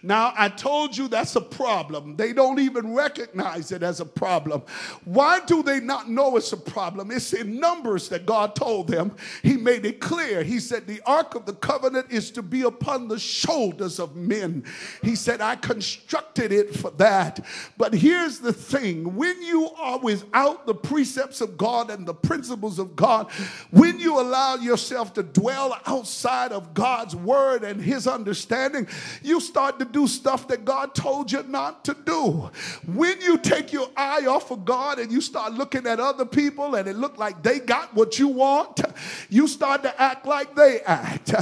Now, 0.03 0.33
I 0.37 0.49
told 0.49 0.97
you 0.97 1.09
that's 1.09 1.37
a 1.37 1.41
problem. 1.41 2.17
They 2.17 2.33
don't 2.33 2.59
even 2.59 2.95
recognize 2.95 3.73
it 3.73 3.83
as 3.83 4.01
a 4.01 4.05
problem. 4.05 4.63
Why 5.05 5.41
do 5.41 5.63
they 5.63 5.81
not 5.81 6.09
know 6.11 6.37
it's 6.37 6.53
a 6.53 6.57
problem? 6.57 7.11
It's 7.11 7.33
in 7.33 7.59
Numbers 7.59 8.09
that 8.09 8.27
God 8.27 8.55
told 8.55 8.89
them. 8.89 9.15
He 9.43 9.57
made 9.57 9.85
it 9.85 10.01
clear. 10.01 10.43
He 10.43 10.61
said, 10.61 10.87
The 10.87 11.01
Ark 11.07 11.35
of 11.35 11.47
the 11.47 11.55
Covenant 11.55 12.07
is 12.11 12.31
to 12.33 12.43
be 12.43 12.63
upon 12.63 13.09
the 13.09 13.19
shoulders 13.19 13.99
of 13.99 14.17
men. 14.17 14.65
He 15.03 15.17
said, 15.17 15.41
I 15.41 15.57
constructed 15.57 16.53
it 16.53 16.75
for 16.75 16.91
that. 16.93 17.45
But 17.77 17.95
here's 17.95 18.39
the 18.39 18.53
thing 18.53 19.17
when 19.17 19.43
you 19.43 19.71
are 19.79 19.99
without 19.99 20.67
the 20.67 20.75
precepts 20.75 21.41
of 21.41 21.57
God 21.57 21.91
and 21.91 22.07
the 22.07 22.15
principles 22.15 22.79
of 22.79 22.97
God, 22.97 23.31
when 23.71 23.99
you 23.99 24.21
allow 24.21 24.57
yourself 24.57 25.15
to 25.15 25.23
dwell 25.23 25.79
outside 25.87 26.53
of 26.53 26.75
God's 26.75 27.15
word 27.17 27.65
and 27.65 27.81
his 27.81 28.07
understanding, 28.07 28.89
you 29.23 29.41
to 29.73 29.85
do 29.85 30.07
stuff 30.07 30.49
that 30.49 30.65
God 30.65 30.95
told 30.95 31.31
you 31.31 31.43
not 31.45 31.85
to 31.85 31.95
do. 32.05 32.51
When 32.87 33.21
you 33.21 33.39
take 33.39 33.73
your 33.73 33.89
eye 33.97 34.27
off 34.27 34.51
of 34.51 34.65
God 34.65 34.99
and 34.99 35.13
you 35.13 35.21
start 35.21 35.53
looking 35.53 35.87
at 35.87 36.01
other 36.01 36.25
people 36.25 36.75
and 36.75 36.89
it 36.89 36.97
look 36.97 37.19
like 37.19 37.43
they 37.43 37.59
got 37.59 37.95
what 37.95 38.19
you 38.19 38.29
want, 38.29 38.81
you 39.29 39.47
start 39.47 39.83
to 39.83 40.01
act 40.01 40.27
like 40.27 40.55
they 40.55 40.81
act. 40.81 41.35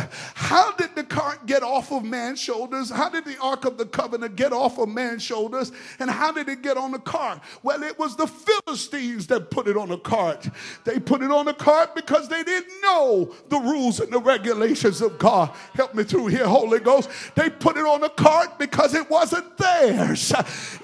How 0.44 0.72
did 0.72 0.94
the 0.94 1.04
cart 1.04 1.46
get 1.46 1.62
off 1.62 1.90
of 1.90 2.04
man's 2.04 2.38
shoulders? 2.38 2.90
How 2.90 3.08
did 3.08 3.24
the 3.24 3.38
Ark 3.38 3.64
of 3.64 3.78
the 3.78 3.86
Covenant 3.86 4.36
get 4.36 4.52
off 4.52 4.78
of 4.78 4.90
man's 4.90 5.22
shoulders? 5.22 5.72
And 5.98 6.10
how 6.10 6.32
did 6.32 6.50
it 6.50 6.60
get 6.60 6.76
on 6.76 6.92
the 6.92 6.98
cart? 6.98 7.40
Well, 7.62 7.82
it 7.82 7.98
was 7.98 8.14
the 8.14 8.26
Philistines 8.26 9.26
that 9.28 9.50
put 9.50 9.68
it 9.68 9.76
on 9.78 9.88
the 9.88 9.96
cart. 9.96 10.46
They 10.84 11.00
put 11.00 11.22
it 11.22 11.30
on 11.30 11.46
the 11.46 11.54
cart 11.54 11.94
because 11.94 12.28
they 12.28 12.42
didn't 12.42 12.78
know 12.82 13.32
the 13.48 13.56
rules 13.56 14.00
and 14.00 14.12
the 14.12 14.18
regulations 14.18 15.00
of 15.00 15.18
God. 15.18 15.50
Help 15.72 15.94
me 15.94 16.04
through 16.04 16.26
here, 16.26 16.46
Holy 16.46 16.78
Ghost. 16.78 17.08
They 17.34 17.48
put 17.48 17.78
it 17.78 17.86
on 17.86 18.02
the 18.02 18.10
cart 18.10 18.58
because 18.58 18.94
it 18.94 19.08
wasn't 19.08 19.56
theirs. 19.56 20.30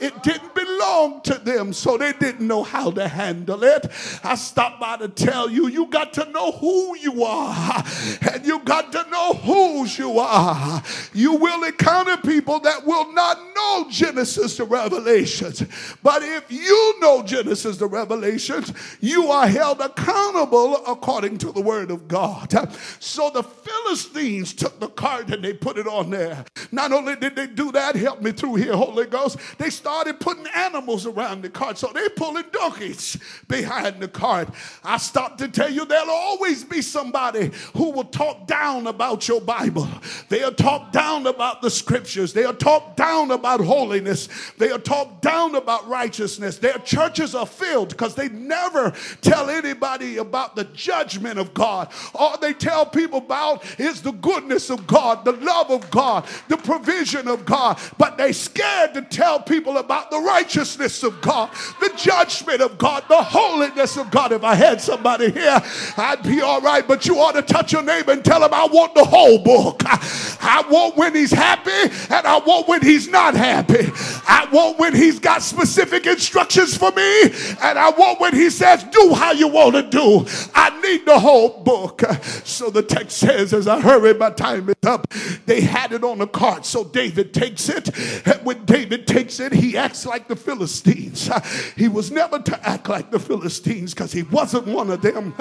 It 0.01 0.23
didn't 0.23 0.55
belong 0.55 1.21
to 1.25 1.35
them, 1.35 1.75
so 1.75 1.99
they 1.99 2.15
didn't 2.15 2.47
know 2.47 2.63
how 2.63 2.93
to 2.93 3.07
handle 3.07 3.63
it. 3.63 3.89
I 4.25 4.37
stopped 4.37 4.81
by 4.81 4.97
to 4.97 5.09
tell 5.09 5.51
you, 5.51 5.69
you 5.69 5.87
got 5.89 6.15
to 6.15 6.25
know 6.31 6.53
who 6.53 6.97
you 6.97 7.25
are, 7.25 7.85
and 8.33 8.47
you 8.47 8.61
got 8.61 8.91
to 8.93 9.05
know 9.11 9.35
whose 9.51 9.99
you 9.99 10.19
are. 10.19 10.83
You 11.13 11.35
will 11.35 11.65
encounter 11.65 12.17
people 12.19 12.61
that 12.61 12.87
will 12.87 13.13
not 13.13 13.39
know 13.55 13.87
Genesis 13.91 14.57
to 14.57 14.65
Revelations, 14.65 15.65
but 16.03 16.23
if 16.23 16.51
you 16.53 16.95
know 17.01 17.23
Genesis 17.23 17.79
to 17.79 17.87
Revelations, 17.87 18.73
you 19.01 19.31
are 19.31 19.49
held 19.49 19.81
accountable 19.81 20.85
according 20.87 21.39
to 21.39 21.53
the 21.53 21.61
word 21.61 21.91
of 21.91 22.07
God. 22.07 22.53
So 23.01 23.31
the 23.31 23.43
Philistines 23.43 24.55
took 24.55 24.79
the 24.79 24.89
cart 24.89 25.31
and 25.31 25.43
they 25.43 25.53
put 25.53 25.79
it 25.79 25.87
on 25.87 26.11
there. 26.11 26.45
Not 26.71 26.93
only 26.93 27.17
did 27.17 27.35
they 27.35 27.49
do 27.49 27.73
that, 27.73 27.97
help 27.97 28.23
me 28.23 28.33
through 28.33 28.57
here, 28.57 28.77
Holy 28.77 29.07
Ghost, 29.07 29.39
they 29.59 29.71
started 29.71 30.21
putting 30.21 30.47
animals 30.55 31.07
around 31.07 31.43
the 31.43 31.51
cart. 31.51 31.79
So 31.79 31.91
they 31.93 32.09
pulling 32.11 32.45
donkeys 32.53 33.17
behind 33.49 34.01
the 34.01 34.09
cart. 34.09 34.49
I 34.85 34.99
stopped 34.99 35.39
to 35.41 35.49
tell 35.49 35.71
you 35.71 35.85
there'll 35.85 36.11
always 36.11 36.63
be 36.63 36.83
somebody 36.83 37.51
who 37.75 37.91
will 37.91 38.05
talk 38.05 38.47
down 38.47 38.87
about 38.87 39.27
your 39.27 39.40
Bible. 39.41 39.89
They 40.29 40.43
are 40.43 40.53
talked 40.53 40.93
down 40.93 41.27
about 41.27 41.63
the 41.63 41.71
scriptures. 41.71 42.33
They 42.33 42.45
are 42.45 42.53
talked 42.53 42.97
down 42.97 43.31
about 43.31 43.61
holiness. 43.61 44.29
They 44.59 44.71
are 44.71 44.79
talked 44.79 45.23
down 45.23 45.55
about 45.55 45.89
righteousness. 45.89 46.59
Their 46.59 46.79
churches 46.79 47.35
are 47.35 47.47
filled 47.47 47.91
because 47.91 48.15
they 48.15 48.29
never 48.29 48.93
tell 49.21 49.51
anybody 49.51 50.19
about 50.19 50.57
the 50.57 50.65
judgment 50.65 51.39
of 51.39 51.55
God. 51.55 51.91
All 52.15 52.39
they 52.39 52.53
tell 52.53 52.87
people 52.87 53.19
about 53.19 53.65
is 53.81 54.03
the 54.03 54.13
goodness 54.13 54.71
of 54.71 54.87
God, 54.87 55.25
the 55.25 55.33
love 55.33 55.71
of 55.71 55.91
God, 55.91 56.27
the 56.49 56.57
provision 56.57 57.29
of 57.29 57.45
God, 57.45 57.79
but 57.99 58.19
they 58.19 58.33
scared 58.33 58.95
to 58.95 59.03
tell 59.03 59.41
people 59.41 59.79
about 59.79 60.11
the 60.11 60.19
righteousness 60.19 61.03
of 61.03 61.21
God, 61.21 61.51
the 61.81 61.93
judgment 61.97 62.61
of 62.61 62.79
God, 62.79 63.05
the 63.09 63.23
holiness 63.23 63.97
of 63.97 64.11
God. 64.11 64.33
If 64.33 64.45
I 64.45 64.55
had 64.55 64.81
somebody 64.81 65.31
here, 65.31 65.61
I'd 65.97 66.23
be 66.23 66.41
all 66.41 66.61
right, 66.61 66.87
but 66.87 67.07
you 67.07 67.19
ought 67.19 67.33
to 67.33 67.43
touch 67.43 67.73
your 67.73 67.83
neighbor 67.83 68.13
and 68.13 68.25
tell 68.25 68.43
him, 68.43 68.53
I 68.53 68.67
want 68.67 68.95
the 68.95 69.05
whole 69.05 69.30
book. 69.39 69.83
I 69.87 70.65
want 70.71 70.97
when 70.97 71.15
he's 71.15 71.33
happy 71.33 71.71
and 71.71 72.27
I 72.27 72.39
want 72.39 72.69
when 72.69 72.83
he's 72.83 73.09
not 73.09 73.35
happy. 73.35 73.91
I 74.27 74.49
want 74.53 74.79
when 74.79 74.95
he's 74.95 75.19
got 75.19 75.43
specific 75.43 76.07
instructions 76.07 76.77
for 76.77 76.91
me 76.93 77.23
and 77.23 77.79
I 77.79 77.91
want 77.91 78.21
when 78.21 78.35
he 78.35 78.51
says, 78.51 78.85
do 78.85 79.15
how 79.15 79.33
you 79.33 79.49
want 79.49 79.75
to 79.75 79.83
do. 79.83 80.27
I 80.55 80.81
need 80.81 81.07
the 81.07 81.19
whole 81.19 81.63
book. 81.63 82.03
So 82.45 82.71
the 82.71 82.83
text 82.83 83.19
says, 83.19 83.53
as 83.53 83.69
I 83.69 83.81
hurry, 83.81 84.15
my 84.15 84.31
time 84.31 84.69
is 84.69 84.75
up. 84.85 85.09
They 85.47 85.61
had 85.61 85.93
it 85.93 86.05
on 86.05 86.19
the 86.19 86.27
cart. 86.27 86.67
So 86.67 86.85
David 86.85 87.33
takes 87.35 87.69
it. 87.69 87.89
And 88.27 88.45
when 88.45 88.65
David 88.65 89.07
takes 89.07 89.41
it, 89.41 89.53
he 89.53 89.77
acts 89.77 90.07
like 90.07 90.29
the 90.29 90.37
Philistines. 90.37 91.31
He 91.77 91.89
was 91.89 92.11
never 92.11 92.39
to 92.39 92.69
act 92.69 92.89
like 92.89 93.11
the 93.11 93.19
Philistines 93.19 93.95
because 93.95 94.13
he 94.13 94.23
wasn't 94.23 94.67
one 94.67 94.91
of 94.91 95.03
them. 95.03 95.35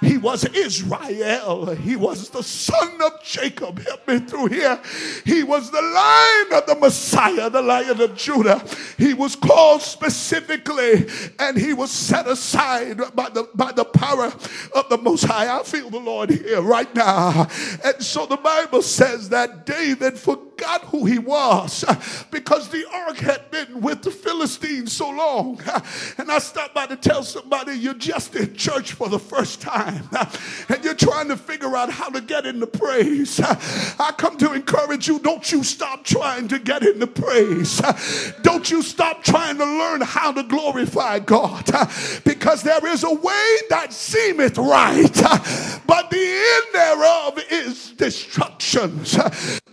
He 0.00 0.18
was 0.18 0.44
Israel. 0.44 1.74
He 1.74 1.96
was 1.96 2.30
the 2.30 2.42
son 2.42 3.00
of 3.02 3.22
Jacob. 3.30 3.78
Help 3.80 4.08
me 4.08 4.18
through 4.18 4.46
here. 4.46 4.80
He 5.24 5.44
was 5.44 5.70
the 5.70 5.80
lion 5.80 6.60
of 6.60 6.66
the 6.66 6.74
Messiah, 6.80 7.48
the 7.48 7.62
lion 7.62 8.00
of 8.00 8.16
Judah. 8.16 8.60
He 8.98 9.14
was 9.14 9.36
called 9.36 9.82
specifically 9.82 11.06
and 11.38 11.56
he 11.56 11.72
was 11.72 11.92
set 11.92 12.26
aside 12.26 12.98
by 13.14 13.28
the, 13.28 13.48
by 13.54 13.70
the 13.70 13.84
power 13.84 14.32
of 14.74 14.88
the 14.88 14.98
Most 14.98 15.24
High. 15.24 15.56
I 15.56 15.62
feel 15.62 15.90
the 15.90 16.00
Lord 16.00 16.30
here 16.30 16.60
right 16.60 16.92
now. 16.94 17.46
And 17.84 18.02
so 18.02 18.26
the 18.26 18.36
Bible 18.36 18.82
says 18.82 19.28
that 19.28 19.64
David 19.64 20.18
forgot 20.60 20.84
who 20.86 21.06
he 21.06 21.18
was 21.18 21.84
because 22.30 22.68
the 22.68 22.84
ark 22.92 23.16
had 23.16 23.50
been 23.50 23.80
with 23.80 24.02
the 24.02 24.10
Philistines 24.10 24.92
so 24.92 25.08
long. 25.08 25.58
And 26.18 26.30
I 26.30 26.38
stopped 26.38 26.74
by 26.74 26.86
to 26.86 26.96
tell 26.96 27.22
somebody 27.22 27.72
you're 27.72 27.94
just 27.94 28.36
in 28.36 28.54
church 28.54 28.92
for 28.92 29.08
the 29.08 29.18
first 29.18 29.62
time 29.62 30.06
and 30.68 30.84
you're 30.84 30.94
trying 30.94 31.28
to 31.28 31.36
figure 31.36 31.74
out 31.76 31.90
how 31.90 32.10
to 32.10 32.20
get 32.20 32.44
into 32.44 32.66
praise. 32.66 33.40
I 33.40 34.12
come 34.18 34.36
to 34.38 34.52
encourage 34.52 35.08
you 35.08 35.18
don't 35.18 35.50
you 35.50 35.64
stop 35.64 36.04
trying 36.04 36.48
to 36.48 36.58
get 36.58 36.82
into 36.82 37.06
praise. 37.06 37.80
Don't 38.42 38.70
you 38.70 38.82
stop 38.82 39.22
trying 39.22 39.56
to 39.56 39.64
learn 39.64 40.02
how 40.02 40.32
to 40.32 40.42
glorify 40.42 41.20
God 41.20 41.64
because 42.24 42.62
there 42.62 42.86
is 42.86 43.02
a 43.02 43.12
way 43.12 43.56
that 43.70 43.92
seemeth 43.92 44.58
right, 44.58 45.10
but 45.86 46.10
the 46.10 46.18
end 46.18 46.74
thereof 46.74 47.40
is 47.50 47.92
destruction. 47.92 49.00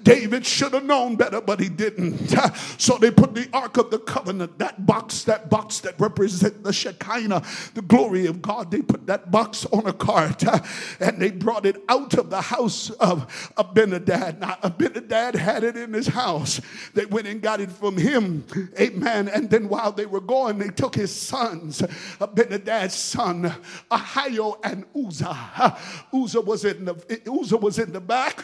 David 0.08 0.46
should 0.46 0.74
have 0.74 0.77
known 0.82 1.16
better, 1.16 1.42
but 1.42 1.60
he 1.60 1.70
didn't. 1.70 2.36
So 2.78 2.98
they 2.98 3.12
put 3.12 3.34
the 3.34 3.50
Ark 3.54 3.78
of 3.78 3.92
the 3.92 4.00
Covenant, 4.00 4.60
that 4.60 4.86
box, 4.86 5.24
that 5.24 5.50
box 5.50 5.80
that 5.80 6.00
represents 6.00 6.62
the 6.62 6.72
Shekinah, 6.72 7.44
the 7.74 7.82
glory 7.82 8.28
of 8.28 8.42
God. 8.42 8.72
They 8.72 8.82
put 8.82 9.08
that 9.08 9.32
box 9.32 9.66
on 9.66 9.88
a 9.88 9.94
cart 9.94 10.44
and 11.00 11.22
they 11.22 11.32
brought 11.32 11.66
it 11.66 11.84
out 11.90 12.14
of 12.14 12.30
the 12.30 12.42
house 12.42 12.90
of 12.92 13.52
Abinadab. 13.58 14.40
Now, 14.40 14.58
Abinadab 14.64 15.36
had 15.36 15.64
it 15.64 15.76
in 15.76 15.94
his 15.94 16.08
house. 16.08 16.62
They 16.94 17.06
went 17.06 17.28
and 17.28 17.42
got 17.42 17.60
it 17.60 17.72
from 17.72 17.98
him. 17.98 18.46
Amen. 18.80 19.28
And 19.28 19.50
then 19.50 19.70
while 19.70 19.92
they 19.92 20.06
were 20.06 20.22
going, 20.22 20.60
they 20.60 20.70
took 20.70 20.96
his 20.96 21.14
sons, 21.14 21.82
Abinadab's 22.20 22.96
son, 22.96 23.54
Ahio 23.92 24.60
and 24.64 24.86
Uzzah. 24.96 25.78
Uzzah 26.14 26.42
was 26.42 26.66
in 26.66 26.86
the 26.86 27.22
Uzzah 27.30 27.58
was 27.58 27.80
in 27.80 27.92
the 27.92 28.02
back. 28.02 28.38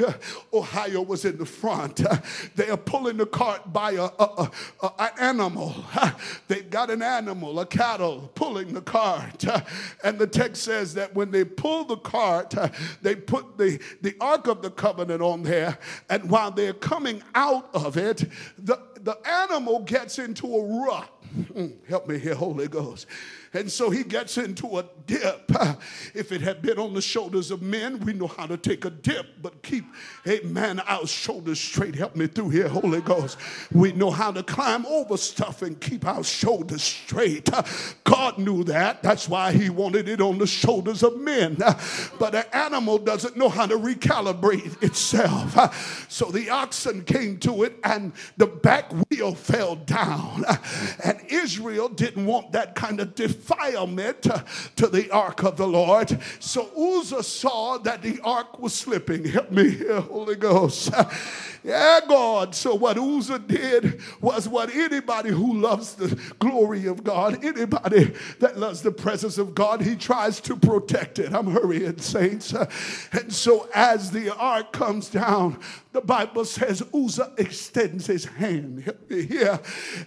Ahio 0.54 1.06
was 1.06 1.26
in 1.26 1.38
the 1.38 1.46
front. 1.46 2.02
They 2.56 2.70
are 2.70 2.78
pulling 2.78 3.18
the 3.18 3.26
cart 3.26 3.72
by 3.72 3.92
a, 3.92 4.04
a, 4.04 4.52
a, 4.82 4.88
a 5.00 5.12
animal. 5.20 5.76
They've 6.48 6.70
got 6.70 6.90
an 6.90 7.02
animal, 7.02 7.60
a 7.60 7.66
cattle, 7.66 8.32
pulling 8.36 8.74
the 8.74 8.82
cart. 8.82 9.46
And 10.04 10.20
the 10.20 10.28
text 10.28 10.64
says 10.64 10.94
that 10.96 11.16
when 11.16 11.32
they 11.32 11.46
pull 11.46 11.86
the 11.86 11.98
cart, 11.98 12.54
they 13.02 13.16
put 13.16 13.58
the, 13.58 13.80
the 14.02 14.16
Ark 14.20 14.48
of 14.48 14.62
the 14.62 14.70
Covenant 14.70 15.22
on 15.22 15.44
there. 15.44 15.78
And 16.10 16.30
while 16.30 16.52
they're 16.52 16.74
coming 16.74 17.24
out 17.36 17.70
of 17.74 17.98
it, 17.98 18.26
the, 18.58 18.80
the 19.02 19.18
animal 19.26 19.80
gets 19.80 20.20
into 20.20 20.48
a 20.48 20.86
rut. 20.86 21.10
Hmm, 21.54 21.68
help 21.88 22.08
me 22.08 22.20
here, 22.20 22.36
Holy 22.36 22.68
Ghost 22.68 23.08
And 23.54 23.72
so 23.72 23.90
he 23.90 24.04
gets 24.04 24.38
into 24.38 24.80
a 24.80 24.86
dip. 25.06 25.52
If 26.14 26.32
it 26.32 26.42
had 26.42 26.62
been 26.62 26.78
on 26.78 26.94
the 26.94 27.02
shoulders 27.02 27.50
of 27.50 27.62
men, 27.62 28.00
we 28.00 28.14
know 28.14 28.28
how 28.28 28.46
to 28.46 28.58
take 28.58 28.86
a 28.86 28.90
dip, 28.90 29.26
but 29.42 29.64
keep, 29.64 29.84
a 30.26 30.44
amen, 30.46 30.80
our 30.82 31.08
shoulders 31.08 31.60
straight. 31.60 31.96
Help 31.96 32.16
me 32.16 32.28
through 32.28 32.50
here, 32.50 32.68
Holy 32.68 33.02
Ghost. 33.02 33.38
We 33.72 33.92
know 33.94 34.12
how 34.12 34.32
to 34.32 34.44
climb 34.44 34.86
over 34.86 35.18
stuff 35.18 35.62
and 35.62 35.80
keep 35.80 36.06
our 36.06 36.24
shoulders 36.24 36.84
straight. 36.84 37.50
God 38.04 38.38
knew 38.38 38.64
that. 38.66 39.02
That's 39.02 39.28
why 39.28 39.54
he 39.54 39.70
wanted 39.70 40.08
it 40.08 40.22
on 40.22 40.38
the 40.38 40.48
shoulders 40.48 41.04
of 41.04 41.20
men. 41.20 41.58
But 42.20 42.36
an 42.36 42.46
animal 42.54 43.00
doesn't 43.00 43.36
know 43.36 43.50
how 43.50 43.66
to 43.66 43.76
recalibrate 43.78 44.82
itself. 44.84 46.08
So 46.10 46.26
the 46.32 46.50
oxen 46.50 47.04
came 47.04 47.38
to 47.40 47.64
it 47.64 47.76
and 47.84 48.14
the 48.38 48.48
back 48.48 48.92
wheel 49.10 49.36
fell 49.36 49.76
down. 49.76 50.46
And 51.04 51.20
Israel 51.28 51.90
didn't 51.90 52.26
want 52.26 52.52
that 52.54 52.76
kind 52.76 53.00
of 53.00 53.16
defilement 53.44 54.22
to 54.76 54.88
the 54.88 55.12
ark 55.12 55.44
of 55.44 55.58
the 55.58 55.68
Lord. 55.68 56.18
So 56.40 56.70
Uzzah 57.00 57.24
saw 57.24 57.78
that 57.80 58.02
the 58.02 58.20
ark 58.24 58.60
was 58.60 58.74
slipping. 58.74 59.26
Help 59.26 59.52
me 59.52 59.70
here, 59.70 60.02
Holy 60.02 60.36
Ghost. 60.36 60.92
Yeah, 61.64 62.02
God. 62.08 62.54
So 62.54 62.76
what 62.76 62.98
Uzzah 62.98 63.40
did 63.40 64.02
was 64.20 64.50
what 64.50 64.70
anybody 64.74 65.30
who 65.30 65.60
loves 65.62 65.96
the 65.96 66.20
glory 66.40 66.88
of 66.88 67.06
God, 67.06 67.44
anybody 67.44 68.14
that 68.40 68.58
loves 68.58 68.82
the 68.82 68.92
presence 68.92 69.38
of 69.38 69.56
God, 69.56 69.82
he 69.82 69.96
tries 69.96 70.42
to 70.42 70.58
protect 70.58 71.20
it. 71.20 71.34
I'm 71.34 71.48
hurrying, 71.48 72.00
saints. 72.00 72.54
And 73.14 73.32
so 73.32 73.70
as 73.74 74.12
the 74.12 74.36
ark 74.36 74.74
comes 74.74 75.10
down, 75.10 75.58
the 75.94 76.02
Bible 76.02 76.44
says 76.44 76.84
Uzzah 76.94 77.34
extends 77.38 78.08
his 78.08 78.26
hand. 78.26 78.94
Here, 79.08 79.60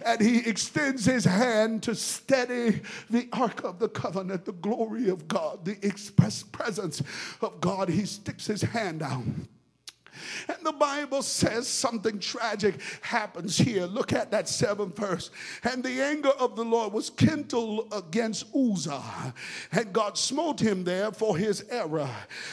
and 0.05 0.21
he 0.21 0.39
extends 0.47 1.05
his 1.05 1.25
hand 1.25 1.81
to 1.83 1.95
steady 1.95 2.81
the 3.09 3.27
ark 3.33 3.63
of 3.63 3.79
the 3.79 3.89
covenant, 3.89 4.45
the 4.45 4.51
glory 4.51 5.09
of 5.09 5.27
God, 5.27 5.65
the 5.65 5.77
express 5.81 6.43
presence 6.43 7.01
of 7.41 7.59
God. 7.61 7.89
He 7.89 8.05
sticks 8.05 8.45
his 8.45 8.61
hand 8.61 9.01
out 9.01 9.23
and 10.47 10.57
the 10.63 10.71
Bible 10.71 11.21
says 11.21 11.67
something 11.67 12.19
tragic 12.19 12.79
happens 13.01 13.57
here. 13.57 13.85
Look 13.85 14.13
at 14.13 14.31
that 14.31 14.47
seventh 14.49 14.97
verse. 14.97 15.29
And 15.63 15.83
the 15.83 16.01
anger 16.01 16.31
of 16.39 16.55
the 16.55 16.65
Lord 16.65 16.93
was 16.93 17.09
kindled 17.09 17.93
against 17.93 18.45
Uzzah, 18.55 19.33
and 19.71 19.93
God 19.93 20.17
smote 20.17 20.59
him 20.59 20.83
there 20.83 21.11
for 21.11 21.37
his 21.37 21.65
error. 21.69 22.09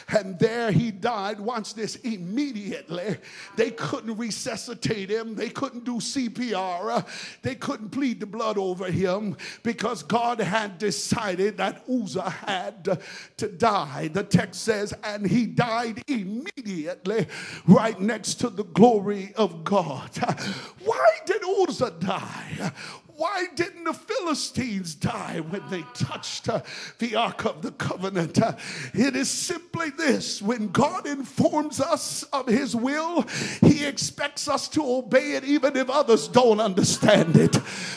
And 0.08 0.38
there 0.38 0.70
he 0.70 0.90
died. 0.90 1.40
Watch 1.40 1.74
this 1.74 1.96
immediately. 1.96 3.16
They 3.56 3.70
couldn't 3.70 4.16
resuscitate 4.16 5.10
him, 5.10 5.34
they 5.34 5.50
couldn't 5.50 5.84
do 5.84 5.96
CPR, 5.96 7.06
they 7.42 7.54
couldn't 7.54 7.90
plead 7.90 8.20
the 8.20 8.26
blood 8.26 8.58
over 8.58 8.90
him 8.90 9.36
because 9.62 10.02
God 10.02 10.40
had 10.40 10.78
decided 10.78 11.56
that 11.58 11.84
Uzzah 11.88 12.30
had 12.30 12.98
to 13.36 13.48
die. 13.48 14.08
The 14.08 14.22
text 14.22 14.62
says, 14.62 14.94
and 15.02 15.26
he 15.26 15.46
died 15.46 16.02
immediately 16.08 17.26
right 17.66 18.00
next 18.00 18.34
to 18.34 18.48
the 18.48 18.64
glory 18.64 19.32
of 19.36 19.64
God. 19.64 20.10
Why 20.84 21.08
did 21.26 21.42
Uzzah 21.44 21.94
die? 21.98 22.72
Why 23.16 23.46
didn't 23.54 23.84
the 23.84 23.92
Philistines 23.92 24.96
die 24.96 25.38
when 25.38 25.62
they 25.70 25.82
touched 25.94 26.48
uh, 26.48 26.62
the 26.98 27.14
Ark 27.14 27.44
of 27.44 27.62
the 27.62 27.70
Covenant? 27.70 28.42
Uh, 28.42 28.56
it 28.92 29.14
is 29.14 29.30
simply 29.30 29.90
this 29.90 30.42
when 30.42 30.68
God 30.68 31.06
informs 31.06 31.80
us 31.80 32.24
of 32.32 32.48
His 32.48 32.74
will, 32.74 33.22
He 33.60 33.84
expects 33.84 34.48
us 34.48 34.66
to 34.70 34.84
obey 34.84 35.32
it 35.32 35.44
even 35.44 35.76
if 35.76 35.88
others 35.90 36.26
don't 36.26 36.58
understand 36.58 37.36
it. 37.36 37.54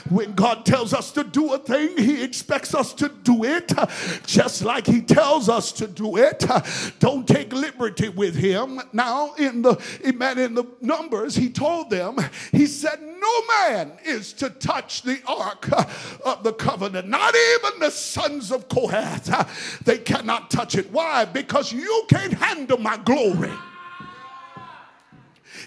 When 0.10 0.34
God 0.34 0.66
tells 0.66 0.94
us 0.94 1.12
to 1.14 1.24
do 1.24 1.52
a 1.54 1.58
thing, 1.58 1.98
He 1.98 2.22
expects 2.22 2.76
us 2.76 2.94
to 2.96 3.10
do 3.10 3.44
it 3.44 3.76
uh, 3.76 3.88
just 4.26 4.62
like 4.62 4.86
He 4.86 5.02
tells 5.02 5.50
us 5.50 5.72
to 5.74 5.88
do 5.88 6.18
it. 6.18 6.48
Uh, 6.48 6.62
don't 7.00 7.28
take 7.28 7.52
liberty 7.54 8.10
with 8.10 8.36
Him. 8.36 8.82
Now, 8.94 9.34
in 9.34 9.64
the, 9.64 9.82
in 10.04 10.20
the 10.20 10.68
Numbers, 10.80 11.36
He 11.36 11.50
told 11.50 11.90
them, 11.90 12.18
He 12.52 12.68
said, 12.68 13.00
No 13.02 13.42
man 13.48 13.94
is 14.06 14.32
to 14.34 14.52
touch 14.52 15.07
the 15.08 15.20
ark 15.26 15.72
uh, 15.72 15.86
of 16.26 16.44
the 16.44 16.54
covenant. 16.54 17.08
Not 17.08 17.34
even 17.34 17.80
the 17.80 17.90
sons 17.90 18.52
of 18.52 18.68
Kohath. 18.68 19.32
Uh, 19.32 19.46
they 19.84 19.98
cannot 19.98 20.52
touch 20.52 20.76
it. 20.76 20.92
Why? 20.92 21.26
Because 21.26 21.74
you 21.74 22.06
can't 22.10 22.34
handle 22.34 22.78
my 22.78 22.98
glory. 22.98 23.54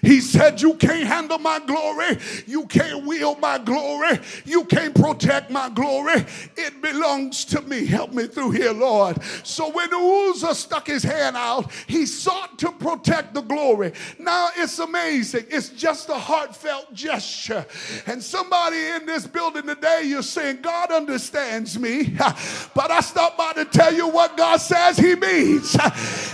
He 0.02 0.20
said, 0.20 0.60
You 0.60 0.74
can't 0.74 1.06
handle 1.06 1.38
my 1.38 1.60
glory. 1.60 2.18
You 2.46 2.66
can't 2.66 3.04
wield 3.04 3.40
my 3.40 3.58
glory. 3.58 4.18
You 4.44 4.64
can't 4.64 4.94
protect 4.94 5.50
my 5.50 5.68
glory. 5.68 6.24
It 6.56 6.80
belongs 6.80 7.44
to 7.46 7.60
me. 7.62 7.86
Help 7.86 8.12
me 8.12 8.26
through 8.26 8.52
here, 8.52 8.72
Lord. 8.72 9.22
So 9.44 9.70
when 9.70 9.92
Uzzah 9.92 10.54
stuck 10.54 10.86
his 10.86 11.02
hand 11.02 11.36
out, 11.36 11.70
he 11.86 12.06
sought 12.06 12.58
to 12.60 12.72
protect 12.72 13.34
the 13.34 13.42
glory. 13.42 13.92
Now 14.18 14.48
it's 14.56 14.78
amazing. 14.78 15.46
It's 15.50 15.70
just 15.70 16.08
a 16.08 16.14
heartfelt 16.14 16.92
gesture. 16.92 17.66
And 18.06 18.22
somebody 18.22 18.76
in 18.76 19.06
this 19.06 19.26
building 19.26 19.66
today, 19.66 20.02
you're 20.04 20.22
saying, 20.22 20.60
God 20.62 20.90
understands 20.90 21.78
me. 21.78 22.16
But 22.72 22.90
I 22.90 23.00
stopped 23.00 23.36
by 23.36 23.52
to 23.54 23.64
tell 23.64 23.92
you 23.92 24.08
what 24.08 24.36
God 24.36 24.58
says 24.58 24.96
He 24.96 25.14
means. 25.16 25.76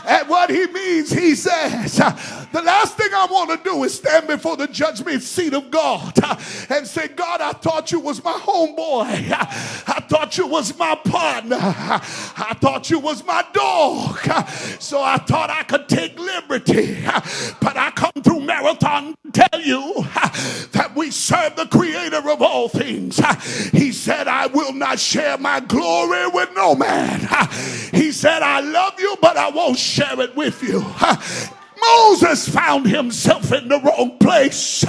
And 0.07 0.29
what 0.29 0.51
He 0.51 0.67
means, 0.69 1.11
He 1.11 1.35
says. 1.35 1.97
The 1.97 2.63
last 2.63 2.97
thing 2.97 3.09
I 3.13 3.27
want 3.29 3.51
to 3.51 3.56
do 3.57 3.85
is 3.85 3.95
stand 3.95 4.27
before 4.27 4.57
the 4.57 4.67
judgment 4.69 5.23
seat 5.23 5.55
of 5.55 5.71
God 5.71 6.13
uh, 6.23 6.37
and 6.71 6.87
say, 6.87 7.09
God, 7.09 7.41
I 7.41 7.53
thought 7.53 7.93
you 7.93 8.01
was 8.01 8.23
my 8.23 8.33
homeboy. 8.33 9.07
I 9.33 10.05
thought 10.09 10.37
you 10.39 10.47
was 10.47 10.77
my 10.79 10.95
partner. 10.95 11.59
I 11.61 12.57
thought 12.61 12.91
you 12.91 12.99
was 12.99 13.25
my 13.25 13.45
dog. 13.53 14.19
So 14.79 15.03
I 15.03 15.17
thought 15.19 15.51
I 15.51 15.63
could 15.63 15.89
take 15.89 16.19
liberty. 16.19 17.03
But 17.61 17.77
I 17.77 17.91
come 17.95 18.13
through 18.23 18.41
Marathon 18.41 19.15
to 19.25 19.33
tell 19.33 19.61
you 19.61 20.05
that 20.73 20.93
we 20.95 21.11
serve 21.11 21.57
the 21.57 21.67
creator 21.67 22.29
of 22.31 22.43
all 22.43 22.69
things. 22.69 23.21
He 23.73 23.93
said, 23.93 24.29
I 24.29 24.47
will 24.47 24.73
not 24.73 24.99
share 24.99 25.39
my 25.39 25.61
glory 25.61 26.29
with 26.29 26.51
no 26.55 26.75
man. 26.75 27.21
He 27.93 28.13
said, 28.13 28.43
I 28.43 28.61
love 28.61 29.01
you, 29.01 29.17
but 29.21 29.37
I 29.37 29.51
won't 29.51 29.79
share 29.79 30.21
it 30.21 30.37
with 30.37 30.63
you. 30.63 30.85
Moses 31.89 32.49
found 32.49 32.87
himself 32.87 33.53
in 33.53 33.69
the 33.69 33.81
wrong 33.81 34.19
place 34.19 34.85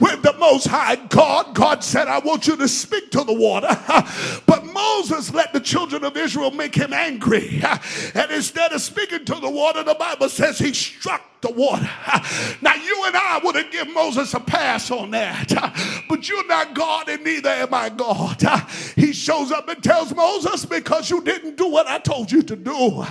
with 0.00 0.22
the 0.22 0.34
Most 0.38 0.66
High 0.66 0.96
God. 0.96 1.54
God 1.54 1.82
said, 1.82 2.08
I 2.08 2.18
want 2.18 2.46
you 2.46 2.56
to 2.56 2.68
speak 2.68 3.10
to 3.12 3.24
the 3.24 3.32
water. 3.32 3.68
But 4.46 4.66
Moses 4.66 5.32
let 5.32 5.52
the 5.52 5.60
children 5.60 6.04
of 6.04 6.16
Israel 6.16 6.50
make 6.50 6.74
him 6.74 6.92
angry. 6.92 7.62
And 8.14 8.30
instead 8.30 8.72
of 8.72 8.80
speaking 8.80 9.24
to 9.24 9.34
the 9.36 9.50
water, 9.50 9.82
the 9.82 9.94
Bible 9.94 10.28
says 10.28 10.58
he 10.58 10.72
struck 10.72 11.22
the 11.44 11.52
water. 11.52 11.88
Now, 12.62 12.74
you 12.74 13.04
and 13.06 13.16
I 13.16 13.40
would 13.44 13.56
have 13.56 13.70
given 13.70 13.92
Moses 13.92 14.32
a 14.32 14.40
pass 14.40 14.90
on 14.90 15.10
that, 15.10 15.52
but 16.08 16.28
you're 16.28 16.46
not 16.46 16.74
God, 16.74 17.08
and 17.10 17.22
neither 17.22 17.50
am 17.50 17.74
I 17.74 17.90
God. 17.90 18.40
He 18.96 19.12
shows 19.12 19.52
up 19.52 19.68
and 19.68 19.82
tells 19.82 20.14
Moses, 20.14 20.64
Because 20.64 21.10
you 21.10 21.22
didn't 21.22 21.56
do 21.56 21.68
what 21.68 21.86
I 21.86 21.98
told 21.98 22.32
you 22.32 22.42
to 22.42 22.56
do. 22.56 23.04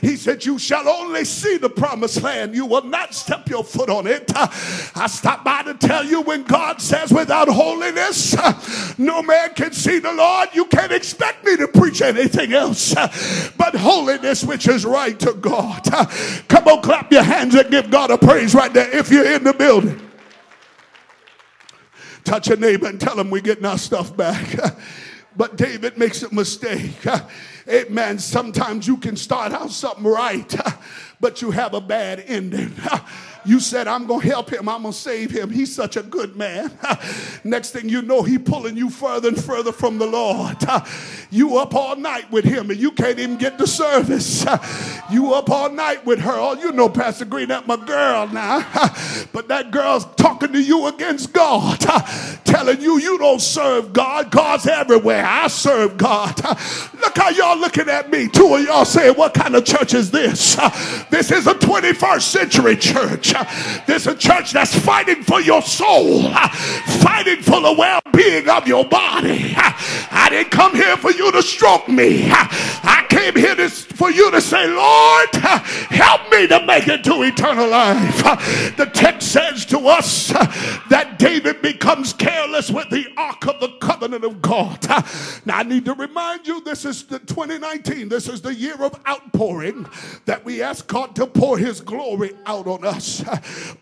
He 0.00 0.16
said, 0.16 0.44
You 0.44 0.58
shall 0.58 0.88
only 0.88 1.24
see 1.24 1.58
the 1.58 1.68
promised 1.68 2.22
land, 2.22 2.54
you 2.54 2.64
will 2.64 2.84
not 2.84 3.14
step 3.14 3.48
your 3.48 3.62
foot 3.62 3.90
on 3.90 4.06
it. 4.06 4.30
I 4.34 5.06
stopped 5.08 5.44
by 5.44 5.62
to 5.64 5.74
tell 5.74 6.04
you 6.04 6.22
when 6.22 6.44
God 6.44 6.80
says, 6.80 7.12
Without 7.12 7.48
holiness, 7.48 8.34
no 8.98 9.22
man 9.22 9.52
can 9.54 9.72
see 9.72 9.98
the 9.98 10.12
Lord, 10.12 10.48
you 10.54 10.64
can't 10.66 10.92
expect 10.92 11.44
me 11.44 11.56
to 11.58 11.68
preach 11.68 12.00
anything 12.00 12.54
else 12.54 12.94
but 13.56 13.74
holiness, 13.74 14.44
which 14.44 14.66
is 14.68 14.86
right 14.86 15.18
to 15.20 15.34
God. 15.34 15.82
Come 16.48 16.68
on, 16.68 16.82
clap 16.82 17.12
your 17.12 17.22
hands 17.22 17.54
again 17.54 17.73
give 17.74 17.90
God 17.90 18.12
a 18.12 18.18
praise 18.18 18.54
right 18.54 18.72
there 18.72 18.88
if 18.96 19.10
you're 19.10 19.32
in 19.32 19.42
the 19.42 19.52
building. 19.52 20.00
Touch 22.22 22.48
a 22.48 22.56
neighbor 22.56 22.86
and 22.86 23.00
tell 23.00 23.16
them 23.16 23.30
we're 23.30 23.42
getting 23.42 23.64
our 23.64 23.78
stuff 23.78 24.16
back. 24.16 24.46
But 25.36 25.56
David 25.56 25.98
makes 25.98 26.22
a 26.22 26.32
mistake. 26.32 26.94
Amen. 27.68 28.20
Sometimes 28.20 28.86
you 28.86 28.96
can 28.96 29.16
start 29.16 29.50
out 29.50 29.72
something 29.72 30.04
right, 30.04 30.54
but 31.20 31.42
you 31.42 31.50
have 31.50 31.74
a 31.74 31.80
bad 31.80 32.22
ending. 32.28 32.72
You 33.46 33.60
said, 33.60 33.86
I'm 33.88 34.06
going 34.06 34.22
to 34.22 34.28
help 34.28 34.50
him. 34.50 34.68
I'm 34.68 34.82
going 34.82 34.92
to 34.92 34.98
save 34.98 35.30
him. 35.30 35.50
He's 35.50 35.74
such 35.74 35.96
a 35.96 36.02
good 36.02 36.36
man. 36.36 36.70
Next 37.44 37.70
thing 37.70 37.88
you 37.88 38.02
know, 38.02 38.22
he 38.22 38.38
pulling 38.38 38.76
you 38.76 38.90
further 38.90 39.28
and 39.28 39.42
further 39.42 39.72
from 39.72 39.98
the 39.98 40.06
Lord. 40.06 40.56
You 41.30 41.58
up 41.58 41.74
all 41.74 41.96
night 41.96 42.30
with 42.30 42.44
him 42.44 42.70
and 42.70 42.78
you 42.78 42.92
can't 42.92 43.18
even 43.18 43.36
get 43.36 43.58
the 43.58 43.66
service. 43.66 44.46
You 45.10 45.34
up 45.34 45.50
all 45.50 45.68
night 45.70 46.06
with 46.06 46.18
her. 46.20 46.32
Oh, 46.32 46.54
you 46.54 46.72
know, 46.72 46.88
Pastor 46.88 47.24
Green, 47.24 47.48
that's 47.48 47.66
my 47.66 47.76
girl 47.76 48.26
now. 48.28 48.60
But 49.32 49.48
that 49.48 49.70
girl's 49.70 50.06
talking 50.14 50.52
to 50.52 50.62
you 50.62 50.86
against 50.86 51.32
God, 51.32 51.78
telling 52.44 52.80
you 52.80 52.98
you 52.98 53.18
don't 53.18 53.40
serve 53.40 53.92
God. 53.92 54.30
God's 54.30 54.66
everywhere. 54.66 55.24
I 55.26 55.48
serve 55.48 55.98
God. 55.98 56.42
Look 56.42 57.16
how 57.16 57.28
y'all 57.30 57.58
looking 57.58 57.88
at 57.88 58.10
me. 58.10 58.28
Two 58.28 58.54
of 58.54 58.62
y'all 58.62 58.84
saying, 58.84 59.14
What 59.14 59.34
kind 59.34 59.54
of 59.56 59.64
church 59.64 59.92
is 59.92 60.10
this? 60.10 60.56
This 61.10 61.30
is 61.30 61.46
a 61.46 61.54
21st 61.54 62.22
century 62.22 62.76
church. 62.76 63.33
This 63.86 64.06
is 64.06 64.14
a 64.14 64.16
church 64.16 64.52
that's 64.52 64.78
fighting 64.78 65.22
for 65.22 65.40
your 65.40 65.62
soul, 65.62 66.22
fighting 67.02 67.42
for 67.42 67.60
the 67.60 67.74
well 67.76 68.00
being 68.16 68.48
of 68.48 68.66
your 68.66 68.84
body. 68.84 69.54
I 69.56 70.28
didn't 70.30 70.50
come 70.50 70.74
here 70.74 70.96
for 70.96 71.10
you 71.10 71.30
to 71.32 71.42
stroke 71.42 71.88
me. 71.88 72.28
I 72.30 73.06
came 73.08 73.36
here 73.36 73.54
to, 73.54 73.68
for 73.68 74.10
you 74.10 74.30
to 74.30 74.40
say, 74.40 74.66
Lord, 74.66 75.34
help 75.34 76.30
me 76.30 76.46
to 76.48 76.64
make 76.66 76.88
it 76.88 77.04
to 77.04 77.22
eternal 77.22 77.68
life. 77.68 78.22
The 78.76 78.90
text 78.92 79.32
says 79.32 79.64
to 79.66 79.88
us 79.88 80.28
that 80.28 81.16
David 81.18 81.62
becomes 81.62 82.12
careless 82.12 82.70
with 82.70 82.90
the 82.90 83.06
ark 83.16 83.46
of 83.46 83.60
the 83.60 83.68
covenant 83.80 84.24
of 84.24 84.42
God. 84.42 84.78
Now, 85.44 85.58
I 85.58 85.62
need 85.62 85.84
to 85.86 85.94
remind 85.94 86.46
you 86.46 86.60
this 86.62 86.84
is 86.84 87.04
the 87.04 87.18
2019, 87.18 88.08
this 88.08 88.28
is 88.28 88.40
the 88.40 88.54
year 88.54 88.76
of 88.82 88.98
outpouring 89.06 89.86
that 90.24 90.44
we 90.44 90.62
ask 90.62 90.86
God 90.86 91.14
to 91.16 91.26
pour 91.26 91.58
his 91.58 91.80
glory 91.80 92.32
out 92.46 92.66
on 92.66 92.84
us. 92.84 93.24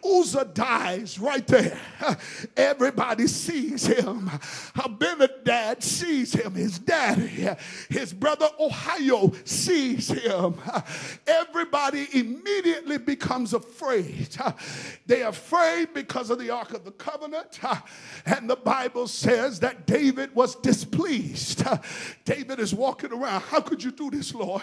Uzzah 0.05 0.51
dies 0.55 1.18
right 1.18 1.47
there. 1.47 1.78
Everybody 2.57 3.26
sees 3.26 3.87
him. 3.87 4.22
Abinadab 4.85 5.83
sees 5.83 6.33
him, 6.33 6.55
his 6.55 6.79
daddy. 6.79 7.49
His 7.89 8.12
brother 8.12 8.49
Ahio 8.61 9.35
sees 9.47 10.09
him. 10.09 10.55
Everybody 11.27 12.07
immediately 12.12 12.99
becomes 12.99 13.55
afraid. 13.55 14.37
They're 15.07 15.29
afraid 15.29 15.95
because 15.95 16.31
of 16.31 16.39
the 16.39 16.51
Ark 16.51 16.73
of 16.73 16.85
the 16.85 16.93
Covenant. 16.93 17.61
And 18.27 18.49
the 18.49 18.57
Bible 18.57 19.09
says 19.09 19.61
that 19.61 19.87
David 19.87 20.35
was 20.35 20.55
displeased. 20.57 21.64
David 22.25 22.59
is 22.59 22.75
walking 22.75 23.12
around. 23.12 23.43
How 23.43 23.61
could 23.61 23.83
you 23.83 23.91
do 23.91 24.11
this, 24.11 24.35
Lord? 24.35 24.62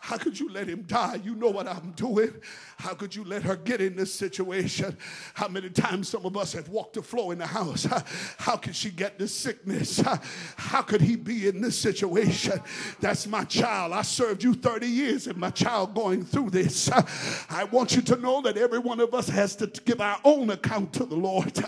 How 0.00 0.16
could 0.16 0.38
you 0.38 0.50
let 0.50 0.68
him 0.68 0.82
die? 0.82 1.20
You 1.22 1.34
know 1.34 1.50
what 1.50 1.66
I'm 1.66 1.92
doing. 1.92 2.32
How 2.80 2.94
could 2.94 3.14
you 3.14 3.24
let 3.24 3.42
her 3.42 3.56
get 3.56 3.82
in 3.82 3.94
this 3.94 4.12
situation? 4.12 4.96
How 5.34 5.48
many 5.48 5.68
times 5.68 6.08
some 6.08 6.24
of 6.24 6.34
us 6.34 6.54
have 6.54 6.70
walked 6.70 6.94
the 6.94 7.02
floor 7.02 7.30
in 7.34 7.38
the 7.38 7.46
house? 7.46 7.84
How 8.38 8.56
could 8.56 8.74
she 8.74 8.88
get 8.90 9.18
this 9.18 9.34
sickness? 9.34 10.00
How 10.56 10.80
could 10.80 11.02
he 11.02 11.14
be 11.16 11.46
in 11.46 11.60
this 11.60 11.78
situation? 11.78 12.58
That's 12.98 13.26
my 13.26 13.44
child. 13.44 13.92
I 13.92 14.00
served 14.00 14.42
you 14.42 14.54
30 14.54 14.86
years 14.86 15.26
and 15.26 15.36
my 15.36 15.50
child 15.50 15.94
going 15.94 16.24
through 16.24 16.50
this. 16.50 16.90
I 17.50 17.64
want 17.64 17.94
you 17.94 18.00
to 18.00 18.16
know 18.16 18.40
that 18.40 18.56
every 18.56 18.78
one 18.78 19.00
of 19.00 19.12
us 19.12 19.28
has 19.28 19.54
to 19.56 19.66
give 19.66 20.00
our 20.00 20.18
own 20.24 20.48
account 20.48 20.94
to 20.94 21.04
the 21.04 21.16
Lord. 21.16 21.62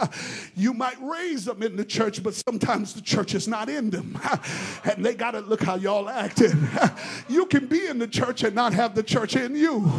You 0.57 0.73
might 0.73 0.97
raise 1.03 1.45
them 1.45 1.63
in 1.63 1.77
the 1.77 1.85
church, 1.85 2.23
but 2.23 2.35
sometimes 2.35 2.95
the 2.95 3.03
church 3.03 3.35
is 3.35 3.47
not 3.47 3.69
in 3.69 3.91
them. 3.91 4.19
And 4.85 5.05
they 5.05 5.15
got 5.15 5.33
to 5.33 5.41
look 5.41 5.63
how 5.63 5.75
y'all 5.75 6.09
acting. 6.09 6.69
You 7.29 7.45
can 7.45 7.67
be 7.67 7.87
in 7.87 7.99
the 7.99 8.09
church 8.09 8.45
and 8.45 8.55
not 8.55 8.73
have 8.73 8.95
the 8.95 9.03
church 9.03 9.37
in 9.37 9.55
you. 9.55 9.93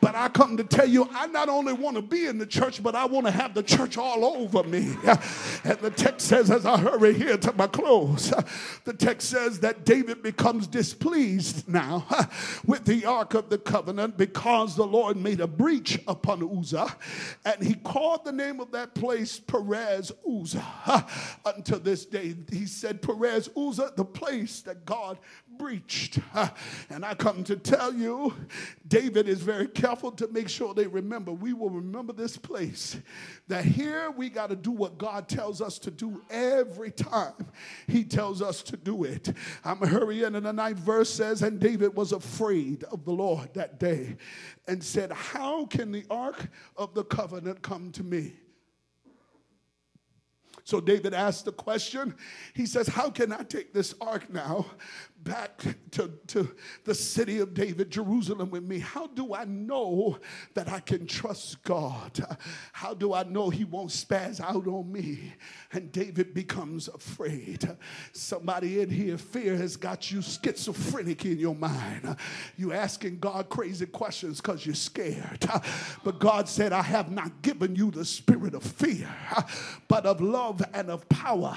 But 0.00 0.16
I 0.16 0.31
come 0.32 0.56
to 0.56 0.64
tell 0.64 0.88
you, 0.88 1.08
I 1.12 1.26
not 1.26 1.48
only 1.48 1.72
want 1.72 1.96
to 1.96 2.02
be 2.02 2.26
in 2.26 2.38
the 2.38 2.46
church, 2.46 2.82
but 2.82 2.94
I 2.94 3.04
want 3.04 3.26
to 3.26 3.32
have 3.32 3.54
the 3.54 3.62
church 3.62 3.96
all 3.96 4.24
over 4.24 4.62
me. 4.62 4.94
And 5.64 5.78
the 5.78 5.90
text 5.90 6.26
says, 6.26 6.50
as 6.50 6.66
I 6.66 6.76
hurry 6.76 7.14
here 7.14 7.36
to 7.36 7.52
my 7.52 7.68
close, 7.68 8.32
the 8.84 8.92
text 8.92 9.30
says 9.30 9.60
that 9.60 9.84
David 9.84 10.20
becomes 10.22 10.66
displeased 10.66 11.68
now 11.68 12.04
with 12.66 12.84
the 12.84 13.04
Ark 13.04 13.34
of 13.34 13.48
the 13.48 13.58
Covenant 13.58 14.16
because 14.16 14.74
the 14.74 14.86
Lord 14.86 15.16
made 15.16 15.40
a 15.40 15.46
breach 15.46 16.00
upon 16.08 16.42
Uzzah. 16.58 16.96
And 17.44 17.62
he 17.62 17.74
called 17.74 18.24
the 18.24 18.32
name 18.32 18.58
of 18.58 18.72
that 18.72 18.94
place 18.94 19.38
Perez 19.38 20.10
Uzzah. 20.28 21.06
Until 21.46 21.78
this 21.78 22.06
day, 22.06 22.34
he 22.50 22.66
said, 22.66 23.00
Perez 23.00 23.48
Uzzah, 23.56 23.92
the 23.96 24.04
place 24.04 24.62
that 24.62 24.84
God 24.84 25.18
breached. 25.62 26.18
And 26.90 27.04
I 27.04 27.14
come 27.14 27.44
to 27.44 27.56
tell 27.56 27.94
you, 27.94 28.34
David 28.86 29.28
is 29.28 29.40
very 29.40 29.68
careful 29.68 30.10
to 30.12 30.28
make 30.28 30.48
sure 30.48 30.74
they 30.74 30.86
remember. 30.86 31.32
We 31.32 31.52
will 31.52 31.70
remember 31.70 32.12
this 32.12 32.36
place. 32.36 32.98
That 33.48 33.64
here 33.64 34.10
we 34.10 34.28
got 34.28 34.50
to 34.50 34.56
do 34.56 34.72
what 34.72 34.98
God 34.98 35.28
tells 35.28 35.62
us 35.62 35.78
to 35.80 35.90
do 35.90 36.22
every 36.30 36.90
time 36.90 37.46
He 37.86 38.04
tells 38.04 38.42
us 38.42 38.62
to 38.64 38.76
do 38.76 39.04
it. 39.04 39.32
I'm 39.64 39.78
hurrying, 39.78 40.34
and 40.34 40.44
the 40.44 40.52
ninth 40.52 40.78
verse 40.78 41.08
says, 41.08 41.42
And 41.42 41.60
David 41.60 41.94
was 41.94 42.12
afraid 42.12 42.84
of 42.84 43.04
the 43.04 43.12
Lord 43.12 43.54
that 43.54 43.78
day 43.78 44.16
and 44.66 44.82
said, 44.82 45.12
How 45.12 45.66
can 45.66 45.92
the 45.92 46.04
ark 46.10 46.48
of 46.76 46.92
the 46.94 47.04
covenant 47.04 47.62
come 47.62 47.92
to 47.92 48.02
me? 48.02 48.32
So 50.64 50.80
David 50.80 51.12
asked 51.12 51.44
the 51.44 51.52
question. 51.52 52.14
He 52.54 52.66
says, 52.66 52.86
How 52.86 53.10
can 53.10 53.32
I 53.32 53.42
take 53.42 53.72
this 53.72 53.94
ark 54.00 54.32
now 54.32 54.66
back 55.24 55.64
to, 55.92 56.10
to 56.28 56.54
the 56.84 56.94
city 56.94 57.38
of 57.38 57.54
David, 57.54 57.90
Jerusalem, 57.90 58.50
with 58.50 58.64
me? 58.64 58.78
How 58.78 59.06
do 59.06 59.34
I 59.34 59.44
know 59.44 60.18
that 60.54 60.68
I 60.68 60.80
can 60.80 61.06
trust 61.06 61.62
God? 61.62 62.24
How 62.72 62.94
do 62.94 63.14
I 63.14 63.22
know 63.24 63.50
He 63.50 63.64
won't 63.64 63.90
spaz 63.90 64.40
out 64.40 64.66
on 64.66 64.90
me? 64.90 65.34
And 65.72 65.92
David 65.92 66.34
becomes 66.34 66.88
afraid. 66.88 67.68
Somebody 68.12 68.80
in 68.80 68.90
here, 68.90 69.18
fear 69.18 69.56
has 69.56 69.76
got 69.76 70.10
you 70.10 70.22
schizophrenic 70.22 71.24
in 71.24 71.38
your 71.38 71.54
mind. 71.54 72.16
You 72.56 72.72
asking 72.72 73.18
God 73.18 73.48
crazy 73.48 73.86
questions 73.86 74.40
because 74.40 74.64
you're 74.66 74.74
scared. 74.74 75.46
But 76.04 76.18
God 76.18 76.48
said, 76.48 76.72
I 76.72 76.82
have 76.82 77.10
not 77.10 77.42
given 77.42 77.76
you 77.76 77.90
the 77.90 78.04
spirit 78.04 78.54
of 78.54 78.62
fear, 78.62 79.08
but 79.88 80.06
of 80.06 80.20
love 80.20 80.62
and 80.72 80.90
of 80.90 81.08
power 81.08 81.56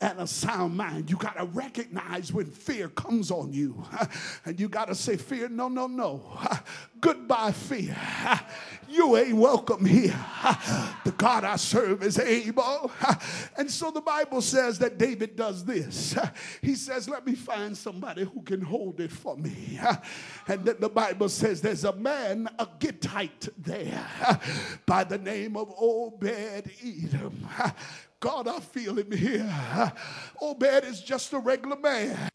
and 0.00 0.20
a 0.20 0.26
sound 0.26 0.76
mind. 0.76 1.10
You 1.10 1.16
got 1.16 1.36
to 1.36 1.44
recognize 1.46 2.32
when 2.32 2.46
fear 2.46 2.75
fear 2.76 2.88
comes 2.88 3.30
on 3.30 3.52
you. 3.52 3.82
And 4.44 4.60
you 4.60 4.68
got 4.68 4.88
to 4.88 4.94
say, 4.94 5.16
Fear, 5.16 5.48
no, 5.48 5.68
no, 5.68 5.86
no. 5.86 6.22
Goodbye, 7.00 7.52
fear. 7.52 7.96
You 8.88 9.16
ain't 9.16 9.36
welcome 9.36 9.84
here. 9.84 10.16
The 11.04 11.10
God 11.10 11.42
I 11.42 11.56
serve 11.56 12.04
is 12.04 12.20
able. 12.20 12.92
And 13.58 13.68
so 13.68 13.90
the 13.90 14.00
Bible 14.00 14.40
says 14.40 14.78
that 14.78 14.96
David 14.96 15.34
does 15.34 15.64
this. 15.64 16.16
He 16.62 16.76
says, 16.76 17.08
Let 17.08 17.26
me 17.26 17.34
find 17.34 17.76
somebody 17.76 18.22
who 18.22 18.42
can 18.42 18.60
hold 18.60 19.00
it 19.00 19.10
for 19.10 19.36
me. 19.36 19.80
And 20.46 20.64
then 20.64 20.76
the 20.78 20.88
Bible 20.88 21.28
says 21.28 21.60
there's 21.60 21.82
a 21.82 21.94
man, 21.94 22.48
a 22.60 22.66
Gittite 22.78 23.48
there 23.58 24.06
by 24.86 25.02
the 25.02 25.18
name 25.18 25.56
of 25.56 25.74
Obed 25.76 26.70
Edom. 26.80 27.48
God, 28.20 28.48
I 28.48 28.60
feel 28.60 28.98
him 28.98 29.12
here. 29.12 29.46
Oh, 30.40 30.50
Obed 30.50 30.84
is 30.84 31.00
just 31.02 31.32
a 31.32 31.38
regular 31.38 31.76
man 31.76 32.30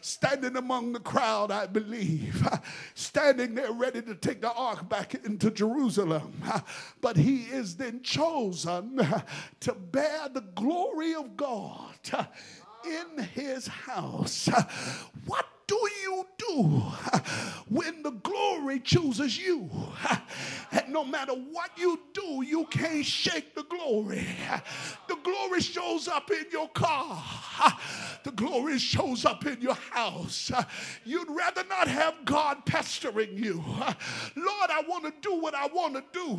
standing 0.00 0.56
among 0.56 0.92
the 0.92 1.00
crowd, 1.00 1.50
I 1.50 1.66
believe, 1.66 2.46
standing 2.94 3.54
there 3.54 3.72
ready 3.72 4.02
to 4.02 4.14
take 4.14 4.40
the 4.40 4.52
ark 4.52 4.88
back 4.88 5.14
into 5.14 5.50
Jerusalem. 5.50 6.42
But 7.00 7.16
he 7.16 7.42
is 7.44 7.76
then 7.76 8.02
chosen 8.02 9.00
to 9.60 9.74
bear 9.74 10.28
the 10.28 10.44
glory 10.54 11.14
of 11.14 11.36
God 11.36 11.94
in 12.84 13.22
his 13.24 13.66
house. 13.66 14.48
What 15.26 15.46
do 15.66 15.88
you 16.02 16.26
do 16.38 16.62
when 17.68 18.02
the 18.02 18.12
glory 18.12 18.80
chooses 18.80 19.38
you? 19.38 19.70
And 20.70 20.92
no 20.92 21.04
matter 21.04 21.32
what 21.32 21.70
you 21.76 22.00
do, 22.12 22.42
you 22.46 22.66
can't 22.66 23.04
shake 23.04 23.54
the 23.54 23.64
glory. 23.64 24.26
The 25.08 25.16
glory 25.22 25.60
shows 25.60 26.08
up 26.08 26.30
in 26.30 26.46
your 26.52 26.68
car, 26.68 27.22
the 28.24 28.32
glory 28.32 28.78
shows 28.78 29.24
up 29.24 29.46
in 29.46 29.60
your 29.60 29.74
house. 29.74 30.50
You'd 31.04 31.30
rather 31.30 31.64
not 31.68 31.88
have 31.88 32.24
God 32.24 32.64
pestering 32.66 33.36
you. 33.36 33.64
Lord, 34.36 34.70
I 34.70 34.82
want 34.88 35.04
to 35.04 35.12
do 35.20 35.40
what 35.40 35.54
I 35.54 35.66
want 35.66 35.94
to 35.94 36.04
do. 36.12 36.38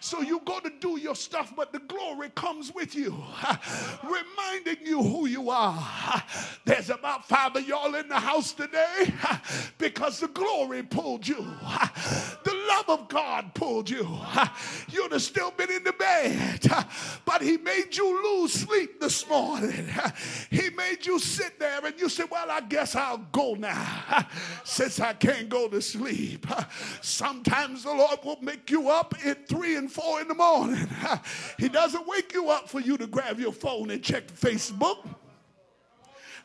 So 0.00 0.22
you 0.22 0.40
go 0.44 0.60
to 0.60 0.70
do 0.80 0.98
your 0.98 1.14
stuff, 1.14 1.52
but 1.56 1.72
the 1.72 1.80
glory 1.80 2.30
comes 2.30 2.72
with 2.74 2.94
you, 2.94 3.14
reminding 4.02 4.86
you 4.86 5.02
who 5.02 5.26
you 5.26 5.50
are. 5.50 6.22
There's 6.64 6.90
about 6.90 7.26
five 7.28 7.54
of 7.56 7.66
y'all 7.66 7.94
in 7.94 8.08
the 8.08 8.18
house 8.18 8.39
house 8.40 8.52
today 8.52 9.12
because 9.78 10.20
the 10.20 10.28
glory 10.28 10.82
pulled 10.82 11.26
you. 11.26 11.46
The 12.42 12.54
love 12.68 13.00
of 13.00 13.08
God 13.08 13.54
pulled 13.54 13.90
you. 13.90 14.18
You'd 14.90 15.12
have 15.12 15.22
still 15.22 15.50
been 15.50 15.70
in 15.70 15.84
the 15.84 15.92
bed, 15.92 16.66
but 17.24 17.42
He 17.42 17.58
made 17.58 17.94
you 17.96 18.22
lose 18.24 18.52
sleep 18.52 18.98
this 18.98 19.28
morning. 19.28 19.86
He 20.50 20.70
made 20.70 21.04
you 21.04 21.18
sit 21.18 21.58
there 21.58 21.84
and 21.84 21.98
you 22.00 22.08
said, 22.08 22.30
Well, 22.30 22.50
I 22.50 22.60
guess 22.62 22.96
I'll 22.96 23.26
go 23.30 23.54
now 23.54 24.26
since 24.64 25.00
I 25.00 25.12
can't 25.12 25.48
go 25.48 25.68
to 25.68 25.82
sleep. 25.82 26.46
Sometimes 27.02 27.84
the 27.84 27.92
Lord 27.92 28.20
will 28.24 28.40
make 28.40 28.70
you 28.70 28.88
up 28.88 29.14
at 29.24 29.46
three 29.46 29.76
and 29.76 29.92
four 29.92 30.22
in 30.22 30.28
the 30.28 30.34
morning. 30.34 30.88
He 31.58 31.68
doesn't 31.68 32.06
wake 32.06 32.32
you 32.32 32.48
up 32.48 32.68
for 32.68 32.80
you 32.80 32.96
to 32.96 33.06
grab 33.06 33.38
your 33.38 33.52
phone 33.52 33.90
and 33.90 34.02
check 34.02 34.28
Facebook. 34.28 35.06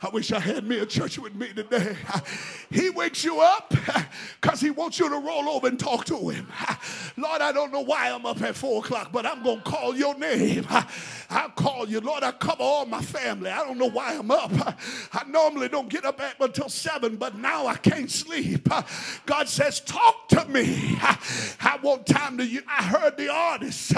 I 0.01 0.09
wish 0.09 0.31
I 0.31 0.39
had 0.39 0.65
me 0.65 0.79
a 0.79 0.85
church 0.85 1.17
with 1.17 1.35
me 1.35 1.53
today. 1.53 1.95
He 2.71 2.89
wakes 2.89 3.23
you 3.23 3.39
up 3.39 3.73
because 4.41 4.59
he 4.59 4.69
wants 4.69 4.99
you 4.99 5.07
to 5.07 5.17
roll 5.17 5.49
over 5.49 5.67
and 5.67 5.79
talk 5.79 6.05
to 6.05 6.29
him. 6.29 6.47
Lord, 7.15 7.41
I 7.41 7.51
don't 7.51 7.71
know 7.71 7.81
why 7.81 8.09
I'm 8.09 8.25
up 8.25 8.41
at 8.41 8.55
four 8.55 8.83
o'clock, 8.83 9.11
but 9.11 9.25
I'm 9.25 9.43
going 9.43 9.57
to 9.57 9.63
call 9.63 9.95
your 9.95 10.17
name. 10.17 10.65
I'll 11.29 11.49
call 11.49 11.87
you, 11.87 12.01
Lord. 12.01 12.23
I 12.23 12.31
cover 12.31 12.63
all 12.63 12.85
my 12.85 13.01
family. 13.01 13.49
I 13.49 13.63
don't 13.65 13.77
know 13.77 13.89
why 13.89 14.15
I'm 14.15 14.31
up. 14.31 14.51
I 15.13 15.23
normally 15.27 15.69
don't 15.69 15.89
get 15.89 16.05
up 16.05 16.19
until 16.39 16.69
seven, 16.69 17.15
but 17.15 17.37
now 17.37 17.67
I 17.67 17.75
can't 17.75 18.11
sleep. 18.11 18.67
God 19.25 19.47
says, 19.47 19.79
Talk 19.81 20.27
to 20.29 20.45
me. 20.45 20.97
I 21.01 21.79
want 21.81 22.05
time 22.05 22.37
to 22.37 22.45
you. 22.45 22.61
I 22.67 22.83
heard 22.83 23.17
the 23.17 23.31
artist 23.31 23.93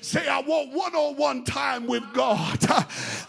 say, 0.00 0.26
I 0.28 0.40
want 0.40 0.72
one 0.72 0.94
on 0.94 1.16
one 1.16 1.44
time 1.44 1.86
with 1.86 2.04
God. 2.12 2.58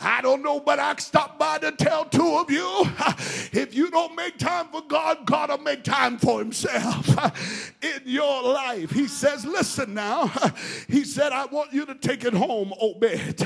I 0.02 0.20
don't 0.22 0.42
know, 0.42 0.60
but 0.60 0.80
I 0.80 0.96
stopped 0.98 1.40
by 1.40 1.58
to 1.60 1.72
tell 1.72 2.06
two 2.14 2.38
of 2.38 2.50
you 2.52 2.86
if 3.54 3.74
you 3.74 3.90
don't 3.90 4.16
make 4.16 4.38
time 4.38 4.68
for 4.68 4.82
God, 4.82 5.26
God 5.26 5.50
will 5.50 5.58
make 5.58 5.84
time 5.84 6.18
for 6.18 6.40
Himself 6.40 7.10
in 7.82 8.02
your 8.06 8.44
life. 8.44 8.92
He 8.92 9.08
says, 9.08 9.46
Listen 9.46 9.94
now. 9.94 10.32
He 10.88 11.04
said, 11.04 11.32
I 11.32 11.46
want 11.46 11.74
you 11.74 11.86
to 11.86 11.96
take 11.96 12.24
it 12.24 12.34
home, 12.34 12.74
Obed. 12.80 13.44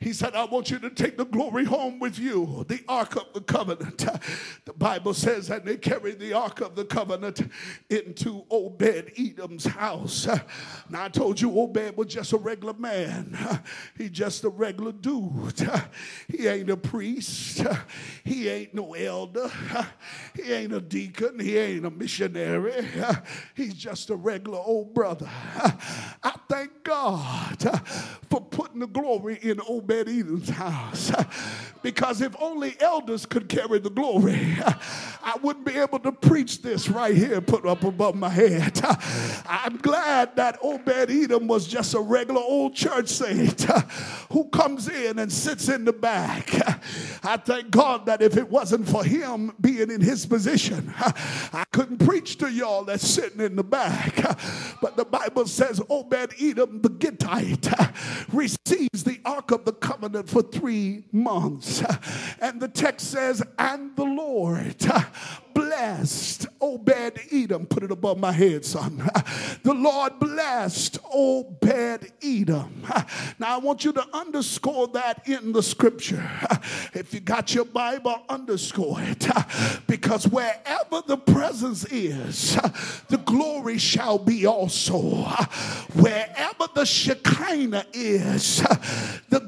He 0.00 0.12
said, 0.12 0.34
I 0.34 0.44
want 0.44 0.70
you 0.70 0.78
to 0.80 0.90
take 0.90 1.16
the 1.16 1.24
glory 1.24 1.64
home 1.64 1.98
with 1.98 2.18
you, 2.18 2.64
the 2.68 2.80
Ark 2.88 3.16
of 3.16 3.32
the 3.32 3.40
Covenant. 3.40 3.98
The 4.64 4.72
Bible 4.72 5.14
says 5.14 5.48
that 5.48 5.64
they 5.64 5.76
carried 5.76 6.18
the 6.18 6.32
Ark 6.32 6.60
of 6.60 6.74
the 6.74 6.84
Covenant 6.84 7.48
into 7.90 8.44
Obed 8.50 9.12
Edom's 9.16 9.66
house. 9.66 10.26
Now, 10.88 11.04
I 11.04 11.08
told 11.08 11.40
you 11.40 11.58
Obed 11.60 11.96
was 11.96 12.08
just 12.08 12.32
a 12.32 12.38
regular 12.38 12.74
man, 12.74 13.36
he 13.96 14.08
just 14.08 14.44
a 14.44 14.48
regular 14.48 14.92
dude. 14.92 15.70
He 16.28 16.46
ain't 16.48 16.70
a 16.70 16.76
priest, 16.76 17.64
he 18.24 18.48
ain't 18.48 18.74
no 18.74 18.94
elder, 18.94 19.50
he 20.34 20.52
ain't 20.52 20.72
a 20.72 20.80
deacon, 20.80 21.38
he 21.38 21.58
ain't 21.58 21.86
a 21.86 21.90
missionary, 21.90 22.86
he's 23.54 23.74
just 23.74 24.10
a 24.10 24.16
regular 24.16 24.58
old 24.58 24.94
brother. 24.94 25.28
I 26.22 26.34
thank 26.48 26.82
God 26.82 27.80
for 28.28 28.40
putting 28.40 28.80
the 28.80 28.86
glory 28.86 29.38
in 29.42 29.60
Obed 29.68 30.08
Edom's 30.08 30.50
house 30.50 31.12
because 31.82 32.20
if 32.20 32.34
only 32.40 32.76
elders 32.80 33.26
could 33.26 33.48
carry 33.48 33.78
the 33.78 33.90
glory, 33.90 34.56
I 35.22 35.36
wouldn't 35.42 35.64
be 35.64 35.76
able 35.76 35.98
to 36.00 36.12
preach 36.12 36.62
this 36.62 36.88
right 36.88 37.14
here 37.14 37.40
put 37.40 37.66
up 37.66 37.84
above 37.84 38.14
my 38.14 38.28
head. 38.28 38.80
I'm 39.46 39.76
glad 39.78 40.36
that 40.36 40.58
Obed 40.62 41.10
Edom 41.10 41.46
was 41.46 41.66
just 41.66 41.94
a 41.94 42.00
regular 42.00 42.40
old 42.40 42.74
church 42.74 43.08
saint 43.08 43.62
who 44.30 44.48
comes 44.48 44.88
in 44.88 45.18
and 45.18 45.32
sits 45.32 45.68
in 45.68 45.84
the 45.84 45.92
back. 45.92 46.50
I 47.24 47.36
thank 47.36 47.70
God 47.70 47.89
that 47.98 48.22
if 48.22 48.36
it 48.36 48.48
wasn't 48.48 48.88
for 48.88 49.04
him 49.04 49.52
being 49.60 49.90
in 49.90 50.00
his 50.00 50.26
position, 50.26 50.92
I 50.98 51.64
couldn't 51.72 51.98
preach 51.98 52.38
to 52.38 52.50
y'all 52.50 52.84
that's 52.84 53.06
sitting 53.06 53.40
in 53.40 53.56
the 53.56 53.64
back. 53.64 54.38
But 54.80 54.96
the 54.96 55.04
Bible 55.04 55.46
says 55.46 55.80
Obed 55.90 56.32
Edom 56.40 56.80
the 56.80 56.88
Gittite 56.88 57.70
receives 58.32 59.04
the 59.04 59.20
Ark 59.26 59.50
of 59.50 59.66
the 59.66 59.72
Covenant 59.72 60.28
for 60.28 60.42
three 60.42 61.04
months. 61.12 61.82
And 62.40 62.60
the 62.60 62.68
text 62.68 63.10
says, 63.10 63.42
and 63.58 63.94
the 63.96 64.04
Lord 64.04 64.78
blessed 65.54 66.46
Obed 66.60 67.20
Edom. 67.32 67.66
Put 67.66 67.82
it 67.82 67.90
above 67.90 68.18
my 68.18 68.32
head, 68.32 68.64
son. 68.64 69.08
The 69.62 69.74
Lord 69.74 70.18
blessed 70.18 70.98
Obed 71.12 72.12
Edom. 72.22 72.86
Now 73.38 73.54
I 73.54 73.58
want 73.58 73.84
you 73.84 73.92
to 73.92 74.06
underscore 74.12 74.88
that 74.88 75.26
in 75.28 75.52
the 75.52 75.62
scripture. 75.62 76.28
If 76.94 77.14
you 77.14 77.20
got 77.20 77.54
your 77.54 77.64
Bible, 77.64 78.22
underscore 78.28 79.00
it. 79.00 79.26
Because 79.86 80.26
wherever 80.26 81.02
the 81.06 81.16
presence 81.16 81.84
is, 81.86 82.56
the 83.08 83.18
glory 83.18 83.78
shall 83.78 84.18
be 84.18 84.46
also. 84.46 85.00
Wherever 85.94 86.68
the 86.74 86.84
Shekinah 86.84 87.86
is, 87.92 88.60
the 89.28 89.40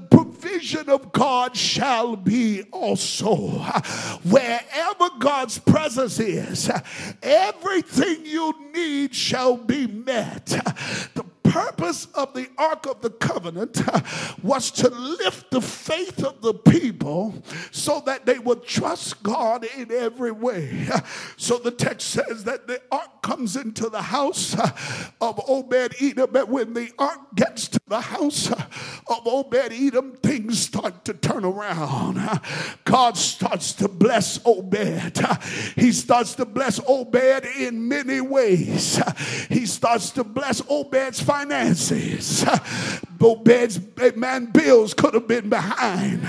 provision 0.43 0.90
of 0.90 1.12
God 1.12 1.57
shall 1.57 2.16
be 2.16 2.64
also. 2.72 3.36
Wherever 4.24 5.09
God's 5.18 5.59
presence 5.59 6.18
is, 6.18 6.70
everything 7.22 8.26
you 8.26 8.53
need 8.74 9.14
shall 9.14 9.57
be 9.57 9.86
met. 9.86 10.47
The 10.47 11.24
purpose 11.53 12.07
of 12.14 12.32
the 12.32 12.48
Ark 12.57 12.86
of 12.86 13.03
the 13.03 13.11
Covenant 13.11 13.82
was 14.42 14.70
to 14.70 14.88
lift 14.88 15.50
the 15.50 15.61
faith 15.61 16.24
of 16.24 16.40
the 16.40 16.55
people 16.55 17.42
so 17.70 18.00
that 18.07 18.24
they 18.24 18.38
would 18.38 18.64
trust 18.64 19.22
God 19.22 19.66
in 19.76 19.92
every 19.92 20.32
way. 20.32 20.88
So 21.36 21.59
the 21.59 21.72
text 21.72 22.09
says 22.09 22.44
that 22.44 22.68
the 22.68 22.80
Ark 22.92 23.22
comes 23.22 23.57
into 23.57 23.88
the 23.88 24.00
house 24.00 24.55
of 25.20 25.40
Obed 25.48 25.94
Edom, 26.00 26.30
but 26.32 26.48
when 26.48 26.72
the 26.72 26.92
Ark 26.98 27.18
gets 27.34 27.68
to 27.68 27.80
the 27.88 28.00
house 28.00 28.50
of 28.50 29.26
Obed 29.26 29.72
Edom, 29.72 30.12
things 30.22 30.61
start 30.61 31.05
to 31.07 31.14
turn 31.14 31.44
around. 31.44 32.40
God 32.84 33.16
starts 33.16 33.72
to 33.74 33.88
bless 33.88 34.38
Obed. 34.46 35.18
He 35.74 35.90
starts 35.90 36.34
to 36.36 36.44
bless 36.44 36.80
Obed 36.86 37.44
in 37.59 37.88
many 37.88 38.20
ways. 38.20 39.03
He 39.48 39.66
starts 39.66 40.11
to 40.11 40.24
bless 40.24 40.62
Obed's 40.70 41.20
finances 41.20 41.41
finances. 41.43 42.45
Obed's 43.22 43.80
eh, 44.01 44.11
man 44.16 44.47
bills 44.47 44.95
could 44.95 45.14
have 45.14 45.28
been 45.28 45.49
behind, 45.49 46.26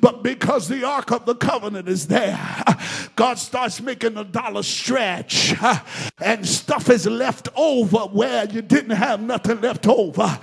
but 0.00 0.22
because 0.22 0.68
the 0.68 0.84
Ark 0.84 1.12
of 1.12 1.26
the 1.26 1.34
Covenant 1.34 1.88
is 1.88 2.08
there, 2.08 2.38
God 3.14 3.38
starts 3.38 3.80
making 3.80 4.14
the 4.14 4.24
dollar 4.24 4.62
stretch, 4.62 5.54
and 6.20 6.46
stuff 6.46 6.90
is 6.90 7.06
left 7.06 7.48
over 7.54 7.98
where 7.98 8.46
you 8.46 8.62
didn't 8.62 8.96
have 8.96 9.20
nothing 9.20 9.60
left 9.60 9.86
over. 9.86 10.38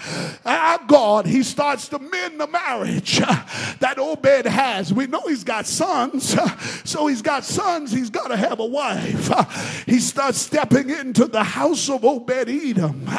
Our 0.45 0.79
God, 0.87 1.25
He 1.25 1.43
starts 1.43 1.89
to 1.89 1.99
mend 1.99 2.39
the 2.39 2.47
marriage 2.47 3.17
that 3.19 3.95
Obed 3.97 4.45
has. 4.45 4.93
We 4.93 5.07
know 5.07 5.21
he's 5.27 5.43
got 5.43 5.67
sons, 5.67 6.37
so 6.85 7.07
he's 7.07 7.21
got 7.21 7.43
sons, 7.43 7.91
he's 7.91 8.09
got 8.09 8.29
to 8.29 8.37
have 8.37 8.59
a 8.59 8.65
wife. 8.65 9.85
He 9.85 9.99
starts 9.99 10.37
stepping 10.37 10.89
into 10.89 11.25
the 11.25 11.43
house 11.43 11.89
of 11.89 12.05
Obed 12.05 12.31
Edom, 12.31 13.09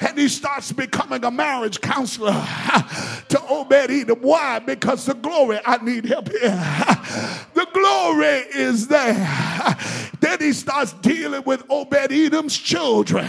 and 0.00 0.18
he 0.18 0.28
starts 0.30 0.72
becoming 0.72 1.24
a 1.24 1.30
marriage 1.30 1.80
counselor 1.80 2.32
to 3.28 3.42
Obed 3.48 3.72
Edom. 3.72 4.18
Why? 4.20 4.58
Because 4.58 5.06
the 5.06 5.14
glory, 5.14 5.58
I 5.64 5.82
need 5.82 6.04
help 6.06 6.30
here. 6.30 6.96
The 7.52 7.66
glory 7.72 8.44
is 8.54 8.88
there. 8.88 9.14
Then 10.20 10.38
he 10.38 10.52
starts 10.52 10.92
dealing 10.92 11.42
with 11.44 11.64
Obed 11.70 12.12
Edom's 12.12 12.56
children. 12.56 13.26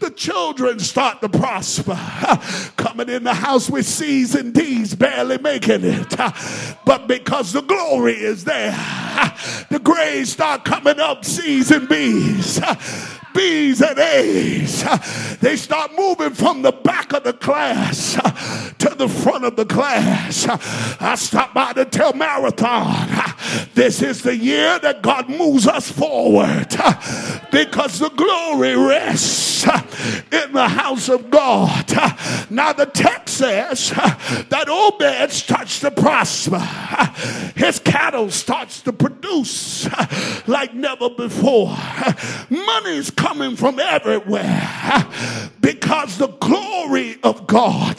The 0.00 0.10
children 0.16 0.78
start 0.78 1.20
to 1.20 1.28
prosper. 1.28 1.98
Coming 2.76 3.10
in 3.10 3.24
the 3.24 3.34
house 3.34 3.68
with 3.68 3.86
C's 3.86 4.34
and 4.34 4.54
D's, 4.54 4.94
barely 4.94 5.36
making 5.36 5.84
it. 5.84 6.16
But 6.86 7.06
because 7.08 7.52
the 7.52 7.60
glory 7.60 8.14
is 8.14 8.44
there, 8.44 8.72
the 9.70 9.80
grades 9.82 10.32
start 10.32 10.64
coming 10.64 10.98
up 10.98 11.26
C's 11.26 11.70
and 11.70 11.88
B's. 11.88 12.58
B's 13.38 13.80
and 13.80 13.96
A's. 14.00 14.84
They 15.38 15.54
start 15.54 15.92
moving 15.96 16.34
from 16.34 16.62
the 16.62 16.72
back 16.72 17.12
of 17.12 17.22
the 17.22 17.32
class 17.32 18.14
to 18.78 18.88
the 18.96 19.08
front 19.08 19.44
of 19.44 19.54
the 19.54 19.64
class. 19.64 20.44
I 21.00 21.14
stop 21.14 21.54
by 21.54 21.72
to 21.74 21.84
tell 21.84 22.12
Marathon 22.14 23.08
this 23.74 24.02
is 24.02 24.22
the 24.22 24.36
year 24.36 24.80
that 24.80 25.02
God 25.02 25.28
moves 25.28 25.68
us 25.68 25.88
forward 25.88 26.68
because 27.52 28.00
the 28.00 28.10
glory 28.16 28.76
rests 28.76 29.64
in 30.32 30.52
the 30.52 30.68
house 30.68 31.08
of 31.08 31.30
God. 31.30 31.86
Now, 32.50 32.72
the 32.72 32.86
text 32.86 33.36
says 33.36 33.90
that 33.90 34.68
Obed 34.68 35.30
starts 35.30 35.78
to 35.80 35.92
prosper, 35.92 36.58
his 37.54 37.78
cattle 37.78 38.30
starts 38.30 38.82
to 38.82 38.92
produce 38.92 39.88
like 40.48 40.74
never 40.74 41.10
before. 41.10 41.76
Money's 42.50 43.10
coming 43.10 43.27
from 43.56 43.78
everywhere 43.78 45.06
because 45.60 46.16
the 46.16 46.28
glory 46.40 47.18
of 47.22 47.46
God 47.46 47.98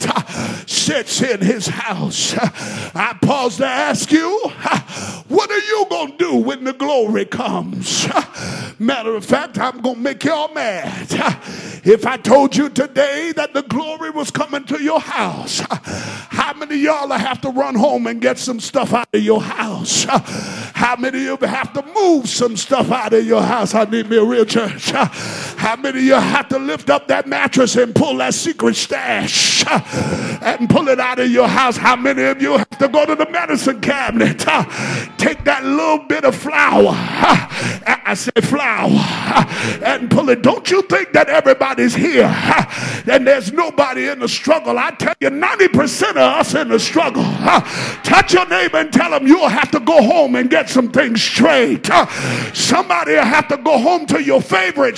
sits 0.68 1.22
in 1.22 1.40
his 1.40 1.68
house. 1.68 2.34
I 2.36 3.16
pause 3.22 3.58
to 3.58 3.66
ask 3.66 4.10
you, 4.10 4.40
what 5.28 5.50
are 5.50 5.58
you 5.58 5.86
going 5.88 6.12
to 6.12 6.16
do 6.18 6.34
when 6.36 6.64
the 6.64 6.72
glory 6.72 7.26
comes? 7.26 8.08
Matter 8.80 9.14
of 9.14 9.24
fact, 9.24 9.56
I'm 9.58 9.80
going 9.80 9.96
to 9.96 10.00
make 10.00 10.24
y'all 10.24 10.52
mad. 10.52 11.06
If 11.84 12.06
I 12.06 12.16
told 12.16 12.56
you 12.56 12.68
today 12.68 13.32
that 13.36 13.54
the 13.54 13.62
glory 13.62 14.10
was 14.10 14.30
coming 14.30 14.64
to 14.64 14.82
your 14.82 15.00
house, 15.00 15.62
how 15.70 16.54
many 16.54 16.76
y'all 16.76 17.10
have 17.10 17.40
to 17.42 17.50
run 17.50 17.74
home 17.76 18.06
and 18.08 18.20
get 18.20 18.38
some 18.38 18.58
stuff 18.58 18.92
out 18.92 19.08
of 19.14 19.22
your 19.22 19.40
house? 19.40 20.04
How 20.74 20.96
many 20.96 21.26
of 21.28 21.40
you 21.40 21.46
have 21.46 21.72
to 21.74 21.82
move 21.94 22.28
some 22.28 22.56
stuff 22.56 22.90
out 22.90 23.12
of 23.12 23.24
your 23.24 23.42
house? 23.42 23.74
I 23.74 23.84
need 23.84 24.08
me 24.10 24.16
a 24.16 24.24
real 24.24 24.44
church. 24.44 24.92
How 25.56 25.76
many 25.76 25.98
of 25.98 26.04
you 26.04 26.14
have 26.14 26.48
to 26.48 26.58
lift 26.58 26.88
up 26.90 27.08
that 27.08 27.26
mattress 27.26 27.76
and 27.76 27.94
pull 27.94 28.16
that 28.16 28.34
secret 28.34 28.76
stash 28.76 29.64
and 29.68 30.68
pull 30.70 30.88
it 30.88 30.98
out 30.98 31.18
of 31.18 31.30
your 31.30 31.48
house? 31.48 31.76
How 31.76 31.96
many 31.96 32.22
of 32.22 32.40
you 32.40 32.56
have 32.56 32.78
to 32.78 32.88
go 32.88 33.04
to 33.04 33.14
the 33.14 33.28
medicine 33.30 33.80
cabinet, 33.80 34.38
take 35.18 35.44
that 35.44 35.64
little 35.64 35.98
bit 35.98 36.24
of 36.24 36.34
flour? 36.34 36.94
I 38.10 38.14
say 38.14 38.32
flour 38.42 38.90
and 39.84 40.10
pull 40.10 40.30
it. 40.30 40.42
Don't 40.42 40.68
you 40.70 40.82
think 40.82 41.12
that 41.12 41.28
everybody's 41.28 41.94
here 41.94 42.24
and 43.06 43.26
there's 43.26 43.52
nobody 43.52 44.08
in 44.08 44.18
the 44.18 44.28
struggle? 44.28 44.78
I 44.78 44.90
tell 44.92 45.14
you, 45.20 45.28
90% 45.28 46.10
of 46.10 46.16
us 46.16 46.54
in 46.54 46.68
the 46.68 46.80
struggle. 46.80 47.22
Touch 48.02 48.32
your 48.32 48.48
neighbor 48.48 48.78
and 48.78 48.92
tell 48.92 49.10
them 49.10 49.26
you'll 49.26 49.48
have 49.48 49.70
to 49.72 49.80
go 49.80 50.02
home 50.02 50.34
and 50.34 50.50
get 50.50 50.68
some 50.68 50.90
things 50.90 51.22
straight. 51.22 51.86
Somebody 52.54 53.12
will 53.12 53.22
have 53.22 53.46
to 53.48 53.58
go 53.58 53.78
home 53.78 54.06
to 54.06 54.20
your 54.22 54.40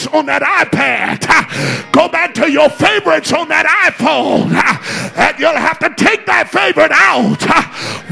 favorites 0.03 0.07
on 0.15 0.27
that 0.27 0.43
iPad. 0.43 1.93
Go 1.93 2.09
back 2.09 2.35
to 2.35 2.51
your 2.51 2.69
favorites 2.71 3.33
on 3.33 3.49
that 3.49 3.67
iPhone. 3.87 4.53
And 5.17 5.39
you'll 5.39 5.53
have 5.53 5.79
to 5.81 5.93
take 5.97 6.27
that 6.27 6.49
favorite 6.51 6.93
out. 6.93 7.43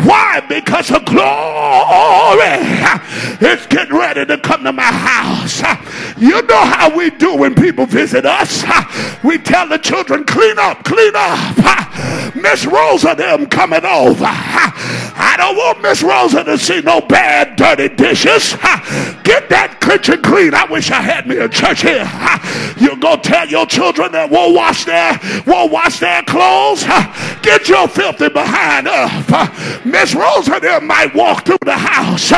Why? 0.07 0.41
Because 0.49 0.89
the 0.89 1.01
glory 1.01 2.61
is 3.51 3.67
getting 3.67 3.97
ready 3.97 4.27
to 4.27 4.39
come 4.39 4.65
to 4.65 4.73
my 4.73 4.83
house. 4.83 5.63
You 6.19 6.43
know 6.43 6.65
how 6.65 6.95
we 6.95 7.11
do 7.11 7.37
when 7.37 7.55
people 7.55 7.87
visit 7.87 8.27
us. 8.27 8.65
We 9.25 9.39
tell 9.39 9.69
the 9.69 9.79
children, 9.79 10.25
clean 10.25 10.59
up, 10.59 10.85
clean 10.85 11.13
up. 11.15 11.90
Miss 12.35 12.67
Rosa 12.67 13.15
them 13.15 13.47
coming 13.47 13.85
over. 13.85 14.25
I 14.27 15.35
don't 15.37 15.57
want 15.57 15.83
Miss 15.83 16.03
Rosa 16.03 16.45
to 16.45 16.59
see 16.59 16.81
no 16.81 17.01
bad, 17.01 17.57
dirty 17.57 17.95
dishes. 17.95 18.55
Get 19.23 19.49
that 19.51 19.79
kitchen 19.81 20.23
clean. 20.23 20.55
I 20.55 20.65
wish 20.65 20.91
I 20.91 21.03
had 21.03 21.27
me 21.27 21.37
a 21.37 21.49
church 21.49 21.83
here. 21.83 22.09
You 22.77 22.97
go 23.01 23.17
tell 23.17 23.47
your 23.47 23.67
children 23.67 24.13
that 24.13 24.31
won't 24.31 24.55
wash 24.55 24.85
their 24.85 25.19
won't 25.47 25.73
wash 25.73 26.01
their 26.01 26.23
clothes. 26.23 26.85
Get 27.43 27.69
your 27.69 27.89
filthy 27.89 28.29
behind 28.29 28.89
up. 28.89 29.85
Miss 29.85 30.15
Rosa 30.15 30.59
there 30.61 30.81
might 30.81 31.15
walk 31.15 31.45
through 31.45 31.63
the 31.65 31.77
house, 31.77 32.31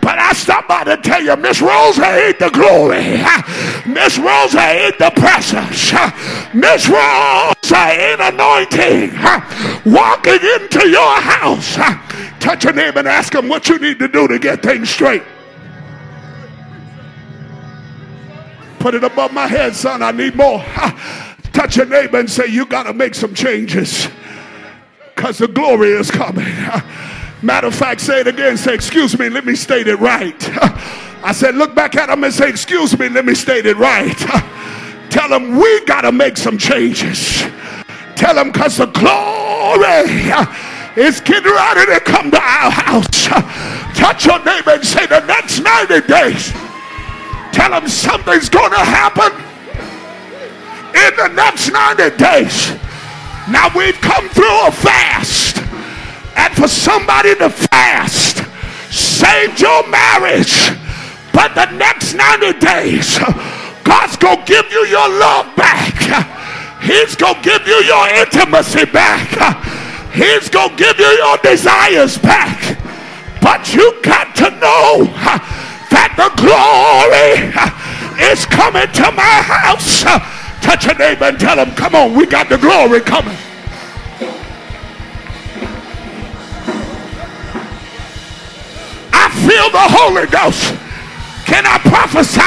but 0.00 0.18
I 0.18 0.32
stop 0.32 0.68
by 0.68 0.84
to 0.84 0.96
tell 0.96 1.22
you, 1.22 1.36
Miss 1.36 1.60
Rosa 1.60 2.04
ain't 2.04 2.38
the 2.38 2.50
glory. 2.50 3.22
Miss 3.86 4.18
Rosa 4.18 4.60
ain't 4.60 4.98
the 4.98 5.10
presence. 5.10 5.92
Miss 6.54 6.88
Rosa 6.88 7.82
ain't 7.90 8.20
anointing. 9.10 9.92
Walking 9.92 10.34
into 10.34 10.88
your 10.88 11.20
house, 11.20 11.76
touch 12.40 12.64
a 12.64 12.72
neighbor 12.72 13.00
and 13.00 13.08
ask 13.08 13.32
them 13.32 13.48
what 13.48 13.68
you 13.68 13.78
need 13.78 13.98
to 13.98 14.08
do 14.08 14.28
to 14.28 14.38
get 14.38 14.62
things 14.62 14.90
straight. 14.90 15.22
Put 18.78 18.94
it 18.94 19.04
above 19.04 19.32
my 19.32 19.46
head, 19.48 19.74
son. 19.74 20.02
I 20.02 20.12
need 20.12 20.36
more. 20.36 20.64
Touch 21.52 21.76
your 21.76 21.86
neighbor 21.86 22.18
and 22.20 22.30
say, 22.30 22.46
You 22.46 22.66
got 22.66 22.84
to 22.84 22.92
make 22.92 23.14
some 23.14 23.34
changes 23.34 24.08
because 25.14 25.38
the 25.38 25.48
glory 25.48 25.90
is 25.90 26.10
coming. 26.10 26.46
Matter 27.42 27.66
of 27.68 27.74
fact, 27.74 28.00
say 28.00 28.20
it 28.20 28.26
again. 28.26 28.56
Say, 28.56 28.74
Excuse 28.74 29.18
me, 29.18 29.28
let 29.28 29.44
me 29.44 29.56
state 29.56 29.88
it 29.88 29.96
right. 29.96 30.36
I 31.24 31.32
said, 31.32 31.56
Look 31.56 31.74
back 31.74 31.96
at 31.96 32.10
him 32.10 32.22
and 32.24 32.32
say, 32.32 32.48
Excuse 32.48 32.98
me, 32.98 33.08
let 33.08 33.24
me 33.24 33.34
state 33.34 33.66
it 33.66 33.76
right. 33.76 34.16
Tell 35.10 35.32
him 35.32 35.56
we 35.56 35.84
got 35.86 36.02
to 36.02 36.12
make 36.12 36.36
some 36.36 36.58
changes. 36.58 37.42
Tell 38.16 38.38
him 38.38 38.50
because 38.50 38.78
the 38.78 38.86
glory 38.86 40.32
is 40.96 41.20
getting 41.20 41.52
ready 41.52 41.92
to 41.92 42.00
come 42.00 42.30
to 42.30 42.40
our 42.40 42.70
house. 42.70 43.28
Touch 43.94 44.24
your 44.24 44.42
neighbor 44.44 44.72
and 44.72 44.84
say, 44.84 45.06
The 45.06 45.20
next 45.26 45.60
90 45.60 46.06
days. 46.08 46.52
Tell 47.52 47.70
them 47.70 47.88
something's 47.88 48.48
going 48.48 48.72
to 48.72 48.84
happen 48.84 49.32
in 50.96 51.16
the 51.16 51.28
next 51.34 51.70
90 51.70 52.16
days. 52.16 52.72
Now 53.48 53.70
we've 53.76 54.00
come 54.00 54.28
through 54.30 54.66
a 54.66 54.72
fast. 54.72 55.58
And 56.36 56.54
for 56.54 56.68
somebody 56.68 57.34
to 57.36 57.50
fast 57.50 58.42
saved 58.90 59.60
your 59.60 59.86
marriage. 59.88 60.70
But 61.32 61.54
the 61.54 61.70
next 61.76 62.14
90 62.14 62.58
days, 62.58 63.18
God's 63.84 64.16
going 64.16 64.38
to 64.38 64.44
give 64.44 64.70
you 64.72 64.84
your 64.86 65.08
love 65.08 65.54
back. 65.56 66.32
He's 66.86 67.16
going 67.16 67.34
to 67.34 67.42
give 67.42 67.66
you 67.66 67.82
your 67.82 68.08
intimacy 68.14 68.84
back. 68.84 69.26
He's 70.14 70.48
going 70.48 70.70
to 70.70 70.76
give 70.76 70.96
you 71.00 71.10
your 71.18 71.36
desires 71.38 72.16
back. 72.16 72.78
But 73.42 73.74
you 73.74 74.00
got 74.02 74.36
to 74.36 74.50
know 74.62 75.10
that 75.90 76.14
the 76.14 76.30
glory 76.38 77.50
is 78.30 78.46
coming 78.46 78.86
to 78.86 79.10
my 79.18 79.36
house. 79.42 80.06
Touch 80.62 80.86
a 80.86 80.94
neighbor 80.94 81.24
and 81.24 81.40
tell 81.40 81.58
him, 81.58 81.74
come 81.74 81.96
on, 81.96 82.14
we 82.14 82.24
got 82.24 82.48
the 82.48 82.56
glory 82.56 83.00
coming. 83.00 83.36
I 89.10 89.26
feel 89.42 89.70
the 89.74 89.86
Holy 89.90 90.26
Ghost. 90.30 90.70
Can 91.50 91.66
I 91.66 91.78
prophesy? 91.82 92.40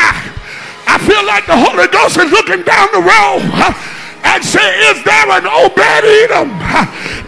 I 0.87 0.97
feel 1.03 1.25
like 1.27 1.45
the 1.45 1.59
Holy 1.59 1.87
Ghost 1.91 2.15
is 2.17 2.31
looking 2.31 2.63
down 2.63 2.87
the 2.93 3.03
road 3.03 3.98
and 4.23 4.43
say, 4.43 4.67
Is 4.91 5.03
there 5.03 5.29
an 5.31 5.45
Obed 5.45 5.79
Edom? 5.79 6.51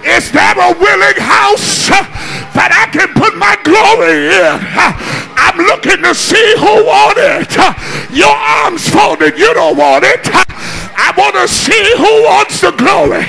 Is 0.02 0.32
there 0.32 0.58
a 0.58 0.74
willing 0.74 1.20
house 1.22 1.90
that 2.58 2.74
I 2.74 2.90
can 2.90 3.14
put 3.14 3.38
my 3.38 3.54
glory 3.62 4.34
in? 4.34 4.58
I'm 5.38 5.58
looking 5.58 6.02
to 6.04 6.14
see 6.14 6.54
who 6.58 6.86
want 6.86 7.18
it. 7.18 7.54
Your 8.10 8.34
arms 8.34 8.88
folded, 8.90 9.38
you 9.38 9.54
don't 9.54 9.78
want 9.78 10.06
it. 10.06 10.26
I 10.32 11.14
want 11.18 11.36
to 11.36 11.48
see 11.48 11.86
who 11.98 12.14
wants 12.26 12.62
the 12.62 12.72
glory. 12.72 13.26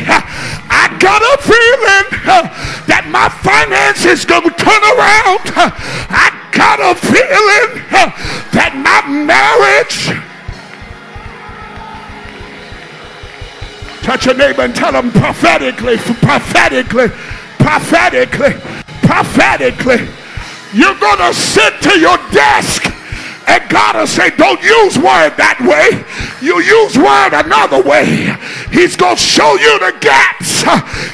I 0.72 0.88
got 0.96 1.20
a 1.20 1.36
feeling 1.44 2.08
that 2.88 3.04
my 3.08 3.28
finances 3.42 4.24
going 4.24 4.48
to 4.48 4.54
turn 4.56 4.82
around. 4.96 5.44
I 6.08 6.32
got 6.52 6.80
a 6.80 6.94
feeling 6.96 7.84
that 8.52 8.76
my 8.76 9.00
marriage 9.08 10.31
Touch 14.02 14.26
your 14.26 14.34
neighbor 14.34 14.62
and 14.62 14.74
tell 14.74 14.92
them 14.92 15.10
prophetically, 15.12 15.96
prophetically, 15.96 17.08
prophetically, 17.58 18.54
prophetically. 19.02 20.08
You're 20.74 20.98
going 20.98 21.18
to 21.18 21.32
sit 21.32 21.80
to 21.82 21.98
your 21.98 22.16
desk 22.32 22.86
and 23.46 23.68
God 23.70 23.96
will 23.96 24.06
say, 24.06 24.30
don't 24.30 24.62
use 24.62 24.96
word 24.96 25.34
that 25.36 25.58
way. 25.62 26.02
You 26.40 26.62
use 26.62 26.96
word 26.96 27.34
another 27.34 27.82
way. 27.82 28.34
He's 28.70 28.96
going 28.96 29.16
to 29.16 29.22
show 29.22 29.58
you 29.58 29.78
the 29.78 29.94
gaps. 30.00 30.62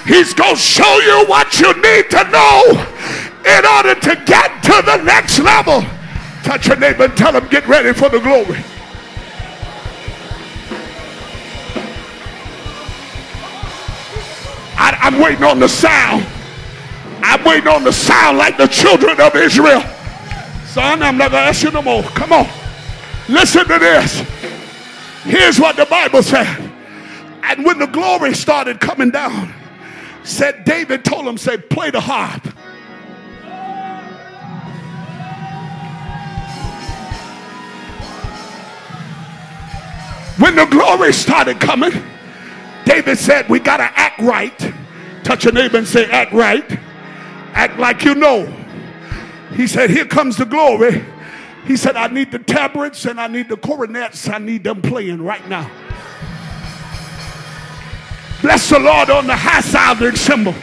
He's 0.05 0.35
going 0.35 0.57
to 0.57 0.61
show 0.61 1.01
you 1.01 1.25
what 1.27 1.59
you 1.59 1.73
need 1.81 2.11
to 2.13 2.23
know 2.29 2.63
in 3.49 3.63
order 3.65 3.95
to 3.97 4.13
get 4.25 4.63
to 4.65 4.77
the 4.85 5.03
next 5.05 5.39
level. 5.41 5.83
Touch 6.45 6.69
your 6.69 6.77
neighbor 6.77 7.05
and 7.05 7.17
tell 7.17 7.33
him, 7.33 7.49
get 7.49 7.67
ready 7.67 7.93
for 7.93 8.09
the 8.09 8.21
glory. 8.21 8.63
I, 14.81 15.09
am 15.09 15.21
waiting 15.21 15.45
on 15.45 15.59
the 15.59 15.69
sound. 15.69 16.25
I'm 17.21 17.45
waiting 17.45 17.69
on 17.69 17.83
the 17.83 17.93
sound 17.93 18.39
like 18.39 18.57
the 18.57 18.69
children 18.69 19.21
of 19.21 19.35
Israel. 19.35 19.83
Son, 20.67 21.03
I'm 21.03 21.19
not 21.19 21.33
going 21.33 21.43
to 21.43 21.49
ask 21.49 21.65
you 21.65 21.73
no 21.73 21.83
more. 21.83 22.03
Come 22.05 22.33
on. 22.33 22.49
Listen 23.29 23.67
to 23.67 23.79
this. 23.79 24.21
Here's 25.25 25.59
what 25.59 25.77
the 25.77 25.85
Bible 25.87 26.23
said. 26.23 26.47
And 27.43 27.65
when 27.65 27.79
the 27.79 27.87
glory 27.87 28.35
started 28.35 28.79
coming 28.79 29.11
down, 29.11 29.53
said 30.23 30.65
David 30.65 31.05
told 31.05 31.27
him, 31.27 31.37
say, 31.37 31.59
play 31.59 31.91
the 31.91 32.01
harp. 32.01 32.47
When 40.39 40.55
the 40.55 40.67
glory 40.67 41.13
started 41.13 41.59
coming, 41.59 41.93
David 42.89 43.19
said, 43.19 43.51
We 43.51 43.61
got 43.61 43.77
to 43.77 43.83
act 43.85 44.19
right. 44.19 44.73
Touch 45.23 45.45
your 45.45 45.53
neighbor 45.53 45.77
and 45.77 45.87
say, 45.87 46.07
Act 46.11 46.33
right. 46.33 46.65
Act 47.53 47.79
like 47.79 48.03
you 48.03 48.15
know. 48.15 48.47
He 49.55 49.67
said, 49.67 49.91
Here 49.91 50.07
comes 50.07 50.39
the 50.39 50.47
glory. 50.47 51.05
He 51.67 51.77
said, 51.77 51.97
I 51.97 52.07
need 52.07 52.33
the 52.33 52.39
tabrets 52.39 53.05
and 53.05 53.21
I 53.21 53.27
need 53.27 53.51
the 53.51 53.59
coronets. 53.59 54.27
I 54.31 54.39
need 54.39 54.65
them 54.65 54.81
playing 54.81 55.21
right 55.21 55.47
now. 55.51 55.71
Bless 58.41 58.71
the 58.71 58.79
Lord 58.79 59.11
on 59.11 59.27
the 59.27 59.37
high 59.37 59.61
sounding 59.61 60.17
cymbal, 60.17 60.55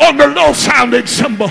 on 0.00 0.16
the 0.16 0.28
low 0.28 0.54
sounding 0.54 1.06
cymbal. 1.06 1.50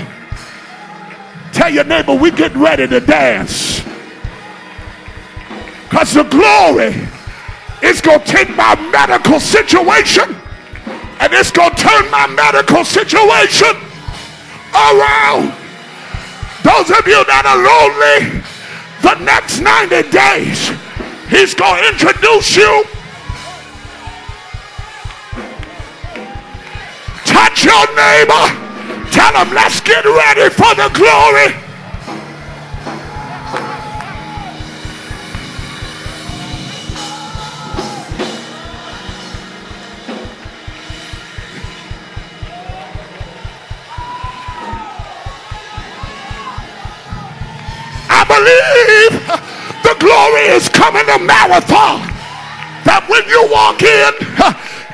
Tell 1.53 1.69
your 1.69 1.83
neighbor, 1.83 2.15
we 2.15 2.31
get 2.31 2.55
ready 2.55 2.87
to 2.87 2.99
dance. 2.99 3.83
Because 5.83 6.13
the 6.13 6.23
glory 6.23 7.07
it's 7.81 8.01
going 8.01 8.19
to 8.19 8.25
take 8.25 8.49
my 8.55 8.75
medical 8.91 9.39
situation 9.39 10.35
and 11.19 11.33
it's 11.33 11.51
going 11.51 11.71
to 11.71 11.81
turn 11.81 12.11
my 12.11 12.27
medical 12.27 12.83
situation 12.83 13.75
around. 14.75 15.53
Those 16.63 16.89
of 16.91 17.05
you 17.07 17.21
that 17.29 17.45
are 17.45 17.61
lonely, 17.61 18.41
the 19.01 19.15
next 19.23 19.61
90 19.61 20.09
days, 20.11 20.73
he's 21.29 21.53
going 21.53 21.81
to 21.81 21.89
introduce 21.89 22.55
you. 22.55 22.83
Touch 27.25 27.63
your 27.63 27.85
neighbor. 27.95 28.45
Tell 29.11 29.33
him, 29.33 29.53
let's 29.53 29.79
get 29.81 30.03
ready 30.05 30.49
for 30.49 30.73
the 30.75 30.89
glory. 30.93 31.64
Believe 48.35 49.13
the 49.83 49.95
glory 49.99 50.51
is 50.51 50.67
coming 50.69 51.05
to 51.05 51.19
Marathon. 51.19 52.03
That 52.83 53.07
when 53.07 53.23
you 53.27 53.41
walk 53.49 53.81
in, 53.81 54.11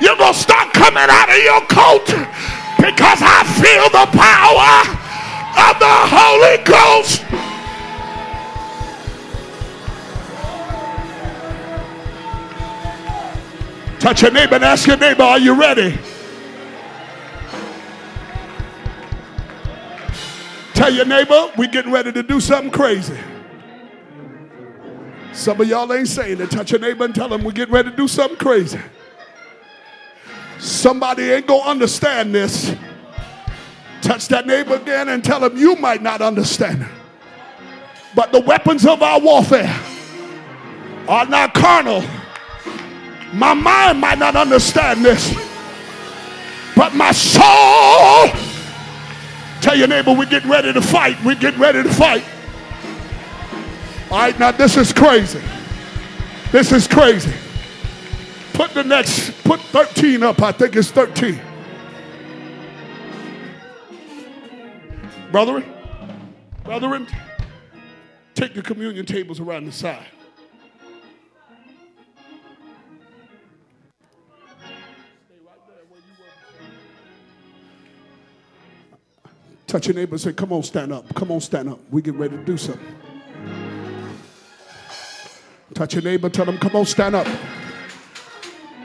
you're 0.00 0.16
going 0.16 0.32
to 0.32 0.38
start 0.38 0.72
coming 0.72 1.04
out 1.08 1.28
of 1.28 1.40
your 1.42 1.62
coat 1.68 2.06
because 2.78 3.20
I 3.20 3.44
feel 3.58 3.86
the 3.90 4.06
power 4.14 5.02
of 5.58 5.74
the 5.78 5.96
Holy 6.08 6.56
Ghost. 6.64 7.22
Touch 14.00 14.22
your 14.22 14.32
neighbor 14.32 14.56
and 14.56 14.64
ask 14.64 14.86
your 14.86 14.96
neighbor, 14.96 15.22
Are 15.22 15.38
you 15.38 15.54
ready? 15.54 15.98
Tell 20.74 20.92
your 20.92 21.04
neighbor, 21.04 21.52
we're 21.56 21.70
getting 21.70 21.92
ready 21.92 22.10
to 22.10 22.22
do 22.24 22.40
something 22.40 22.72
crazy. 22.72 23.16
Some 25.32 25.60
of 25.60 25.68
y'all 25.68 25.92
ain't 25.92 26.08
saying 26.08 26.40
it. 26.40 26.50
Touch 26.50 26.72
your 26.72 26.80
neighbor 26.80 27.04
and 27.04 27.14
tell 27.14 27.28
them 27.28 27.42
we're 27.42 27.52
getting 27.52 27.74
ready 27.74 27.90
to 27.90 27.96
do 27.96 28.08
something 28.08 28.38
crazy. 28.38 28.80
Somebody 30.58 31.30
ain't 31.30 31.46
gonna 31.46 31.68
understand 31.68 32.34
this. 32.34 32.74
Touch 34.00 34.28
that 34.28 34.46
neighbor 34.46 34.76
again 34.76 35.08
and 35.08 35.24
tell 35.24 35.40
them 35.40 35.56
you 35.56 35.76
might 35.76 36.02
not 36.02 36.20
understand. 36.22 36.86
But 38.14 38.32
the 38.32 38.40
weapons 38.40 38.84
of 38.84 39.02
our 39.02 39.20
warfare 39.20 39.74
are 41.08 41.26
not 41.26 41.54
carnal 41.54 42.02
my 43.32 43.54
mind 43.54 43.98
might 43.98 44.18
not 44.18 44.36
understand 44.36 45.04
this, 45.04 45.34
but 46.76 46.94
my 46.94 47.12
soul. 47.12 48.28
Tell 49.62 49.76
your 49.76 49.88
neighbor, 49.88 50.12
we're 50.12 50.26
getting 50.26 50.50
ready 50.50 50.72
to 50.72 50.82
fight. 50.82 51.16
We're 51.24 51.36
getting 51.36 51.60
ready 51.60 51.82
to 51.82 51.88
fight. 51.88 52.24
All 54.12 54.18
right, 54.18 54.38
now 54.38 54.52
this 54.52 54.76
is 54.76 54.92
crazy. 54.92 55.40
This 56.50 56.70
is 56.70 56.86
crazy. 56.86 57.32
Put 58.52 58.74
the 58.74 58.84
next, 58.84 59.30
put 59.42 59.58
13 59.58 60.22
up. 60.22 60.42
I 60.42 60.52
think 60.52 60.76
it's 60.76 60.90
13. 60.90 61.40
Brethren, 65.30 65.64
brethren, 66.62 67.06
take 68.34 68.52
the 68.52 68.60
communion 68.60 69.06
tables 69.06 69.40
around 69.40 69.64
the 69.64 69.72
side. 69.72 70.04
Touch 79.66 79.86
your 79.86 79.94
neighbor 79.94 80.16
and 80.16 80.20
say, 80.20 80.34
Come 80.34 80.52
on, 80.52 80.62
stand 80.62 80.92
up. 80.92 81.14
Come 81.14 81.30
on, 81.30 81.40
stand 81.40 81.70
up. 81.70 81.78
We 81.90 82.02
get 82.02 82.12
ready 82.12 82.36
to 82.36 82.44
do 82.44 82.58
something. 82.58 83.01
Touch 85.74 85.94
your 85.94 86.02
neighbor, 86.02 86.28
tell 86.28 86.44
them, 86.44 86.58
Come 86.58 86.76
on, 86.76 86.86
stand 86.86 87.14
up. 87.14 87.26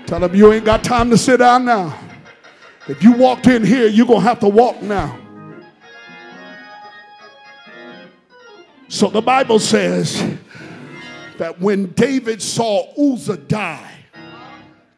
Tell 0.06 0.22
them 0.22 0.34
you 0.34 0.54
ain't 0.54 0.66
got 0.66 0.84
time 0.84 1.10
to 1.10 1.18
sit 1.18 1.38
down 1.38 1.66
now. 1.66 1.98
If 2.88 3.04
you 3.04 3.12
walked 3.12 3.48
in 3.48 3.66
here, 3.66 3.88
you're 3.88 4.06
going 4.08 4.22
to 4.22 4.28
have 4.28 4.40
to 4.40 4.48
walk 4.48 4.82
now. 4.82 5.20
So 8.88 9.10
the 9.10 9.22
Bible 9.22 9.60
says 9.60 10.38
that 11.38 11.60
when 11.60 11.88
David 11.88 12.42
saw 12.42 12.94
Uzzah 12.94 13.38
die, 13.38 13.92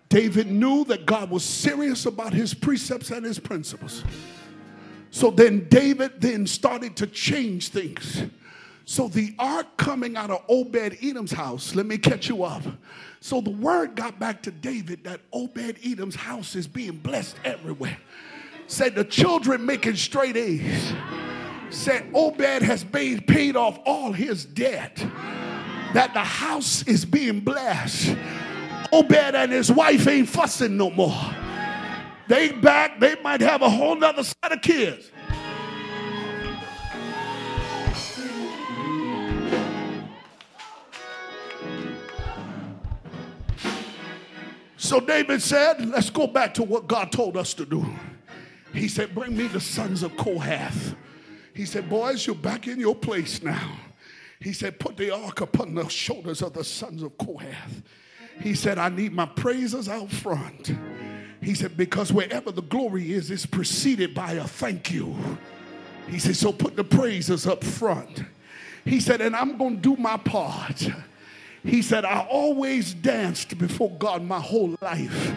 David 0.10 0.52
knew 0.52 0.86
that 0.86 1.08
God 1.08 1.32
was 1.32 1.44
serious 1.44 2.06
about 2.06 2.34
his 2.34 2.54
precepts 2.54 3.10
and 3.10 3.26
his 3.26 3.40
principles. 3.40 4.04
So 5.10 5.32
then 5.32 5.68
David 5.70 6.22
then 6.22 6.46
started 6.46 6.96
to 6.98 7.08
change 7.08 7.70
things. 7.70 8.24
So 8.90 9.08
the 9.08 9.36
ark 9.38 9.78
coming 9.78 10.18
out 10.18 10.32
of 10.32 10.44
Obed 10.50 10.98
Edom's 11.00 11.32
house, 11.32 11.76
let 11.76 11.86
me 11.86 11.96
catch 11.96 12.28
you 12.28 12.44
up. 12.44 12.64
So 13.22 13.40
the 13.40 13.52
word 13.52 13.96
got 13.96 14.18
back 14.18 14.42
to 14.42 14.52
David 14.52 15.04
that 15.04 15.22
Obed 15.32 15.78
Edom's 15.86 16.16
house 16.16 16.56
is 16.56 16.66
being 16.66 16.98
blessed 16.98 17.36
everywhere. 17.46 18.00
Said 18.66 18.96
the 18.96 19.04
children 19.04 19.64
making 19.64 19.96
straight 19.96 20.36
A's. 20.36 20.92
Said 21.70 22.10
Obed 22.16 22.64
has 22.64 22.84
paid, 22.84 23.56
off 23.56 23.78
all 23.86 24.12
his 24.12 24.44
debt. 24.44 24.98
That 25.94 26.16
the 26.16 26.24
house 26.24 26.82
is 26.88 27.06
being 27.06 27.42
blessed. 27.42 28.18
Obed 28.92 29.14
and 29.14 29.52
his 29.52 29.72
wife 29.72 30.08
ain't 30.08 30.30
fussing 30.30 30.78
no 30.78 30.90
more 30.90 31.36
they 32.30 32.52
back, 32.52 33.00
they 33.00 33.16
might 33.24 33.42
have 33.42 33.64
a 33.64 33.70
whole 33.70 33.96
nother 33.96 34.24
set 34.24 34.52
of 34.52 34.62
kids. 34.62 35.12
So 44.90 45.00
David 45.00 45.40
said, 45.40 45.88
Let's 45.88 46.10
go 46.10 46.26
back 46.26 46.56
to 46.56 46.64
what 46.64 46.88
God 46.88 47.12
told 47.12 47.38
us 47.38 47.54
to 47.54 47.64
do. 47.64 47.86
He 48.74 48.88
said, 48.88 49.14
Bring 49.14 49.38
me 49.38 49.46
the 49.46 49.60
sons 49.60 50.02
of 50.02 50.18
Kohath. 50.18 50.96
He 51.54 51.66
said, 51.68 51.88
Boys, 51.88 52.26
you're 52.26 52.36
back 52.36 52.68
in 52.68 52.80
your 52.80 52.96
place 52.96 53.44
now. 53.44 53.78
He 54.40 54.52
said, 54.52 54.80
Put 54.80 54.98
the 54.98 55.12
ark 55.12 55.42
upon 55.42 55.76
the 55.76 55.88
shoulders 55.90 56.42
of 56.42 56.54
the 56.54 56.64
sons 56.64 57.04
of 57.04 57.16
Kohath. 57.20 57.84
He 58.42 58.56
said, 58.56 58.80
I 58.80 58.90
need 58.90 59.14
my 59.14 59.28
praises 59.28 59.88
out 59.88 60.10
front. 60.10 60.72
He 61.40 61.54
said, 61.54 61.78
because 61.78 62.12
wherever 62.12 62.52
the 62.52 62.64
glory 62.64 63.14
is, 63.14 63.30
it's 63.30 63.46
preceded 63.46 64.16
by 64.16 64.34
a 64.34 64.44
thank 64.44 64.92
you. 64.92 65.16
He 66.08 66.18
said, 66.18 66.36
so 66.36 66.52
put 66.52 66.76
the 66.76 66.84
praises 66.84 67.46
up 67.46 67.64
front. 67.64 68.24
He 68.86 69.00
said, 69.00 69.22
and 69.22 69.36
I'm 69.36 69.56
going 69.56 69.76
to 69.76 69.82
do 69.82 70.02
my 70.02 70.18
part. 70.18 70.90
He 71.64 71.82
said, 71.82 72.06
I 72.06 72.26
always 72.30 72.94
danced 72.94 73.58
before 73.58 73.92
God 73.92 74.24
my 74.24 74.40
whole 74.40 74.76
life. 74.82 75.34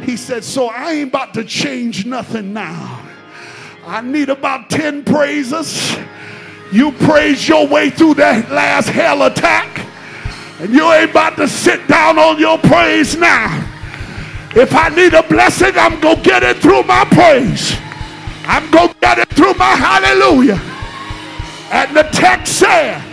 He 0.00 0.16
said, 0.16 0.44
so 0.44 0.66
I 0.66 0.92
ain't 0.92 1.10
about 1.10 1.34
to 1.34 1.44
change 1.44 2.06
nothing 2.06 2.52
now. 2.52 3.02
I 3.84 4.00
need 4.00 4.28
about 4.28 4.70
10 4.70 5.04
praises. 5.04 5.96
You 6.72 6.92
praise 6.92 7.46
your 7.46 7.66
way 7.66 7.90
through 7.90 8.14
that 8.14 8.50
last 8.50 8.88
hell 8.88 9.24
attack, 9.24 9.86
and 10.58 10.72
you 10.72 10.90
ain't 10.90 11.10
about 11.10 11.36
to 11.36 11.46
sit 11.46 11.86
down 11.86 12.18
on 12.18 12.38
your 12.38 12.56
praise 12.58 13.16
now. 13.16 13.68
If 14.54 14.74
I 14.74 14.88
need 14.88 15.12
a 15.12 15.22
blessing, 15.22 15.72
I'm 15.76 16.00
going 16.00 16.16
to 16.16 16.22
get 16.22 16.42
it 16.42 16.58
through 16.58 16.84
my 16.84 17.04
praise. 17.06 17.76
I'm 18.44 18.70
going 18.70 18.88
to 18.88 18.94
get 19.00 19.18
it 19.18 19.28
through 19.30 19.54
my 19.54 19.74
hallelujah. 19.76 20.60
And 21.70 21.96
the 21.96 22.04
text 22.04 22.58
said 22.58 23.11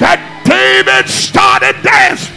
that 0.00 0.22
David 0.46 1.10
started 1.10 1.74
dancing. 1.82 2.34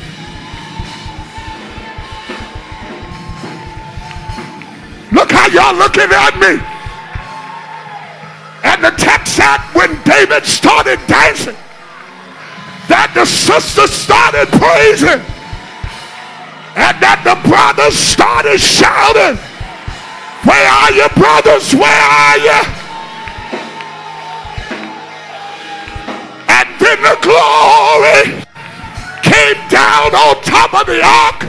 Look 5.11 5.31
how 5.31 5.47
y'all 5.47 5.75
looking 5.77 6.09
at 6.09 6.33
me. 6.39 6.57
And 8.63 8.83
the 8.83 8.91
text 8.97 9.35
said 9.35 9.59
when 9.73 10.01
David 10.03 10.45
started 10.45 10.99
dancing, 11.07 11.55
that 12.87 13.11
the 13.13 13.25
sisters 13.25 13.91
started 13.91 14.47
praising 14.51 15.21
and 16.75 16.95
that 17.03 17.23
the 17.23 17.35
brothers 17.47 17.95
started 17.95 18.59
shouting, 18.59 19.37
Where 20.47 20.67
are 20.67 20.91
you, 20.91 21.07
brothers? 21.15 21.75
Where 21.75 21.87
are 21.87 22.37
you? 22.39 22.80
Then 26.91 27.03
the 27.03 27.17
glory 27.21 28.43
came 29.23 29.69
down 29.69 30.13
on 30.13 30.43
top 30.43 30.73
of 30.73 30.87
the 30.87 31.01
ark. 31.01 31.45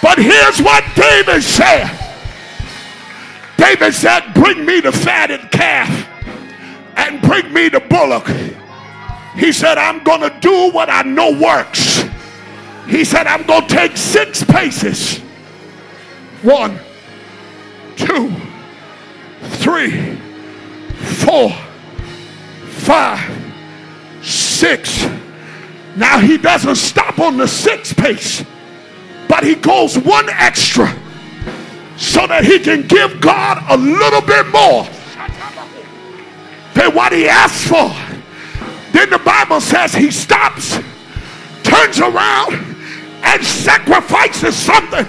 But 0.00 0.18
here's 0.18 0.60
what 0.60 0.84
David 0.94 1.42
said 1.42 1.90
David 3.56 3.94
said, 3.94 4.32
Bring 4.34 4.64
me 4.64 4.80
the 4.80 4.92
fatted 4.92 5.50
calf 5.50 6.08
and 6.96 7.20
bring 7.22 7.52
me 7.52 7.68
the 7.68 7.80
bullock. 7.80 8.28
He 9.36 9.52
said, 9.52 9.78
I'm 9.78 10.04
going 10.04 10.20
to 10.20 10.38
do 10.40 10.70
what 10.70 10.88
I 10.88 11.02
know 11.02 11.36
works. 11.40 12.04
He 12.86 13.04
said, 13.04 13.26
I'm 13.26 13.44
going 13.44 13.66
to 13.66 13.74
take 13.74 13.96
six 13.96 14.44
paces. 14.44 15.18
One, 16.42 16.78
two, 17.96 18.30
three, 19.42 20.16
four, 21.24 21.50
five, 22.68 23.43
six. 24.54 25.04
Now 25.96 26.18
he 26.18 26.38
doesn't 26.38 26.76
stop 26.76 27.18
on 27.18 27.36
the 27.36 27.46
sixth 27.46 27.96
pace, 27.96 28.44
but 29.28 29.44
he 29.44 29.54
goes 29.54 29.98
one 29.98 30.28
extra 30.28 30.88
so 31.96 32.26
that 32.26 32.44
he 32.44 32.58
can 32.58 32.86
give 32.86 33.20
God 33.20 33.62
a 33.68 33.76
little 33.76 34.20
bit 34.20 34.46
more 34.48 34.84
than 36.74 36.94
what 36.94 37.12
he 37.12 37.28
asked 37.28 37.68
for. 37.68 37.90
Then 38.92 39.10
the 39.10 39.18
Bible 39.18 39.60
says 39.60 39.94
he 39.94 40.10
stops, 40.10 40.78
turns 41.62 41.98
around, 41.98 42.54
and 43.22 43.44
sacrifices 43.44 44.56
something. 44.56 45.06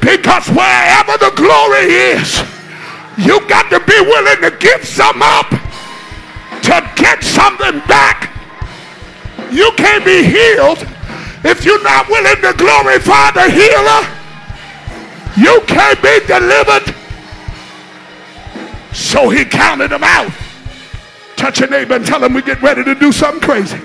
Because 0.00 0.48
wherever 0.48 1.16
the 1.18 1.32
glory 1.36 2.16
is, 2.16 2.40
you 3.18 3.40
got 3.48 3.68
to 3.70 3.80
be 3.80 4.00
willing 4.00 4.40
to 4.42 4.56
give 4.58 4.84
some 4.84 5.20
up 5.22 5.50
to 6.62 6.92
get 6.96 7.22
something 7.24 7.80
back. 7.88 8.37
You 9.50 9.72
can't 9.76 10.04
be 10.04 10.22
healed 10.24 10.86
if 11.44 11.64
you're 11.64 11.82
not 11.82 12.08
willing 12.08 12.36
to 12.42 12.52
glorify 12.56 13.30
the 13.30 13.50
healer. 13.50 14.18
You 15.36 15.60
can't 15.66 16.02
be 16.02 16.20
delivered. 16.26 16.94
So 18.92 19.28
he 19.28 19.44
counted 19.44 19.88
them 19.88 20.02
out. 20.02 20.32
Touch 21.36 21.60
your 21.60 21.70
neighbor 21.70 21.94
and 21.94 22.04
tell 22.04 22.22
him 22.22 22.34
we 22.34 22.42
get 22.42 22.60
ready 22.60 22.82
to 22.84 22.94
do 22.94 23.12
something 23.12 23.40
crazy. 23.40 23.80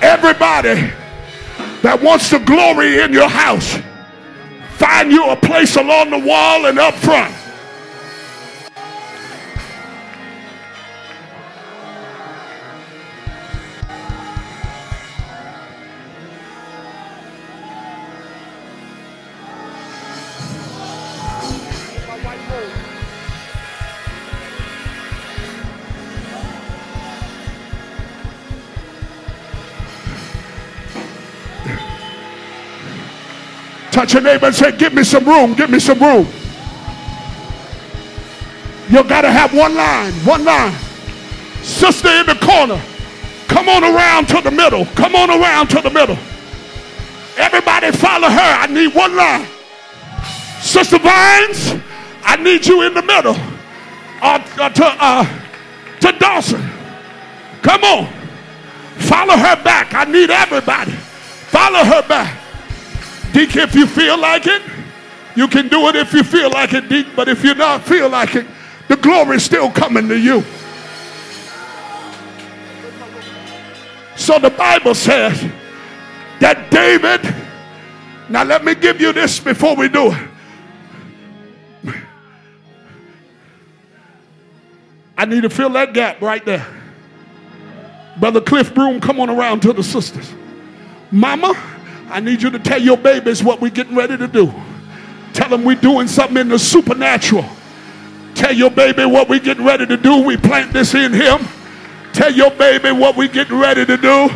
Everybody 0.00 0.92
that 1.82 2.00
wants 2.00 2.30
the 2.30 2.38
glory 2.38 3.00
in 3.00 3.12
your 3.12 3.28
house, 3.28 3.78
find 4.76 5.10
you 5.10 5.28
a 5.28 5.36
place 5.36 5.76
along 5.76 6.10
the 6.10 6.18
wall 6.18 6.66
and 6.66 6.78
up 6.78 6.94
front. 6.94 7.34
Touch 33.94 34.12
your 34.12 34.22
neighbor 34.22 34.46
and 34.46 34.54
say, 34.56 34.76
Give 34.76 34.92
me 34.92 35.04
some 35.04 35.24
room, 35.24 35.54
give 35.54 35.70
me 35.70 35.78
some 35.78 36.00
room. 36.00 36.26
You 38.88 39.04
got 39.04 39.20
to 39.20 39.30
have 39.30 39.54
one 39.54 39.76
line, 39.76 40.12
one 40.26 40.44
line. 40.44 40.74
Sister 41.62 42.08
in 42.08 42.26
the 42.26 42.34
corner, 42.42 42.82
come 43.46 43.68
on 43.68 43.84
around 43.84 44.26
to 44.30 44.40
the 44.40 44.50
middle. 44.50 44.84
Come 44.96 45.14
on 45.14 45.30
around 45.30 45.68
to 45.68 45.80
the 45.80 45.90
middle. 45.90 46.18
Everybody 47.36 47.92
follow 47.92 48.28
her. 48.28 48.52
I 48.58 48.66
need 48.66 48.92
one 48.96 49.14
line. 49.14 49.46
Sister 50.60 50.98
Vines, 50.98 51.80
I 52.24 52.34
need 52.42 52.66
you 52.66 52.82
in 52.82 52.94
the 52.94 53.02
middle. 53.02 53.36
Uh, 54.20 54.44
uh, 54.58 54.70
to, 54.70 54.86
uh, 54.98 55.40
to 56.00 56.18
Dawson. 56.18 56.68
Come 57.62 57.84
on. 57.84 58.12
Follow 58.96 59.36
her 59.36 59.62
back. 59.62 59.94
I 59.94 60.04
need 60.04 60.30
everybody. 60.30 60.90
Follow 60.90 61.84
her 61.84 62.02
back. 62.08 62.40
Deke, 63.34 63.56
if 63.56 63.74
you 63.74 63.84
feel 63.86 64.16
like 64.16 64.46
it, 64.46 64.62
you 65.34 65.48
can 65.48 65.66
do 65.66 65.88
it 65.88 65.96
if 65.96 66.12
you 66.12 66.22
feel 66.22 66.50
like 66.50 66.72
it, 66.72 66.88
Deke. 66.88 67.16
But 67.16 67.28
if 67.28 67.42
you 67.42 67.52
not 67.54 67.82
feel 67.84 68.08
like 68.08 68.36
it, 68.36 68.46
the 68.88 68.96
glory 68.96 69.38
is 69.38 69.44
still 69.44 69.72
coming 69.72 70.08
to 70.08 70.16
you. 70.16 70.44
So 74.16 74.38
the 74.38 74.50
Bible 74.50 74.94
says 74.94 75.44
that 76.38 76.70
David, 76.70 77.34
now 78.30 78.44
let 78.44 78.64
me 78.64 78.76
give 78.76 79.00
you 79.00 79.12
this 79.12 79.40
before 79.40 79.74
we 79.74 79.88
do 79.88 80.12
it. 80.12 80.28
I 85.18 85.24
need 85.24 85.42
to 85.42 85.50
fill 85.50 85.70
that 85.70 85.92
gap 85.92 86.20
right 86.20 86.44
there. 86.44 86.66
Brother 88.18 88.40
Cliff 88.40 88.72
Broom, 88.72 89.00
come 89.00 89.18
on 89.18 89.28
around 89.28 89.62
to 89.62 89.72
the 89.72 89.82
sisters. 89.82 90.32
Mama, 91.10 91.54
I 92.08 92.20
need 92.20 92.42
you 92.42 92.50
to 92.50 92.58
tell 92.58 92.80
your 92.80 92.96
babies 92.96 93.42
what 93.42 93.60
we're 93.60 93.70
getting 93.70 93.96
ready 93.96 94.16
to 94.16 94.28
do. 94.28 94.52
Tell 95.32 95.48
them 95.48 95.64
we're 95.64 95.74
doing 95.74 96.06
something 96.06 96.36
in 96.36 96.48
the 96.48 96.58
supernatural. 96.58 97.44
Tell 98.34 98.52
your 98.52 98.70
baby 98.70 99.04
what 99.04 99.28
we're 99.28 99.40
getting 99.40 99.64
ready 99.64 99.86
to 99.86 99.96
do. 99.96 100.22
We 100.22 100.36
plant 100.36 100.72
this 100.72 100.94
in 100.94 101.12
him. 101.12 101.40
Tell 102.12 102.32
your 102.32 102.50
baby 102.52 102.92
what 102.92 103.16
we're 103.16 103.28
getting 103.28 103.58
ready 103.58 103.84
to 103.84 103.96
do. 103.96 104.30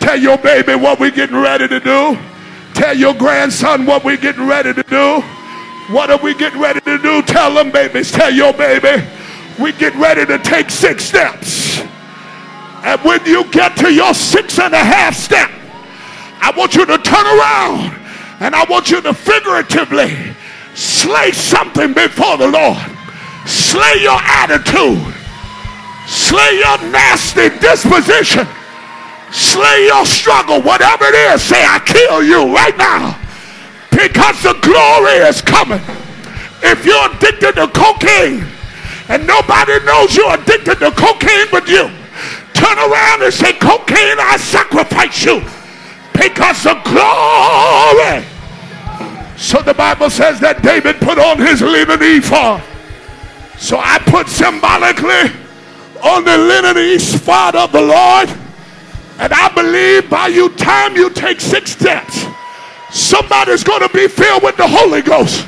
Tell 0.00 0.16
your 0.16 0.38
baby 0.38 0.74
what 0.74 1.00
we're 1.00 1.10
getting 1.10 1.36
ready 1.36 1.66
to 1.66 1.80
do. 1.80 2.18
Tell 2.74 2.96
your 2.96 3.14
grandson 3.14 3.86
what 3.86 4.04
we're 4.04 4.16
getting 4.16 4.46
ready 4.46 4.74
to 4.74 4.82
do. 4.82 5.20
What 5.92 6.10
are 6.10 6.18
we 6.18 6.34
getting 6.34 6.60
ready 6.60 6.80
to 6.80 6.98
do? 6.98 7.22
Tell 7.22 7.54
them, 7.54 7.70
babies. 7.70 8.10
Tell 8.10 8.32
your 8.32 8.52
baby. 8.52 9.04
We 9.58 9.72
get 9.72 9.94
ready 9.94 10.26
to 10.26 10.38
take 10.38 10.70
six 10.70 11.04
steps. 11.04 11.78
And 12.84 13.00
when 13.02 13.24
you 13.24 13.44
get 13.50 13.76
to 13.78 13.92
your 13.92 14.12
six 14.14 14.58
and 14.58 14.74
a 14.74 14.84
half 14.84 15.14
step, 15.14 15.50
I 16.44 16.50
want 16.50 16.74
you 16.74 16.84
to 16.84 16.98
turn 16.98 17.24
around 17.24 17.96
and 18.44 18.54
I 18.54 18.68
want 18.68 18.90
you 18.90 19.00
to 19.00 19.14
figuratively 19.14 20.12
slay 20.76 21.32
something 21.32 21.94
before 21.96 22.36
the 22.36 22.52
Lord. 22.52 22.84
Slay 23.48 24.04
your 24.04 24.20
attitude. 24.20 25.00
Slay 26.04 26.60
your 26.60 26.76
nasty 26.92 27.48
disposition. 27.64 28.44
Slay 29.32 29.88
your 29.88 30.04
struggle. 30.04 30.60
Whatever 30.60 31.08
it 31.08 31.16
is, 31.32 31.40
say, 31.40 31.64
I 31.64 31.80
kill 31.80 32.20
you 32.20 32.52
right 32.52 32.76
now. 32.76 33.16
Because 33.88 34.36
the 34.44 34.52
glory 34.60 35.24
is 35.24 35.40
coming. 35.40 35.80
If 36.60 36.84
you're 36.84 37.08
addicted 37.08 37.56
to 37.56 37.72
cocaine 37.72 38.44
and 39.08 39.26
nobody 39.26 39.80
knows 39.88 40.12
you're 40.12 40.36
addicted 40.36 40.76
to 40.84 40.92
cocaine 40.92 41.48
but 41.50 41.64
you, 41.72 41.88
turn 42.52 42.76
around 42.76 43.24
and 43.24 43.32
say, 43.32 43.56
Cocaine, 43.56 44.20
I 44.20 44.36
sacrifice 44.36 45.24
you 45.24 45.40
because 46.14 46.66
of 46.66 46.82
glory. 46.84 48.24
So 49.36 49.60
the 49.60 49.74
Bible 49.74 50.10
says 50.10 50.40
that 50.40 50.62
David 50.62 50.96
put 51.00 51.18
on 51.18 51.38
his 51.38 51.60
linen 51.60 51.98
ephod. 52.00 52.62
So 53.58 53.78
I 53.78 53.98
put 54.06 54.28
symbolically 54.28 55.30
on 56.02 56.24
the 56.24 56.38
linen 56.38 56.76
ephod 56.78 57.54
of 57.54 57.72
the 57.72 57.82
Lord. 57.82 58.28
And 59.18 59.32
I 59.32 59.52
believe 59.54 60.08
by 60.08 60.28
you 60.28 60.48
time 60.50 60.96
you 60.96 61.10
take 61.10 61.40
six 61.40 61.72
steps, 61.72 62.24
somebody's 62.90 63.62
going 63.62 63.82
to 63.82 63.92
be 63.92 64.08
filled 64.08 64.42
with 64.42 64.56
the 64.56 64.66
Holy 64.66 65.02
Ghost. 65.02 65.46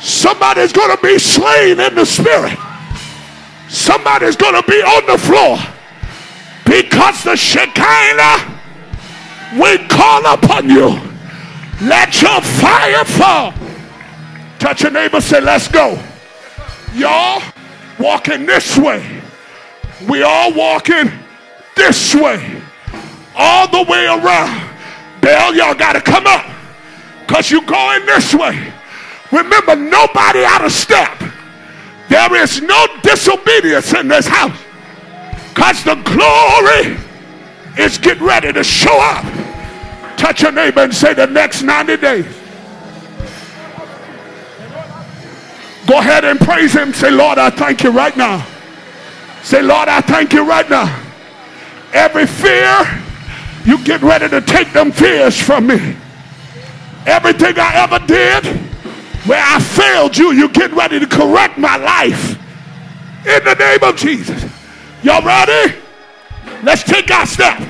Somebody's 0.00 0.72
going 0.72 0.94
to 0.94 1.02
be 1.02 1.18
slain 1.18 1.80
in 1.80 1.94
the 1.94 2.04
spirit. 2.04 2.56
Somebody's 3.68 4.36
going 4.36 4.54
to 4.54 4.62
be 4.68 4.80
on 4.82 5.06
the 5.06 5.18
floor 5.18 5.58
because 6.64 7.24
the 7.24 7.36
Shekinah 7.36 8.57
we 9.54 9.78
call 9.88 10.26
upon 10.26 10.68
you. 10.68 11.00
Let 11.80 12.20
your 12.20 12.40
fire 12.40 13.04
fall. 13.04 13.54
Touch 14.58 14.82
your 14.82 14.90
neighbor, 14.90 15.20
say, 15.20 15.40
let's 15.40 15.68
go. 15.68 16.02
Y'all 16.94 17.42
walking 17.98 18.46
this 18.46 18.76
way. 18.76 19.22
We 20.08 20.22
all 20.22 20.52
walking 20.52 21.10
this 21.76 22.14
way. 22.14 22.62
All 23.36 23.68
the 23.68 23.84
way 23.90 24.06
around. 24.06 24.70
Bell, 25.20 25.54
y'all 25.54 25.74
got 25.74 25.92
to 25.92 26.00
come 26.00 26.26
up. 26.26 26.44
Because 27.26 27.50
you're 27.50 27.62
going 27.62 28.06
this 28.06 28.34
way. 28.34 28.72
Remember, 29.30 29.76
nobody 29.76 30.44
out 30.44 30.64
of 30.64 30.72
step. 30.72 31.22
There 32.08 32.34
is 32.42 32.62
no 32.62 32.86
disobedience 33.02 33.92
in 33.92 34.08
this 34.08 34.26
house. 34.26 34.58
Because 35.54 35.84
the 35.84 35.94
glory 35.94 36.96
is 37.78 37.96
get 37.96 38.20
ready 38.20 38.52
to 38.52 38.64
show 38.64 38.98
up. 39.00 39.24
Touch 40.18 40.42
your 40.42 40.52
neighbor 40.52 40.80
and 40.80 40.94
say 40.94 41.14
the 41.14 41.26
next 41.26 41.62
90 41.62 41.96
days. 41.98 42.26
Go 45.86 45.98
ahead 45.98 46.24
and 46.24 46.38
praise 46.38 46.74
him. 46.74 46.92
Say, 46.92 47.10
Lord, 47.10 47.38
I 47.38 47.48
thank 47.50 47.82
you 47.82 47.90
right 47.90 48.14
now. 48.16 48.46
Say, 49.42 49.62
Lord, 49.62 49.88
I 49.88 50.00
thank 50.02 50.32
you 50.32 50.46
right 50.46 50.68
now. 50.68 51.04
Every 51.94 52.26
fear, 52.26 53.02
you 53.64 53.82
get 53.84 54.02
ready 54.02 54.28
to 54.28 54.42
take 54.42 54.72
them 54.72 54.92
fears 54.92 55.40
from 55.40 55.68
me. 55.68 55.96
Everything 57.06 57.54
I 57.58 57.72
ever 57.76 58.04
did 58.06 58.44
where 59.26 59.42
I 59.42 59.60
failed 59.60 60.16
you, 60.16 60.32
you 60.32 60.48
get 60.48 60.72
ready 60.72 61.00
to 61.00 61.06
correct 61.06 61.56
my 61.56 61.76
life. 61.76 62.38
In 63.26 63.44
the 63.44 63.54
name 63.54 63.82
of 63.82 63.96
Jesus. 63.96 64.44
Y'all 65.02 65.22
ready? 65.22 65.87
Let's 66.62 66.82
take 66.82 67.10
our 67.10 67.26
step. 67.26 67.62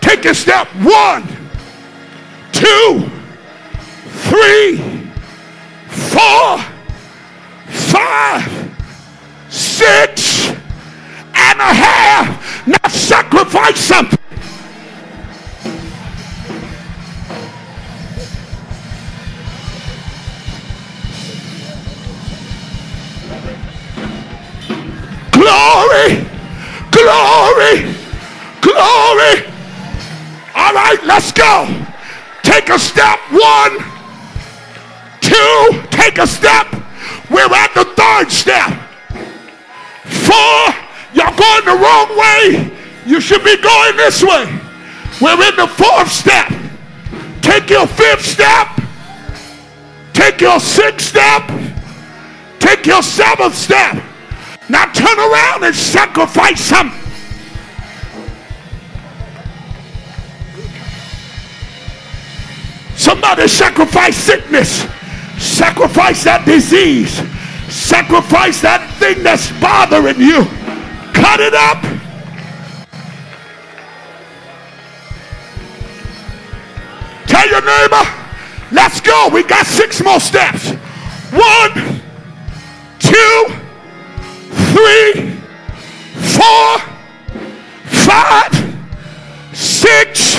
Take 0.00 0.24
a 0.24 0.34
step. 0.34 0.68
One, 0.82 1.22
two, 2.52 3.10
three, 4.30 4.76
four, 5.88 6.58
five, 7.66 8.74
six 9.48 10.48
and 10.48 11.60
a 11.60 11.72
half. 11.74 12.66
Now 12.66 12.88
sacrifice 12.88 13.78
something. 13.78 14.16
Glory, 25.32 26.26
glory, 26.90 27.95
Glory. 28.66 29.46
All 30.56 30.74
right, 30.74 30.98
let's 31.04 31.30
go. 31.30 31.68
Take 32.42 32.68
a 32.68 32.78
step. 32.80 33.20
One, 33.30 33.78
two, 35.20 35.82
take 35.90 36.18
a 36.18 36.26
step. 36.26 36.66
We're 37.30 37.46
at 37.46 37.72
the 37.74 37.84
third 37.94 38.32
step. 38.32 38.72
Four, 40.04 40.74
y'all 41.14 41.36
going 41.36 41.64
the 41.64 41.78
wrong 41.80 42.18
way. 42.18 42.76
You 43.06 43.20
should 43.20 43.44
be 43.44 43.56
going 43.56 43.96
this 43.96 44.24
way. 44.24 44.46
We're 45.20 45.48
in 45.48 45.54
the 45.54 45.68
fourth 45.68 46.10
step. 46.10 46.52
Take 47.42 47.70
your 47.70 47.86
fifth 47.86 48.24
step. 48.24 48.80
Take 50.12 50.40
your 50.40 50.58
sixth 50.58 51.06
step. 51.06 51.48
Take 52.58 52.84
your 52.84 53.02
seventh 53.02 53.54
step. 53.54 54.02
Now 54.68 54.86
turn 54.86 55.18
around 55.20 55.62
and 55.62 55.74
sacrifice 55.74 56.60
something. 56.60 57.05
Somebody 63.26 63.48
sacrifice 63.48 64.16
sickness. 64.16 64.86
Sacrifice 65.36 66.22
that 66.22 66.44
disease. 66.46 67.10
Sacrifice 67.68 68.60
that 68.62 68.86
thing 69.00 69.24
that's 69.24 69.50
bothering 69.58 70.20
you. 70.20 70.44
Cut 71.12 71.40
it 71.40 71.52
up. 71.52 71.82
Tell 77.26 77.48
your 77.50 77.66
neighbor, 77.66 78.06
let's 78.70 79.00
go. 79.00 79.28
We 79.34 79.42
got 79.42 79.66
six 79.66 80.00
more 80.04 80.20
steps. 80.20 80.70
One, 81.34 81.98
two, 83.00 83.38
three, 84.70 85.34
four, 86.30 86.78
five, 87.90 88.54
six 89.52 90.38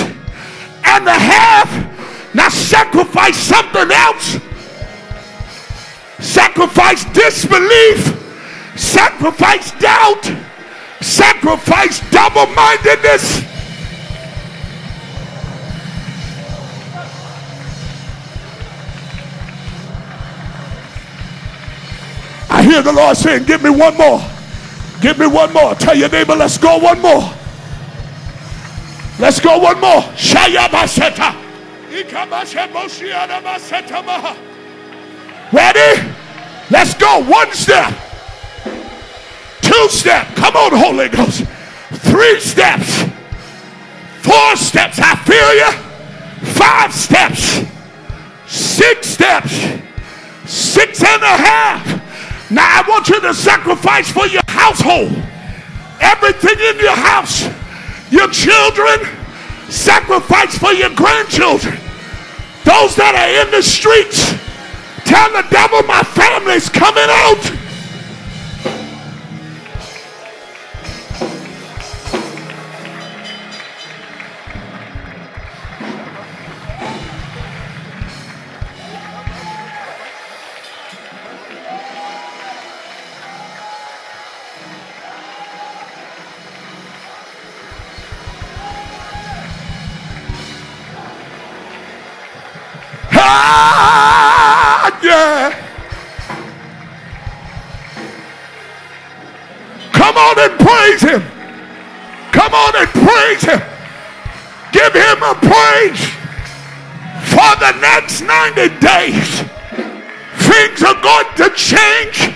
and 0.84 1.06
a 1.06 1.12
half 1.12 1.77
now 2.38 2.48
sacrifice 2.48 3.36
something 3.36 3.90
else. 3.90 4.38
Sacrifice 6.20 7.04
disbelief. 7.06 8.14
Sacrifice 8.76 9.72
doubt. 9.80 10.24
Sacrifice 11.00 11.98
double 12.10 12.46
mindedness. 12.54 13.42
I 22.50 22.62
hear 22.62 22.82
the 22.82 22.92
Lord 22.92 23.16
saying, 23.16 23.46
Give 23.46 23.62
me 23.64 23.70
one 23.70 23.96
more. 23.96 24.20
Give 25.00 25.18
me 25.18 25.26
one 25.26 25.52
more. 25.52 25.74
Tell 25.74 25.96
your 25.96 26.08
neighbor, 26.08 26.36
let's 26.36 26.56
go 26.56 26.78
one 26.78 27.00
more. 27.00 27.32
Let's 29.18 29.40
go 29.40 29.58
one 29.58 29.80
more. 29.80 30.02
Shaya 30.14 30.68
Baseta. 30.68 31.47
Ready? 35.52 36.08
Let's 36.70 36.94
go. 36.94 37.24
One 37.24 37.52
step. 37.52 37.92
Two 39.62 39.88
step. 39.88 40.26
Come 40.36 40.56
on, 40.56 40.72
Holy 40.72 41.08
Ghost. 41.08 41.44
Three 42.10 42.40
steps. 42.40 43.02
Four 44.22 44.56
steps. 44.56 44.98
I 45.02 45.16
feel 45.24 45.54
you. 45.54 46.52
Five 46.52 46.92
steps. 46.92 47.64
Six 48.46 49.08
steps. 49.08 49.52
Six 50.46 51.02
and 51.02 51.22
a 51.22 51.36
half. 51.36 52.50
Now 52.50 52.66
I 52.66 52.84
want 52.88 53.08
you 53.08 53.20
to 53.20 53.34
sacrifice 53.34 54.10
for 54.10 54.26
your 54.26 54.42
household. 54.48 55.12
Everything 56.00 56.58
in 56.60 56.78
your 56.80 56.96
house. 56.96 57.48
Your 58.10 58.28
children 58.30 59.18
Sacrifice 59.68 60.56
for 60.56 60.72
your 60.72 60.90
grandchildren. 60.94 61.78
Those 62.68 62.94
that 62.96 63.16
are 63.16 63.32
in 63.40 63.50
the 63.50 63.62
streets. 63.62 64.28
Tell 65.08 65.32
the 65.32 65.40
devil 65.48 65.80
my 65.88 66.02
family's 66.04 66.68
coming 66.68 67.08
out. 67.08 67.57
On 100.18 100.38
and 100.38 100.58
praise 100.60 101.00
him. 101.00 101.22
Come 102.32 102.54
on 102.54 102.76
and 102.76 102.88
praise 102.88 103.42
him. 103.42 103.60
Give 104.72 104.92
him 104.92 105.22
a 105.22 105.34
praise 105.34 106.04
for 107.32 107.50
the 107.60 107.72
next 107.80 108.22
90 108.22 108.68
days. 108.80 109.42
Things 110.48 110.82
are 110.82 111.00
going 111.00 111.26
to 111.36 111.50
change. 111.54 112.34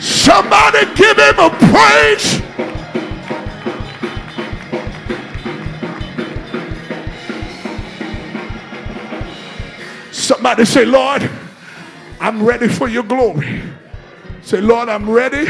Somebody 0.00 0.86
give 0.94 1.18
him 1.18 1.38
a 1.38 1.50
praise. 1.50 2.51
Somebody 10.42 10.64
say, 10.64 10.84
Lord, 10.84 11.30
I'm 12.18 12.44
ready 12.44 12.66
for 12.66 12.88
your 12.88 13.04
glory. 13.04 13.62
Say, 14.42 14.60
Lord, 14.60 14.88
I'm 14.88 15.08
ready 15.08 15.46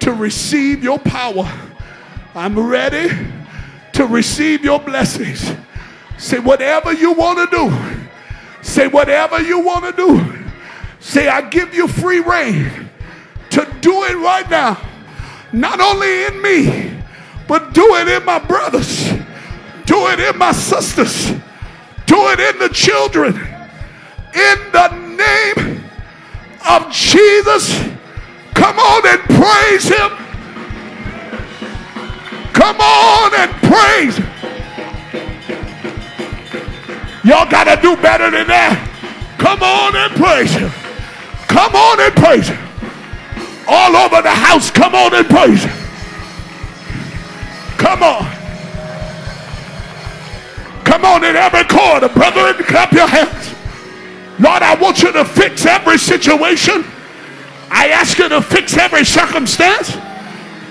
to 0.00 0.12
receive 0.12 0.82
your 0.82 0.98
power. 0.98 1.48
I'm 2.34 2.58
ready 2.58 3.16
to 3.92 4.06
receive 4.06 4.64
your 4.64 4.80
blessings. 4.80 5.52
Say, 6.18 6.40
whatever 6.40 6.92
you 6.92 7.12
want 7.12 7.48
to 7.48 7.56
do. 7.56 8.02
Say, 8.60 8.88
whatever 8.88 9.40
you 9.40 9.60
want 9.60 9.84
to 9.84 9.92
do. 9.92 10.42
Say, 10.98 11.28
I 11.28 11.48
give 11.48 11.72
you 11.72 11.86
free 11.86 12.18
reign 12.18 12.90
to 13.50 13.72
do 13.80 14.02
it 14.02 14.16
right 14.16 14.50
now. 14.50 14.80
Not 15.52 15.80
only 15.80 16.24
in 16.24 16.42
me, 16.42 17.04
but 17.46 17.72
do 17.72 17.94
it 17.94 18.08
in 18.08 18.24
my 18.24 18.40
brothers. 18.40 19.12
Do 19.86 20.08
it 20.08 20.18
in 20.18 20.36
my 20.38 20.50
sisters. 20.50 21.28
Do 22.06 22.30
it 22.30 22.40
in 22.40 22.58
the 22.58 22.68
children 22.74 23.51
in 24.34 24.58
the 24.72 24.88
name 25.16 25.84
of 26.68 26.90
Jesus. 26.90 27.68
Come 28.54 28.78
on 28.78 29.06
and 29.06 29.20
praise 29.22 29.88
him. 29.88 30.10
Come 32.52 32.80
on 32.80 33.34
and 33.34 33.50
praise. 33.62 34.18
Y'all 37.24 37.48
got 37.48 37.64
to 37.64 37.80
do 37.80 37.96
better 38.00 38.30
than 38.30 38.46
that. 38.48 38.88
Come 39.38 39.62
on 39.62 39.96
and 39.96 40.12
praise 40.14 40.52
him. 40.52 40.70
Come 41.48 41.74
on 41.74 42.00
and 42.00 42.14
praise 42.14 42.48
him. 42.48 42.58
All 43.68 43.96
over 43.96 44.22
the 44.22 44.30
house, 44.30 44.70
come 44.70 44.94
on 44.94 45.14
and 45.14 45.26
praise 45.28 45.64
him. 45.64 45.76
Come 47.78 48.02
on. 48.02 48.42
Come 50.84 51.04
on 51.04 51.24
in 51.24 51.36
every 51.36 51.64
corner, 51.64 52.08
brother, 52.08 52.54
and 52.54 52.58
clap 52.66 52.92
your 52.92 53.06
hands. 53.06 53.51
Lord, 54.42 54.60
I 54.60 54.74
want 54.74 55.02
you 55.02 55.12
to 55.12 55.24
fix 55.24 55.66
every 55.66 55.98
situation. 55.98 56.84
I 57.70 57.94
ask 57.94 58.18
you 58.18 58.28
to 58.28 58.42
fix 58.42 58.76
every 58.76 59.04
circumstance. 59.04 59.94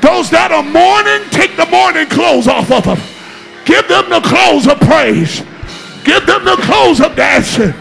Those 0.04 0.28
that 0.36 0.52
are 0.52 0.62
mourning, 0.62 1.24
take 1.32 1.56
the 1.56 1.64
mourning 1.72 2.12
clothes 2.12 2.52
off 2.52 2.68
of 2.68 2.84
them. 2.84 3.00
Give 3.64 3.88
them 3.88 4.12
the 4.12 4.20
clothes 4.20 4.68
of 4.68 4.76
praise. 4.84 5.40
Give 6.04 6.20
them 6.28 6.44
the 6.44 6.60
clothes 6.68 7.00
of 7.00 7.16
dancing. 7.16 7.72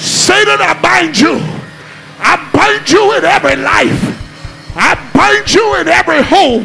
Satan, 0.00 0.56
I 0.56 0.72
bind 0.80 1.20
you. 1.20 1.36
I 2.16 2.40
bind 2.56 2.88
you 2.88 3.12
in 3.20 3.24
every 3.28 3.60
life. 3.60 4.16
I 4.72 4.96
bind 5.12 5.52
you 5.52 5.76
in 5.76 5.88
every 5.88 6.24
home. 6.24 6.64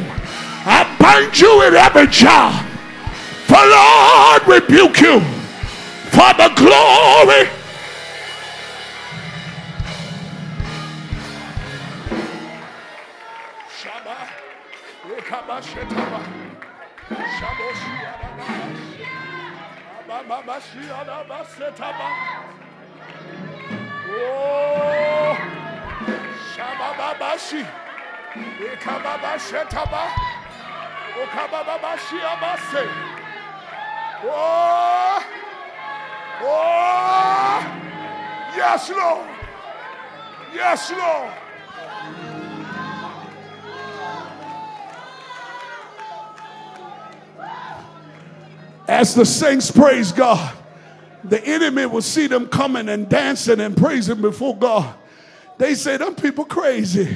I 0.64 0.88
bind 0.96 1.36
you 1.36 1.68
in 1.68 1.76
every 1.76 2.08
job. 2.08 2.56
For 3.52 3.60
Lord 3.60 4.48
rebuke 4.48 5.02
you 5.04 5.20
for 6.16 6.32
the 6.40 6.56
glory 6.56 7.61
Shetaba. 15.60 16.22
Oh, 24.08 25.38
Shababashi. 26.56 27.68
Ekababa 28.70 29.34
Shetaba. 29.38 30.04
Okababashi 31.22 32.20
Abase. 32.22 32.88
Oh, 34.24 35.02
Oh, 36.44 37.62
yes, 38.56 38.90
Lord. 38.90 39.30
Yes, 40.56 40.92
Lord. 40.92 41.41
As 48.92 49.16
the 49.16 49.26
saints 49.26 49.72
praise 49.72 50.12
God, 50.12 50.54
the 51.24 51.42
enemy 51.46 51.86
will 51.86 52.02
see 52.02 52.28
them 52.28 52.50
coming 52.50 52.90
and 52.90 53.08
dancing 53.08 53.62
and 53.62 53.76
praising 53.76 54.20
before 54.20 54.58
God. 54.58 54.94
They 55.58 55.76
say, 55.76 55.96
them 55.96 56.14
people 56.14 56.44
crazy. 56.44 57.16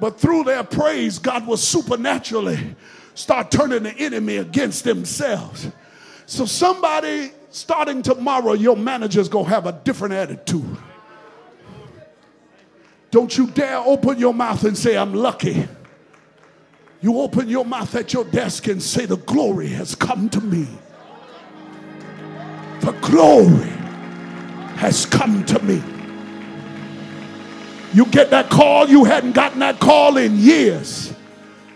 But 0.00 0.18
through 0.18 0.42
their 0.42 0.64
praise, 0.64 1.20
God 1.20 1.46
will 1.46 1.56
supernaturally 1.56 2.74
start 3.14 3.52
turning 3.52 3.84
the 3.84 3.92
enemy 3.92 4.38
against 4.38 4.82
themselves. 4.82 5.68
So 6.26 6.46
somebody 6.46 7.30
starting 7.50 8.02
tomorrow, 8.02 8.54
your 8.54 8.76
manager's 8.76 9.28
gonna 9.28 9.48
have 9.48 9.66
a 9.66 9.72
different 9.84 10.14
attitude. 10.14 10.76
Don't 13.12 13.38
you 13.38 13.46
dare 13.46 13.78
open 13.78 14.18
your 14.18 14.34
mouth 14.34 14.64
and 14.64 14.76
say, 14.76 14.96
I'm 14.96 15.14
lucky. 15.14 15.68
You 17.06 17.20
open 17.20 17.48
your 17.48 17.64
mouth 17.64 17.94
at 17.94 18.12
your 18.12 18.24
desk 18.24 18.66
and 18.66 18.82
say, 18.82 19.06
The 19.06 19.18
glory 19.18 19.68
has 19.68 19.94
come 19.94 20.28
to 20.28 20.40
me. 20.40 20.66
The 22.80 22.90
glory 23.00 23.70
has 24.74 25.06
come 25.06 25.44
to 25.44 25.62
me. 25.62 25.80
You 27.94 28.06
get 28.06 28.30
that 28.30 28.50
call, 28.50 28.88
you 28.88 29.04
hadn't 29.04 29.36
gotten 29.36 29.60
that 29.60 29.78
call 29.78 30.16
in 30.16 30.36
years. 30.36 31.14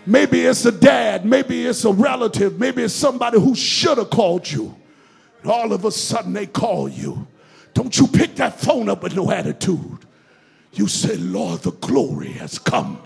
Maybe 0.05 0.41
it's 0.41 0.65
a 0.65 0.71
dad, 0.73 1.23
maybe 1.23 1.65
it's 1.65 1.85
a 1.85 1.93
relative, 1.93 2.59
maybe 2.59 2.83
it's 2.83 2.93
somebody 2.93 3.39
who 3.39 3.55
should 3.55 3.99
have 3.99 4.09
called 4.09 4.51
you. 4.51 4.75
And 5.43 5.49
all 5.49 5.71
of 5.71 5.85
a 5.85 5.91
sudden 5.93 6.33
they 6.33 6.47
call 6.47 6.89
you. 6.89 7.25
Don't 7.73 7.97
you 7.97 8.05
pick 8.05 8.35
that 8.35 8.59
phone 8.59 8.89
up 8.89 9.01
with 9.01 9.15
no 9.15 9.31
attitude. 9.31 9.99
You 10.73 10.89
say, 10.89 11.15
Lord, 11.15 11.61
the 11.61 11.71
glory 11.71 12.33
has 12.33 12.59
come. 12.59 13.01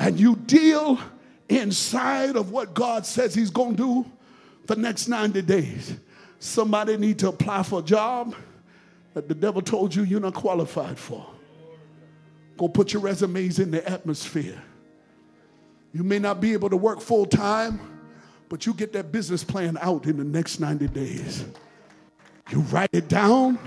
And 0.00 0.18
you 0.18 0.34
deal 0.34 0.98
inside 1.50 2.34
of 2.34 2.50
what 2.50 2.72
God 2.72 3.04
says 3.04 3.34
He's 3.34 3.50
going 3.50 3.76
to 3.76 4.04
do 4.04 4.10
for 4.66 4.74
the 4.74 4.80
next 4.80 5.08
90 5.08 5.42
days. 5.42 5.94
Somebody 6.38 6.96
need 6.96 7.18
to 7.18 7.28
apply 7.28 7.62
for 7.64 7.80
a 7.80 7.82
job 7.82 8.34
that 9.12 9.28
the 9.28 9.34
devil 9.34 9.60
told 9.60 9.94
you 9.94 10.02
you're 10.02 10.20
not 10.20 10.32
qualified 10.32 10.98
for. 10.98 11.26
Go 12.56 12.66
put 12.66 12.94
your 12.94 13.02
resumes 13.02 13.58
in 13.58 13.70
the 13.70 13.86
atmosphere. 13.88 14.60
You 15.92 16.02
may 16.02 16.18
not 16.18 16.40
be 16.40 16.54
able 16.54 16.70
to 16.70 16.76
work 16.78 17.00
full 17.00 17.26
time, 17.26 17.78
but 18.48 18.64
you 18.64 18.72
get 18.72 18.94
that 18.94 19.12
business 19.12 19.44
plan 19.44 19.76
out 19.82 20.06
in 20.06 20.16
the 20.16 20.24
next 20.24 20.60
90 20.60 20.88
days. 20.88 21.44
You 22.50 22.60
write 22.60 22.90
it 22.92 23.08
down 23.08 23.58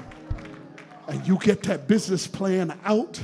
and 1.07 1.27
you 1.27 1.37
get 1.37 1.61
that 1.63 1.87
business 1.87 2.25
plan 2.25 2.75
out 2.85 3.21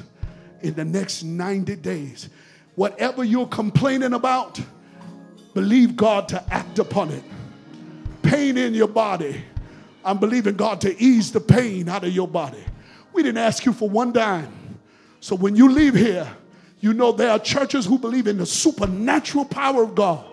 in 0.61 0.75
the 0.75 0.85
next 0.85 1.23
90 1.23 1.75
days. 1.77 2.29
Whatever 2.79 3.25
you're 3.25 3.45
complaining 3.45 4.13
about, 4.13 4.57
believe 5.53 5.97
God 5.97 6.29
to 6.29 6.41
act 6.49 6.79
upon 6.79 7.11
it. 7.11 7.21
Pain 8.21 8.57
in 8.57 8.73
your 8.73 8.87
body, 8.87 9.43
I'm 10.05 10.17
believing 10.17 10.55
God 10.55 10.79
to 10.79 10.97
ease 10.97 11.29
the 11.29 11.41
pain 11.41 11.89
out 11.89 12.05
of 12.05 12.13
your 12.13 12.25
body. 12.25 12.63
We 13.11 13.21
didn't 13.21 13.39
ask 13.39 13.65
you 13.65 13.73
for 13.73 13.89
one 13.89 14.13
dime. 14.13 14.79
So 15.19 15.35
when 15.35 15.57
you 15.57 15.69
leave 15.69 15.93
here, 15.93 16.25
you 16.79 16.93
know 16.93 17.11
there 17.11 17.31
are 17.31 17.39
churches 17.39 17.85
who 17.85 17.97
believe 17.97 18.27
in 18.27 18.37
the 18.37 18.45
supernatural 18.45 19.43
power 19.43 19.83
of 19.83 19.93
God. 19.93 20.23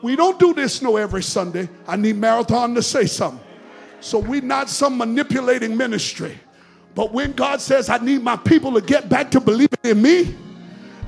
We 0.00 0.14
don't 0.14 0.38
do 0.38 0.54
this 0.54 0.80
no 0.80 0.98
every 0.98 1.24
Sunday. 1.24 1.68
I 1.84 1.96
need 1.96 2.14
Marathon 2.14 2.76
to 2.76 2.82
say 2.82 3.06
something. 3.06 3.44
So 3.98 4.20
we're 4.20 4.40
not 4.40 4.70
some 4.70 4.98
manipulating 4.98 5.76
ministry. 5.76 6.38
But 6.94 7.12
when 7.12 7.32
God 7.32 7.60
says, 7.60 7.88
I 7.88 7.98
need 7.98 8.22
my 8.22 8.36
people 8.36 8.72
to 8.74 8.80
get 8.80 9.08
back 9.08 9.32
to 9.32 9.40
believing 9.40 9.80
in 9.82 10.00
me 10.00 10.36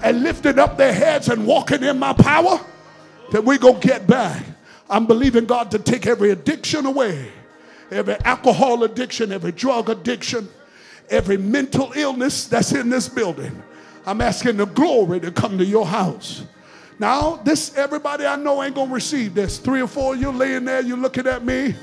and 0.02 0.22
lifting 0.22 0.58
up 0.58 0.76
their 0.76 0.92
heads 0.92 1.28
and 1.28 1.46
walking 1.46 1.82
in 1.82 1.98
my 1.98 2.12
power, 2.12 2.60
then 3.32 3.44
we 3.44 3.58
go 3.58 3.74
get 3.74 4.06
back. 4.06 4.44
I'm 4.88 5.06
believing 5.06 5.44
God 5.44 5.70
to 5.70 5.78
take 5.78 6.06
every 6.06 6.30
addiction 6.30 6.86
away 6.86 7.30
every 7.90 8.16
alcohol 8.24 8.84
addiction, 8.84 9.32
every 9.32 9.52
drug 9.52 9.88
addiction, 9.88 10.48
every 11.08 11.36
mental 11.36 11.92
illness 11.94 12.46
that's 12.46 12.72
in 12.72 12.88
this 12.88 13.08
building. 13.08 13.62
I'm 14.06 14.20
asking 14.20 14.56
the 14.56 14.66
glory 14.66 15.20
to 15.20 15.30
come 15.30 15.58
to 15.58 15.64
your 15.64 15.86
house. 15.86 16.44
Now, 16.98 17.36
this 17.36 17.76
everybody 17.76 18.26
I 18.26 18.36
know 18.36 18.62
ain't 18.62 18.74
gonna 18.74 18.92
receive 18.92 19.34
this. 19.34 19.58
Three 19.58 19.80
or 19.80 19.86
four 19.86 20.14
you 20.14 20.30
laying 20.30 20.64
there, 20.64 20.82
you're 20.82 20.98
looking 20.98 21.26
at 21.26 21.44
me, 21.44 21.74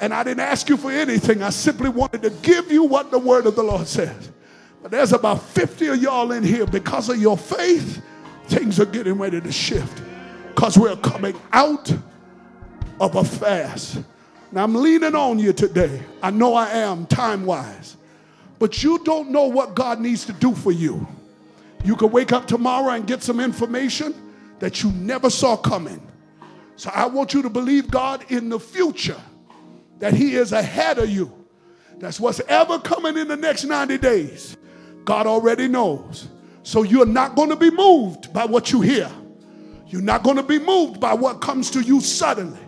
and 0.00 0.14
I 0.14 0.22
didn't 0.22 0.40
ask 0.40 0.68
you 0.68 0.76
for 0.76 0.90
anything. 0.90 1.42
I 1.42 1.50
simply 1.50 1.88
wanted 1.88 2.22
to 2.22 2.30
give 2.30 2.70
you 2.70 2.84
what 2.84 3.10
the 3.10 3.18
word 3.18 3.46
of 3.46 3.56
the 3.56 3.62
Lord 3.62 3.86
says. 3.86 4.30
There's 4.90 5.12
about 5.12 5.42
50 5.42 5.88
of 5.88 6.02
y'all 6.02 6.32
in 6.32 6.42
here 6.42 6.66
because 6.66 7.08
of 7.08 7.18
your 7.18 7.38
faith, 7.38 8.02
things 8.46 8.78
are 8.78 8.86
getting 8.86 9.14
ready 9.14 9.40
to 9.40 9.52
shift. 9.52 10.02
Because 10.48 10.76
we're 10.76 10.96
coming 10.96 11.34
out 11.52 11.90
of 13.00 13.16
a 13.16 13.24
fast. 13.24 14.00
Now 14.52 14.62
I'm 14.62 14.74
leaning 14.74 15.14
on 15.14 15.38
you 15.38 15.52
today. 15.52 16.02
I 16.22 16.30
know 16.30 16.54
I 16.54 16.68
am 16.70 17.06
time 17.06 17.46
wise. 17.46 17.96
But 18.58 18.82
you 18.82 19.02
don't 19.04 19.30
know 19.30 19.44
what 19.44 19.74
God 19.74 20.00
needs 20.00 20.26
to 20.26 20.32
do 20.32 20.54
for 20.54 20.70
you. 20.70 21.06
You 21.82 21.96
could 21.96 22.12
wake 22.12 22.32
up 22.32 22.46
tomorrow 22.46 22.90
and 22.90 23.06
get 23.06 23.22
some 23.22 23.40
information 23.40 24.14
that 24.58 24.82
you 24.82 24.92
never 24.92 25.28
saw 25.28 25.56
coming. 25.56 26.00
So 26.76 26.90
I 26.94 27.06
want 27.06 27.34
you 27.34 27.42
to 27.42 27.50
believe 27.50 27.90
God 27.90 28.30
in 28.30 28.48
the 28.48 28.60
future 28.60 29.20
that 29.98 30.12
He 30.12 30.34
is 30.34 30.52
ahead 30.52 30.98
of 30.98 31.08
you. 31.08 31.32
That's 31.98 32.20
what's 32.20 32.40
ever 32.48 32.78
coming 32.78 33.16
in 33.16 33.28
the 33.28 33.36
next 33.36 33.64
90 33.64 33.98
days. 33.98 34.56
God 35.04 35.26
already 35.26 35.68
knows. 35.68 36.28
So 36.62 36.82
you're 36.82 37.06
not 37.06 37.36
going 37.36 37.50
to 37.50 37.56
be 37.56 37.70
moved 37.70 38.32
by 38.32 38.46
what 38.46 38.72
you 38.72 38.80
hear. 38.80 39.10
You're 39.88 40.02
not 40.02 40.22
going 40.22 40.36
to 40.36 40.42
be 40.42 40.58
moved 40.58 40.98
by 40.98 41.14
what 41.14 41.40
comes 41.40 41.70
to 41.72 41.80
you 41.80 42.00
suddenly 42.00 42.58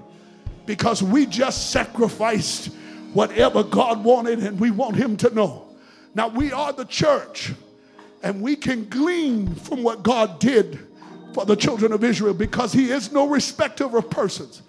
because 0.66 1.02
we 1.02 1.26
just 1.26 1.70
sacrificed 1.70 2.66
whatever 3.12 3.62
God 3.62 4.04
wanted 4.04 4.40
and 4.40 4.60
we 4.60 4.70
want 4.70 4.96
Him 4.96 5.16
to 5.18 5.34
know. 5.34 5.68
Now, 6.14 6.28
we 6.28 6.52
are 6.52 6.72
the 6.72 6.84
church 6.84 7.52
and 8.22 8.42
we 8.42 8.56
can 8.56 8.88
glean 8.88 9.54
from 9.54 9.82
what 9.82 10.02
God 10.02 10.38
did 10.38 10.78
for 11.32 11.46
the 11.46 11.56
children 11.56 11.92
of 11.92 12.04
Israel 12.04 12.34
because 12.34 12.72
He 12.72 12.90
is 12.90 13.12
no 13.12 13.28
respecter 13.28 13.84
of 13.84 14.10
persons. 14.10 14.62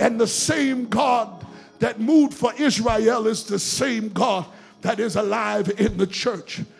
And 0.00 0.20
the 0.20 0.26
same 0.26 0.86
God 0.86 1.46
that 1.80 2.00
moved 2.00 2.34
for 2.34 2.52
Israel 2.58 3.26
is 3.26 3.44
the 3.44 3.58
same 3.58 4.08
God 4.08 4.46
that 4.82 5.00
is 5.00 5.16
alive 5.16 5.70
in 5.78 5.96
the 5.96 6.06
church. 6.06 6.60